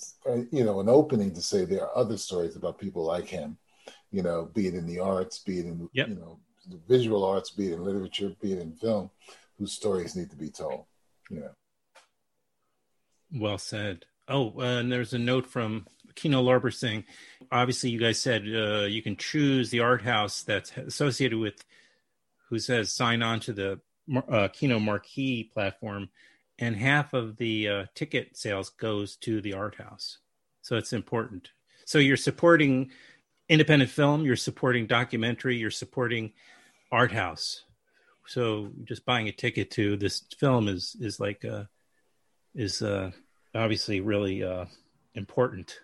you 0.51 0.65
know, 0.65 0.81
an 0.81 0.89
opening 0.89 1.33
to 1.35 1.43
say 1.43 1.65
there 1.65 1.83
are 1.83 1.97
other 1.97 2.17
stories 2.17 2.57
about 2.57 2.79
people 2.79 3.05
like 3.05 3.27
him, 3.27 3.57
you 4.11 4.23
know, 4.23 4.51
be 4.55 4.67
it 4.67 4.75
in 4.75 4.87
the 4.87 4.99
arts, 4.99 5.39
be 5.39 5.59
it 5.59 5.67
in, 5.67 5.89
yep. 5.93 6.09
you 6.09 6.15
know, 6.15 6.39
the 6.71 6.79
visual 6.89 7.25
arts, 7.25 7.51
be 7.51 7.69
it 7.69 7.75
in 7.75 7.85
literature, 7.85 8.35
be 8.41 8.53
it 8.53 8.59
in 8.59 8.73
film, 8.73 9.11
whose 9.59 9.73
stories 9.73 10.17
need 10.17 10.31
to 10.31 10.37
be 10.37 10.51
told, 10.51 10.85
you 11.31 11.41
know. 11.41 11.51
Well 13.33 13.59
said. 13.59 14.05
Oh, 14.29 14.55
uh, 14.59 14.79
and 14.79 14.91
there's 14.91 15.13
a 15.13 15.19
note 15.19 15.47
from 15.47 15.87
Kino 16.15 16.43
Lorber 16.43 16.79
thing, 16.79 17.05
obviously, 17.51 17.91
you 17.91 17.99
guys 17.99 18.19
said 18.21 18.43
uh, 18.43 18.85
you 18.85 19.03
can 19.03 19.17
choose 19.17 19.71
the 19.71 19.81
art 19.81 20.03
house 20.03 20.43
that's 20.43 20.77
associated 20.77 21.39
with 21.39 21.65
who 22.49 22.59
says 22.59 22.93
sign 22.93 23.23
on 23.23 23.41
to 23.41 23.53
the 23.53 23.81
uh, 24.29 24.49
Kino 24.53 24.79
Marquee 24.79 25.51
platform, 25.53 26.09
and 26.59 26.77
half 26.77 27.15
of 27.15 27.37
the 27.37 27.69
uh, 27.69 27.85
ticket 27.95 28.37
sales 28.37 28.71
goes 28.71 29.17
to 29.17 29.41
the 29.41 29.55
art 29.55 29.77
house. 29.77 30.19
So 30.63 30.77
it's 30.77 30.93
important. 30.93 31.51
So 31.85 31.99
you're 31.99 32.17
supporting 32.17 32.91
independent 33.49 33.91
film, 33.91 34.25
you're 34.25 34.37
supporting 34.37 34.87
documentary, 34.87 35.57
you're 35.57 35.71
supporting 35.71 36.33
art 36.91 37.13
house. 37.13 37.65
So 38.27 38.71
just 38.85 39.05
buying 39.05 39.29
a 39.29 39.33
ticket 39.33 39.71
to 39.73 39.97
this 39.97 40.23
film 40.39 40.69
is 40.69 40.97
is 41.01 41.21
like 41.21 41.45
uh, 41.45 41.65
is 42.55 42.81
uh, 42.81 43.11
obviously 43.55 44.01
really 44.01 44.43
uh, 44.43 44.67
important. 45.15 45.79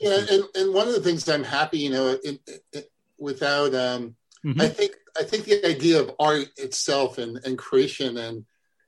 Yeah, 0.00 0.18
and, 0.30 0.44
and 0.54 0.74
one 0.74 0.88
of 0.88 0.94
the 0.94 1.00
things 1.00 1.28
I'm 1.28 1.44
happy, 1.44 1.78
you 1.78 1.90
know, 1.90 2.18
it, 2.22 2.40
it, 2.72 2.90
without 3.18 3.74
um, 3.74 4.16
Mm-hmm. 4.44 4.60
I 4.60 4.68
think 4.68 4.92
I 5.18 5.22
think 5.22 5.44
the 5.44 5.64
idea 5.66 6.00
of 6.00 6.12
art 6.18 6.48
itself 6.56 7.18
and, 7.18 7.38
and 7.44 7.56
creation 7.56 8.16
and 8.16 8.44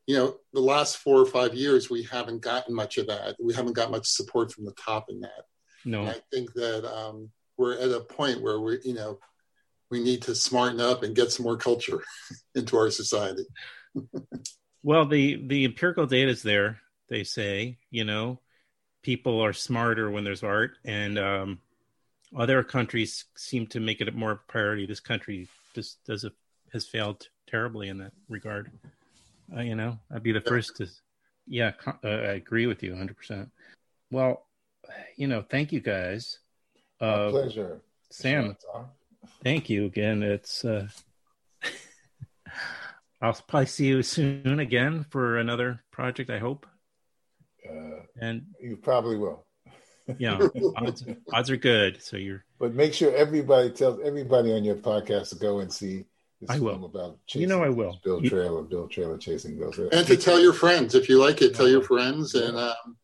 you 0.07 0.17
know 0.17 0.37
the 0.53 0.61
last 0.61 0.99
four 0.99 1.21
or 1.21 1.27
five 1.27 1.55
years 1.55 1.89
we 1.89 2.03
haven't 2.03 2.43
gotten 2.43 2.75
much 2.75 2.99
of 2.99 3.07
that. 3.07 3.37
We 3.41 3.55
haven't 3.55 3.75
got 3.75 3.91
much 3.91 4.07
support 4.07 4.53
from 4.53 4.65
the 4.65 4.73
top 4.73 5.07
in 5.09 5.21
that. 5.21 5.45
No, 5.85 6.01
and 6.01 6.11
I 6.11 6.17
think 6.33 6.53
that 6.55 6.85
um, 6.93 7.31
we're 7.57 7.79
at 7.79 7.91
a 7.91 8.01
point 8.01 8.43
where 8.43 8.59
we 8.59 8.79
you 8.85 8.95
know 8.95 9.21
we 9.91 10.03
need 10.03 10.23
to 10.23 10.35
smarten 10.35 10.81
up 10.81 11.05
and 11.05 11.15
get 11.15 11.31
some 11.31 11.45
more 11.45 11.57
culture 11.57 12.03
into 12.57 12.77
our 12.77 12.91
society. 12.91 13.45
well, 14.83 15.07
the 15.07 15.41
the 15.47 15.65
empirical 15.65 16.07
data 16.07 16.33
is 16.33 16.43
there. 16.43 16.81
They 17.09 17.23
say 17.23 17.79
you 17.91 18.05
know 18.05 18.41
people 19.05 19.41
are 19.41 19.53
smarter 19.53 20.11
when 20.11 20.25
there's 20.25 20.43
art, 20.43 20.79
and 20.85 21.19
um, 21.19 21.61
other 22.37 22.65
countries 22.65 23.27
seem 23.37 23.67
to 23.69 23.79
make 23.79 24.01
it 24.01 24.09
a 24.09 24.13
more 24.13 24.41
priority. 24.49 24.87
This 24.87 24.99
country 24.99 25.47
just 25.75 26.03
does 26.05 26.25
it 26.25 26.33
has 26.73 26.87
failed 26.87 27.29
terribly 27.47 27.89
in 27.89 27.99
that 27.99 28.13
regard. 28.29 28.73
Uh, 29.57 29.61
you 29.61 29.77
know, 29.77 29.99
I'd 30.13 30.25
be 30.25 30.33
the 30.33 30.41
first 30.41 30.77
to, 30.79 30.89
yeah, 31.47 31.73
uh, 31.87 32.09
I 32.09 32.33
agree 32.33 32.67
with 32.67 32.83
you 32.83 32.91
100. 32.91 33.17
percent 33.17 33.51
Well, 34.11 34.47
you 35.17 35.29
know, 35.29 35.43
thank 35.43 35.71
you 35.71 35.81
guys. 35.81 36.41
Uh, 37.01 37.31
pleasure, 37.31 37.81
Sam. 38.11 38.57
Thank 39.45 39.71
you 39.71 39.85
again. 39.85 40.23
It's. 40.23 40.65
uh 40.65 40.89
I'll 43.23 43.33
probably 43.33 43.67
see 43.67 43.87
you 43.87 44.03
soon 44.03 44.61
again 44.61 45.07
for 45.09 45.39
another 45.39 45.83
project. 45.91 46.29
I 46.29 46.39
hope. 46.39 46.67
And 48.21 48.47
you 48.61 48.77
probably 48.77 49.17
will 49.17 49.45
yeah, 50.19 50.39
odds, 50.77 51.05
odds 51.33 51.51
are 51.51 51.57
good. 51.57 52.03
So 52.03 52.17
you're. 52.17 52.45
But 52.59 52.75
make 52.75 52.95
sure 52.95 53.15
everybody 53.15 53.71
tells 53.71 54.01
everybody 54.05 54.53
on 54.53 54.65
your 54.65 54.77
podcast 54.77 55.31
to 55.31 55.37
go 55.37 55.61
and 55.61 55.73
see 55.73 56.05
this 56.41 56.51
I 56.51 56.55
film 56.59 56.81
will. 56.81 56.87
about 56.87 57.19
chasing, 57.27 57.43
you 57.43 57.47
know 57.49 57.63
I 57.63 57.69
will. 57.69 57.99
Bill 58.05 58.21
Traylor, 58.21 58.63
Bill 58.63 58.89
Traylor 58.89 59.19
chasing 59.19 59.59
ghosts, 59.59 59.81
and 59.93 60.07
to 60.07 60.17
tell 60.17 60.41
your 60.41 60.53
friends 60.53 60.95
if 60.95 61.09
you 61.09 61.19
like 61.19 61.43
it, 61.43 61.55
tell 61.55 61.69
your 61.69 61.83
friends, 61.83 62.35
and 62.35 62.57
um, 62.57 62.97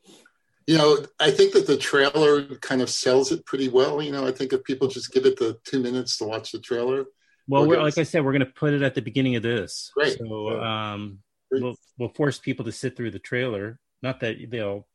you 0.66 0.76
know 0.76 0.98
I 1.18 1.30
think 1.30 1.52
that 1.54 1.66
the 1.66 1.76
trailer 1.76 2.42
kind 2.56 2.82
of 2.82 2.90
sells 2.90 3.32
it 3.32 3.46
pretty 3.46 3.68
well. 3.68 4.02
You 4.02 4.12
know, 4.12 4.26
I 4.26 4.32
think 4.32 4.52
if 4.52 4.64
people 4.64 4.88
just 4.88 5.12
give 5.12 5.26
it 5.26 5.38
the 5.38 5.58
two 5.64 5.80
minutes 5.80 6.18
to 6.18 6.24
watch 6.24 6.52
the 6.52 6.60
trailer. 6.60 7.06
Well, 7.48 7.66
we're, 7.66 7.82
like 7.82 7.98
I 7.98 8.04
said, 8.04 8.24
we're 8.24 8.32
going 8.32 8.46
to 8.46 8.52
put 8.52 8.74
it 8.74 8.82
at 8.82 8.94
the 8.94 9.02
beginning 9.02 9.34
of 9.34 9.42
this. 9.42 9.90
Great. 9.94 10.18
So 10.18 10.60
um, 10.60 11.18
Great. 11.50 11.62
we'll 11.62 11.76
we'll 11.98 12.10
force 12.10 12.38
people 12.38 12.66
to 12.66 12.72
sit 12.72 12.96
through 12.96 13.10
the 13.10 13.18
trailer. 13.18 13.78
Not 14.02 14.20
that 14.20 14.36
they'll 14.50 14.86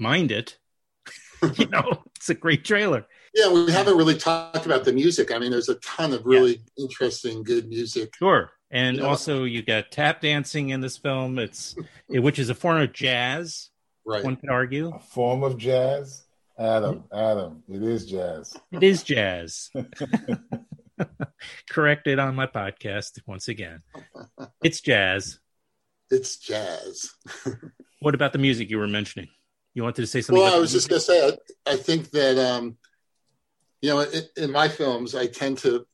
mind 0.00 0.32
it, 0.32 0.58
you 1.56 1.66
know, 1.66 2.02
it's 2.16 2.30
a 2.30 2.34
great 2.34 2.64
trailer. 2.64 3.06
Yeah, 3.34 3.52
we 3.52 3.70
haven't 3.70 3.96
really 3.96 4.16
talked 4.18 4.66
about 4.66 4.84
the 4.84 4.92
music. 4.92 5.30
I 5.30 5.38
mean, 5.38 5.50
there's 5.50 5.68
a 5.68 5.76
ton 5.76 6.12
of 6.12 6.24
really 6.24 6.56
yeah. 6.76 6.84
interesting, 6.84 7.42
good 7.42 7.68
music. 7.68 8.14
Sure, 8.16 8.50
and 8.70 8.96
you 8.96 9.02
know, 9.02 9.08
also 9.08 9.44
you 9.44 9.62
got 9.62 9.90
tap 9.90 10.20
dancing 10.20 10.70
in 10.70 10.80
this 10.80 10.98
film. 10.98 11.38
It's 11.38 11.76
which 12.08 12.38
is 12.38 12.50
a 12.50 12.54
form 12.54 12.80
of 12.80 12.92
jazz. 12.92 13.70
Right. 14.04 14.24
One 14.24 14.36
could 14.36 14.50
argue 14.50 14.92
a 14.94 14.98
form 14.98 15.42
of 15.42 15.56
jazz. 15.56 16.24
Adam, 16.58 16.96
hmm? 16.96 17.16
Adam, 17.16 17.62
it 17.68 17.82
is 17.82 18.04
jazz. 18.04 18.54
It 18.70 18.82
is 18.82 19.02
jazz. 19.02 19.70
Corrected 21.70 22.18
on 22.18 22.34
my 22.34 22.46
podcast 22.46 23.20
once 23.26 23.48
again. 23.48 23.82
It's 24.62 24.82
jazz. 24.82 25.38
It's 26.10 26.36
jazz. 26.36 27.10
what 28.00 28.14
about 28.14 28.34
the 28.34 28.38
music 28.38 28.68
you 28.68 28.78
were 28.78 28.88
mentioning? 28.88 29.28
You 29.74 29.82
wanted 29.82 30.02
to 30.02 30.06
say 30.06 30.20
something? 30.20 30.42
Well, 30.42 30.54
I 30.54 30.58
was 30.58 30.72
just 30.72 30.88
going 30.88 31.00
to 31.00 31.04
say, 31.04 31.28
I, 31.28 31.72
I, 31.72 31.76
think 31.76 32.10
that, 32.10 32.38
um, 32.38 32.76
you 33.80 33.90
know, 33.90 34.00
in, 34.00 34.22
in 34.36 34.50
my 34.50 34.68
films, 34.68 35.14
I 35.14 35.26
tend 35.26 35.58
to, 35.58 35.86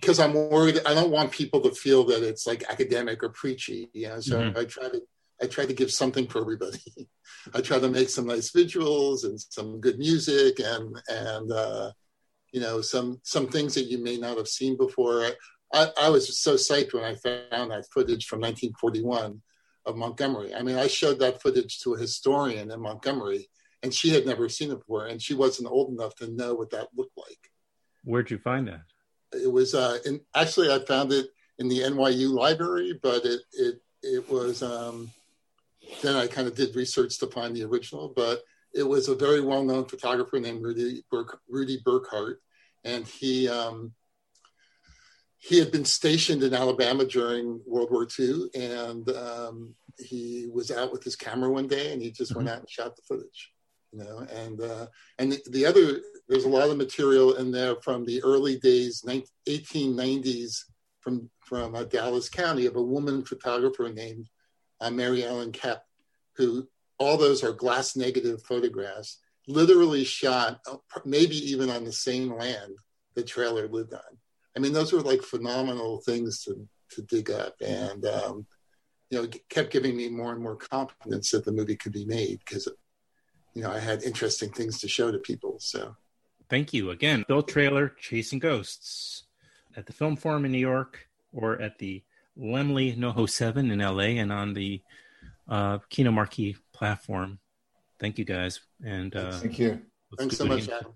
because 0.00 0.18
I'm 0.18 0.32
worried, 0.34 0.80
I 0.86 0.94
don't 0.94 1.10
want 1.10 1.32
people 1.32 1.60
to 1.62 1.70
feel 1.72 2.04
that 2.06 2.22
it's 2.22 2.46
like 2.46 2.64
academic 2.70 3.22
or 3.22 3.28
preachy, 3.30 3.90
you 3.92 4.08
know, 4.08 4.20
so 4.20 4.38
mm-hmm. 4.38 4.58
I 4.58 4.64
try 4.64 4.88
to, 4.88 5.00
I 5.42 5.46
try 5.46 5.66
to 5.66 5.74
give 5.74 5.90
something 5.90 6.26
for 6.26 6.40
everybody. 6.40 6.80
I 7.54 7.60
try 7.60 7.78
to 7.78 7.88
make 7.88 8.08
some 8.08 8.26
nice 8.26 8.50
visuals 8.50 9.24
and 9.24 9.38
some 9.40 9.80
good 9.80 9.98
music 9.98 10.60
and, 10.60 10.96
and, 11.08 11.52
uh, 11.52 11.92
you 12.52 12.60
know, 12.60 12.80
some 12.80 13.20
some 13.22 13.48
things 13.48 13.74
that 13.74 13.84
you 13.84 14.02
may 14.02 14.16
not 14.16 14.38
have 14.38 14.48
seen 14.48 14.76
before. 14.76 15.26
I, 15.72 15.88
I 16.00 16.08
was 16.08 16.38
so 16.38 16.54
psyched 16.54 16.94
when 16.94 17.04
I 17.04 17.14
found 17.14 17.70
that 17.70 17.86
footage 17.92 18.26
from 18.26 18.40
1941 18.40 19.42
of 19.88 19.96
Montgomery. 19.96 20.54
I 20.54 20.62
mean, 20.62 20.76
I 20.76 20.86
showed 20.86 21.18
that 21.20 21.40
footage 21.42 21.80
to 21.80 21.94
a 21.94 21.98
historian 21.98 22.70
in 22.70 22.80
Montgomery, 22.80 23.48
and 23.82 23.92
she 23.92 24.10
had 24.10 24.26
never 24.26 24.48
seen 24.48 24.70
it 24.70 24.78
before, 24.78 25.06
and 25.06 25.20
she 25.20 25.34
wasn't 25.34 25.70
old 25.70 25.92
enough 25.92 26.14
to 26.16 26.28
know 26.28 26.54
what 26.54 26.70
that 26.70 26.88
looked 26.94 27.16
like. 27.16 27.50
Where'd 28.04 28.30
you 28.30 28.38
find 28.38 28.68
that? 28.68 28.82
It 29.32 29.50
was, 29.50 29.74
uh, 29.74 29.98
in, 30.04 30.20
actually, 30.34 30.72
I 30.72 30.78
found 30.80 31.12
it 31.12 31.28
in 31.58 31.68
the 31.68 31.80
NYU 31.80 32.30
library, 32.30 32.98
but 33.02 33.24
it 33.24 33.40
it 33.52 33.82
it 34.02 34.30
was. 34.30 34.62
Um, 34.62 35.10
then 36.02 36.16
I 36.16 36.26
kind 36.26 36.46
of 36.46 36.54
did 36.54 36.76
research 36.76 37.18
to 37.18 37.26
find 37.28 37.56
the 37.56 37.64
original, 37.64 38.12
but 38.14 38.42
it 38.74 38.82
was 38.82 39.08
a 39.08 39.14
very 39.14 39.40
well-known 39.40 39.86
photographer 39.86 40.38
named 40.38 40.62
Rudy 40.62 41.02
Burk, 41.10 41.40
Rudy 41.48 41.80
Burckhardt, 41.82 42.42
and 42.84 43.06
he 43.06 43.48
um, 43.48 43.92
he 45.48 45.58
had 45.58 45.72
been 45.72 45.86
stationed 45.86 46.42
in 46.42 46.52
Alabama 46.52 47.06
during 47.06 47.62
World 47.66 47.90
War 47.90 48.06
II, 48.18 48.50
and 48.54 49.08
um, 49.10 49.74
he 49.98 50.46
was 50.52 50.70
out 50.70 50.92
with 50.92 51.02
his 51.02 51.16
camera 51.16 51.50
one 51.50 51.66
day, 51.66 51.90
and 51.90 52.02
he 52.02 52.10
just 52.10 52.36
went 52.36 52.50
out 52.50 52.58
and 52.58 52.68
shot 52.68 52.94
the 52.94 53.02
footage. 53.08 53.50
You 53.92 54.00
know, 54.00 54.26
and 54.30 54.60
uh, 54.60 54.86
and 55.18 55.32
the, 55.32 55.40
the 55.50 55.64
other 55.64 56.00
there's 56.28 56.44
a 56.44 56.50
lot 56.50 56.68
of 56.68 56.76
material 56.76 57.36
in 57.36 57.50
there 57.50 57.76
from 57.76 58.04
the 58.04 58.22
early 58.22 58.58
days, 58.58 59.02
1890s, 59.48 60.64
from 61.00 61.30
from 61.40 61.74
uh, 61.74 61.84
Dallas 61.84 62.28
County 62.28 62.66
of 62.66 62.76
a 62.76 62.82
woman 62.82 63.24
photographer 63.24 63.88
named 63.88 64.28
uh, 64.82 64.90
Mary 64.90 65.24
Ellen 65.24 65.52
Kepp, 65.52 65.80
who 66.36 66.68
all 66.98 67.16
those 67.16 67.42
are 67.42 67.52
glass 67.52 67.96
negative 67.96 68.42
photographs, 68.42 69.18
literally 69.46 70.04
shot 70.04 70.60
uh, 70.70 70.76
maybe 71.06 71.36
even 71.50 71.70
on 71.70 71.84
the 71.84 71.92
same 71.92 72.36
land 72.36 72.74
the 73.14 73.22
Traylor 73.22 73.66
lived 73.66 73.94
on. 73.94 74.17
I 74.58 74.60
mean, 74.60 74.72
those 74.72 74.92
were 74.92 75.02
like 75.02 75.22
phenomenal 75.22 76.00
things 76.00 76.42
to, 76.42 76.66
to 76.90 77.02
dig 77.02 77.30
up. 77.30 77.54
And, 77.64 78.04
um, 78.04 78.44
you 79.08 79.18
know, 79.18 79.24
it 79.24 79.48
kept 79.48 79.70
giving 79.70 79.96
me 79.96 80.08
more 80.08 80.32
and 80.32 80.42
more 80.42 80.56
confidence 80.56 81.30
that 81.30 81.44
the 81.44 81.52
movie 81.52 81.76
could 81.76 81.92
be 81.92 82.04
made 82.04 82.40
because, 82.40 82.66
you 83.54 83.62
know, 83.62 83.70
I 83.70 83.78
had 83.78 84.02
interesting 84.02 84.50
things 84.50 84.80
to 84.80 84.88
show 84.88 85.12
to 85.12 85.18
people. 85.18 85.60
So 85.60 85.94
thank 86.50 86.72
you 86.72 86.90
again. 86.90 87.24
Bill 87.28 87.40
Traylor, 87.40 87.90
Chasing 88.00 88.40
Ghosts 88.40 89.26
at 89.76 89.86
the 89.86 89.92
Film 89.92 90.16
Forum 90.16 90.44
in 90.44 90.50
New 90.50 90.58
York 90.58 91.06
or 91.32 91.62
at 91.62 91.78
the 91.78 92.02
Laemmle 92.36 92.98
NoHo 92.98 93.30
7 93.30 93.70
in 93.70 93.78
LA 93.78 94.18
and 94.18 94.32
on 94.32 94.54
the 94.54 94.82
uh, 95.48 95.78
Kino 95.88 96.10
Marquee 96.10 96.56
platform. 96.72 97.38
Thank 98.00 98.18
you 98.18 98.24
guys. 98.24 98.58
And 98.84 99.14
uh, 99.14 99.30
thank 99.38 99.60
you. 99.60 99.82
Thanks 100.18 100.36
so 100.36 100.46
much, 100.46 100.68
Adam. 100.68 100.94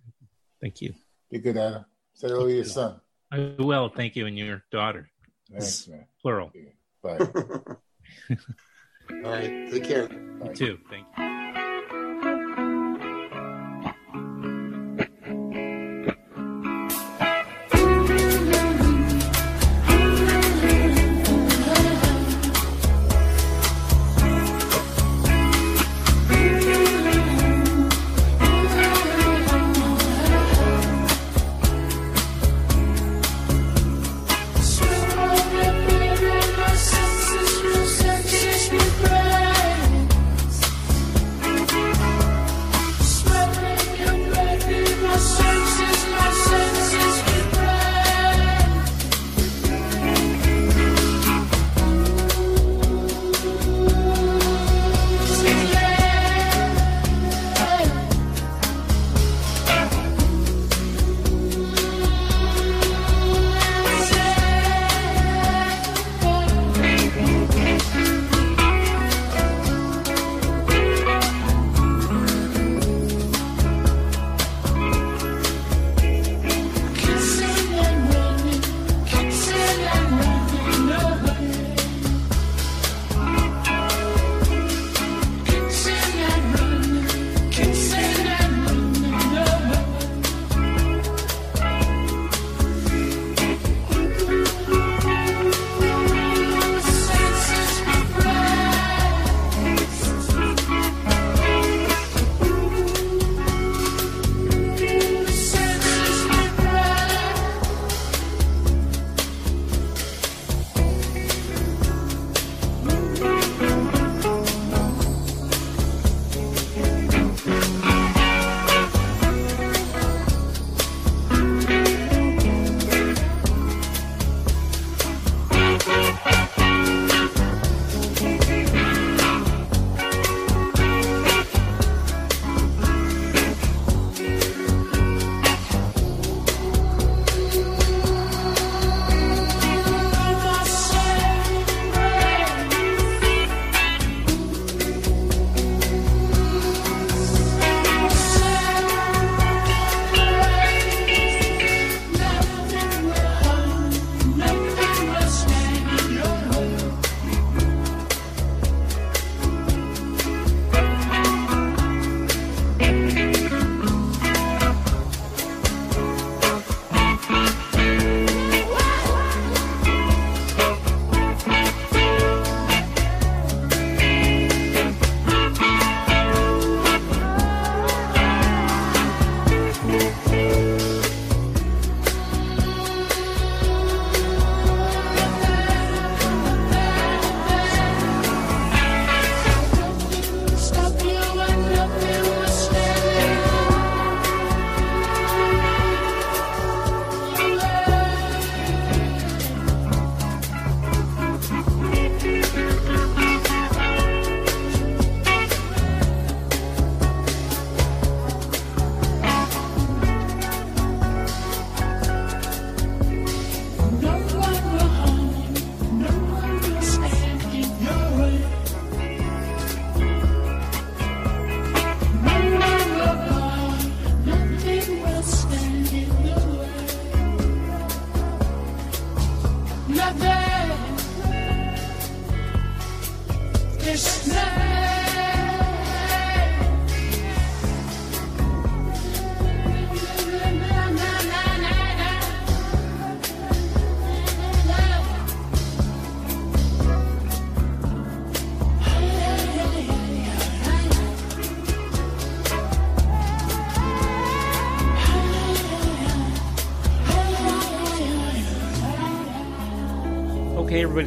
Thank 0.60 0.82
you. 0.82 0.94
Be 1.30 1.38
good, 1.38 1.56
Adam. 1.56 1.84
Say 2.14 2.26
hello 2.26 2.48
to 2.48 2.52
your 2.52 2.64
son. 2.64 3.00
I 3.32 3.54
will. 3.58 3.88
Thank 3.88 4.14
you. 4.14 4.26
And 4.26 4.38
your 4.38 4.62
daughter. 4.70 5.08
Thanks, 5.50 5.88
man. 5.88 6.04
Plural. 6.20 6.52
Bye. 7.02 7.18
All 7.18 7.78
right. 9.10 9.70
Take 9.70 9.84
care. 9.84 10.08
Bye. 10.08 10.50
You 10.50 10.54
too. 10.54 10.78
Thank 10.90 11.06
you. 11.18 11.31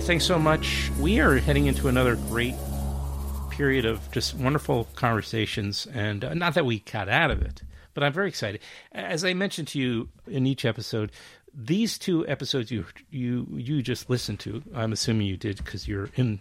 Thanks 0.06 0.26
so 0.26 0.38
much. 0.38 0.92
We 1.00 1.20
are 1.20 1.38
heading 1.38 1.66
into 1.66 1.88
another 1.88 2.16
great 2.16 2.54
period 3.50 3.86
of 3.86 4.12
just 4.12 4.36
wonderful 4.36 4.88
conversations, 4.94 5.88
and 5.88 6.24
uh, 6.24 6.36
not 6.36 6.54
that 6.54 6.64
we 6.64 6.80
got 6.80 7.10
out 7.10 7.32
of 7.32 7.42
it, 7.42 7.64
but 7.96 8.04
I'm 8.04 8.14
very 8.14 8.28
excited. 8.28 8.62
As 8.92 9.26
I 9.26 9.34
mentioned 9.34 9.68
to 9.70 9.80
you 9.80 10.10
in 10.28 10.46
each 10.46 10.64
episode, 10.64 11.12
these 11.56 11.98
two 11.98 12.28
episodes 12.28 12.70
you 12.70 12.86
you 13.10 13.48
you 13.52 13.82
just 13.82 14.08
listened 14.08 14.40
to, 14.42 14.62
I'm 14.76 14.94
assuming 14.94 15.26
you 15.26 15.38
did 15.38 15.58
because 15.58 15.88
you're 15.88 16.10
in 16.16 16.40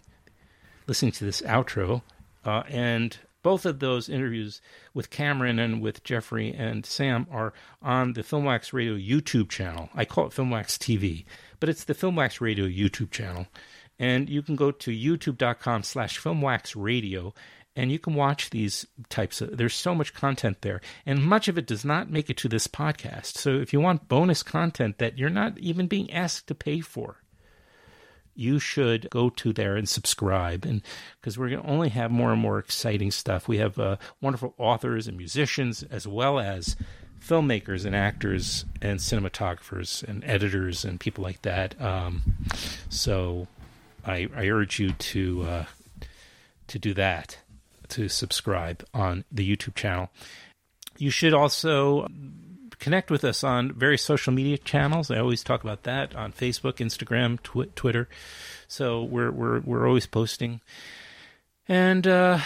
listening 0.86 1.12
to 1.12 1.24
this 1.24 1.40
outro, 1.40 2.02
uh, 2.44 2.64
and 2.68 3.16
both 3.42 3.64
of 3.64 3.78
those 3.78 4.10
interviews 4.10 4.60
with 4.92 5.08
Cameron 5.08 5.58
and 5.58 5.80
with 5.80 6.04
Jeffrey 6.04 6.52
and 6.52 6.84
Sam 6.84 7.26
are 7.30 7.54
on 7.80 8.12
the 8.12 8.22
Filmwax 8.22 8.74
Radio 8.74 8.94
YouTube 8.94 9.48
channel. 9.48 9.88
I 9.94 10.04
call 10.04 10.26
it 10.26 10.32
Filmwax 10.32 10.76
TV, 10.76 11.24
but 11.60 11.68
it's 11.68 11.84
the 11.84 11.94
Filmwax 11.94 12.40
Radio 12.40 12.66
YouTube 12.66 13.10
channel. 13.10 13.46
And 13.98 14.28
you 14.28 14.42
can 14.42 14.56
go 14.56 14.70
to 14.70 14.90
youtube.com 14.90 15.84
slash 15.84 16.20
filmwaxradio 16.20 17.32
and 17.76 17.90
you 17.90 17.98
can 17.98 18.14
watch 18.14 18.50
these 18.50 18.86
types 19.08 19.40
of 19.40 19.56
there's 19.56 19.74
so 19.74 19.94
much 19.94 20.14
content 20.14 20.62
there. 20.62 20.80
And 21.06 21.24
much 21.24 21.48
of 21.48 21.58
it 21.58 21.66
does 21.66 21.84
not 21.84 22.10
make 22.10 22.30
it 22.30 22.36
to 22.38 22.48
this 22.48 22.66
podcast. 22.66 23.36
So 23.36 23.50
if 23.50 23.72
you 23.72 23.80
want 23.80 24.08
bonus 24.08 24.42
content 24.42 24.98
that 24.98 25.18
you're 25.18 25.30
not 25.30 25.58
even 25.58 25.86
being 25.86 26.12
asked 26.12 26.46
to 26.48 26.54
pay 26.54 26.80
for 26.80 27.18
you 28.34 28.58
should 28.58 29.08
go 29.10 29.30
to 29.30 29.52
there 29.52 29.76
and 29.76 29.88
subscribe. 29.88 30.64
And 30.64 30.82
because 31.20 31.38
we're 31.38 31.50
going 31.50 31.62
to 31.62 31.68
only 31.68 31.88
have 31.90 32.10
more 32.10 32.32
and 32.32 32.40
more 32.40 32.58
exciting 32.58 33.10
stuff. 33.10 33.48
We 33.48 33.58
have 33.58 33.78
uh, 33.78 33.96
wonderful 34.20 34.54
authors 34.58 35.06
and 35.06 35.16
musicians 35.16 35.82
as 35.84 36.06
well 36.06 36.38
as 36.38 36.76
filmmakers 37.26 37.84
and 37.84 37.96
actors 37.96 38.64
and 38.82 38.98
cinematographers 39.00 40.02
and 40.02 40.22
editors 40.24 40.84
and 40.84 41.00
people 41.00 41.24
like 41.24 41.40
that 41.42 41.80
um, 41.80 42.22
so 42.88 43.46
I, 44.06 44.28
I, 44.36 44.48
urge 44.48 44.78
you 44.78 44.92
to 44.92 45.42
uh, 45.42 45.64
to 46.66 46.78
do 46.78 46.92
that 46.94 47.38
to 47.88 48.08
subscribe 48.08 48.84
on 48.92 49.24
the 49.32 49.56
youtube 49.56 49.74
channel 49.74 50.10
you 50.98 51.10
should 51.10 51.34
also 51.34 52.06
connect 52.78 53.10
with 53.10 53.24
us 53.24 53.42
on 53.42 53.72
various 53.72 54.02
social 54.02 54.32
media 54.32 54.58
channels. 54.58 55.10
I 55.10 55.18
always 55.18 55.42
talk 55.42 55.64
about 55.64 55.84
that 55.84 56.14
on 56.14 56.32
Facebook, 56.32 56.74
Instagram, 56.74 57.42
tw- 57.42 57.74
Twitter. 57.74 58.08
So 58.68 59.02
we're 59.02 59.30
we're 59.30 59.60
we're 59.60 59.86
always 59.88 60.06
posting, 60.06 60.60
and 61.66 62.06
uh, 62.06 62.40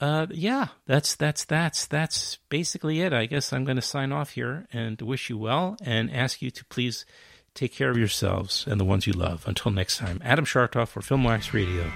uh, 0.00 0.26
yeah, 0.30 0.68
that's 0.86 1.14
that's 1.16 1.44
that's 1.44 1.86
that's 1.86 2.38
basically 2.48 3.00
it. 3.00 3.12
I 3.12 3.26
guess 3.26 3.52
I'm 3.52 3.64
going 3.64 3.76
to 3.76 3.82
sign 3.82 4.12
off 4.12 4.30
here 4.30 4.66
and 4.72 5.00
wish 5.00 5.30
you 5.30 5.38
well 5.38 5.76
and 5.82 6.10
ask 6.12 6.42
you 6.42 6.50
to 6.50 6.64
please 6.66 7.06
take 7.54 7.72
care 7.72 7.90
of 7.90 7.96
yourselves 7.96 8.66
and 8.68 8.78
the 8.78 8.84
ones 8.84 9.06
you 9.06 9.14
love. 9.14 9.44
Until 9.46 9.72
next 9.72 9.98
time, 9.98 10.20
Adam 10.22 10.44
Schartoff 10.44 10.88
for 10.88 11.00
Filmwax 11.00 11.52
Radio. 11.52 11.90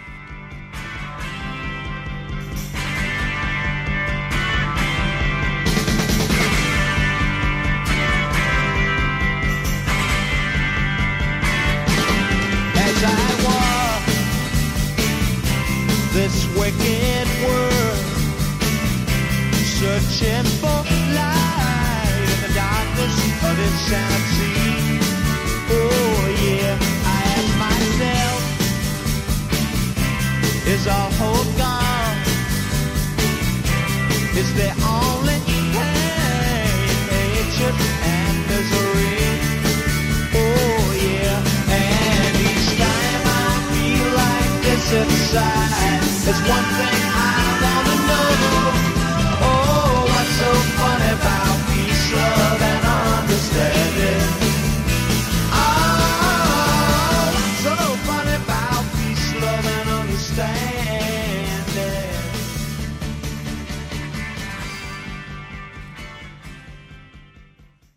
There's 46.31 46.49
one 46.49 46.63
thing 46.63 47.10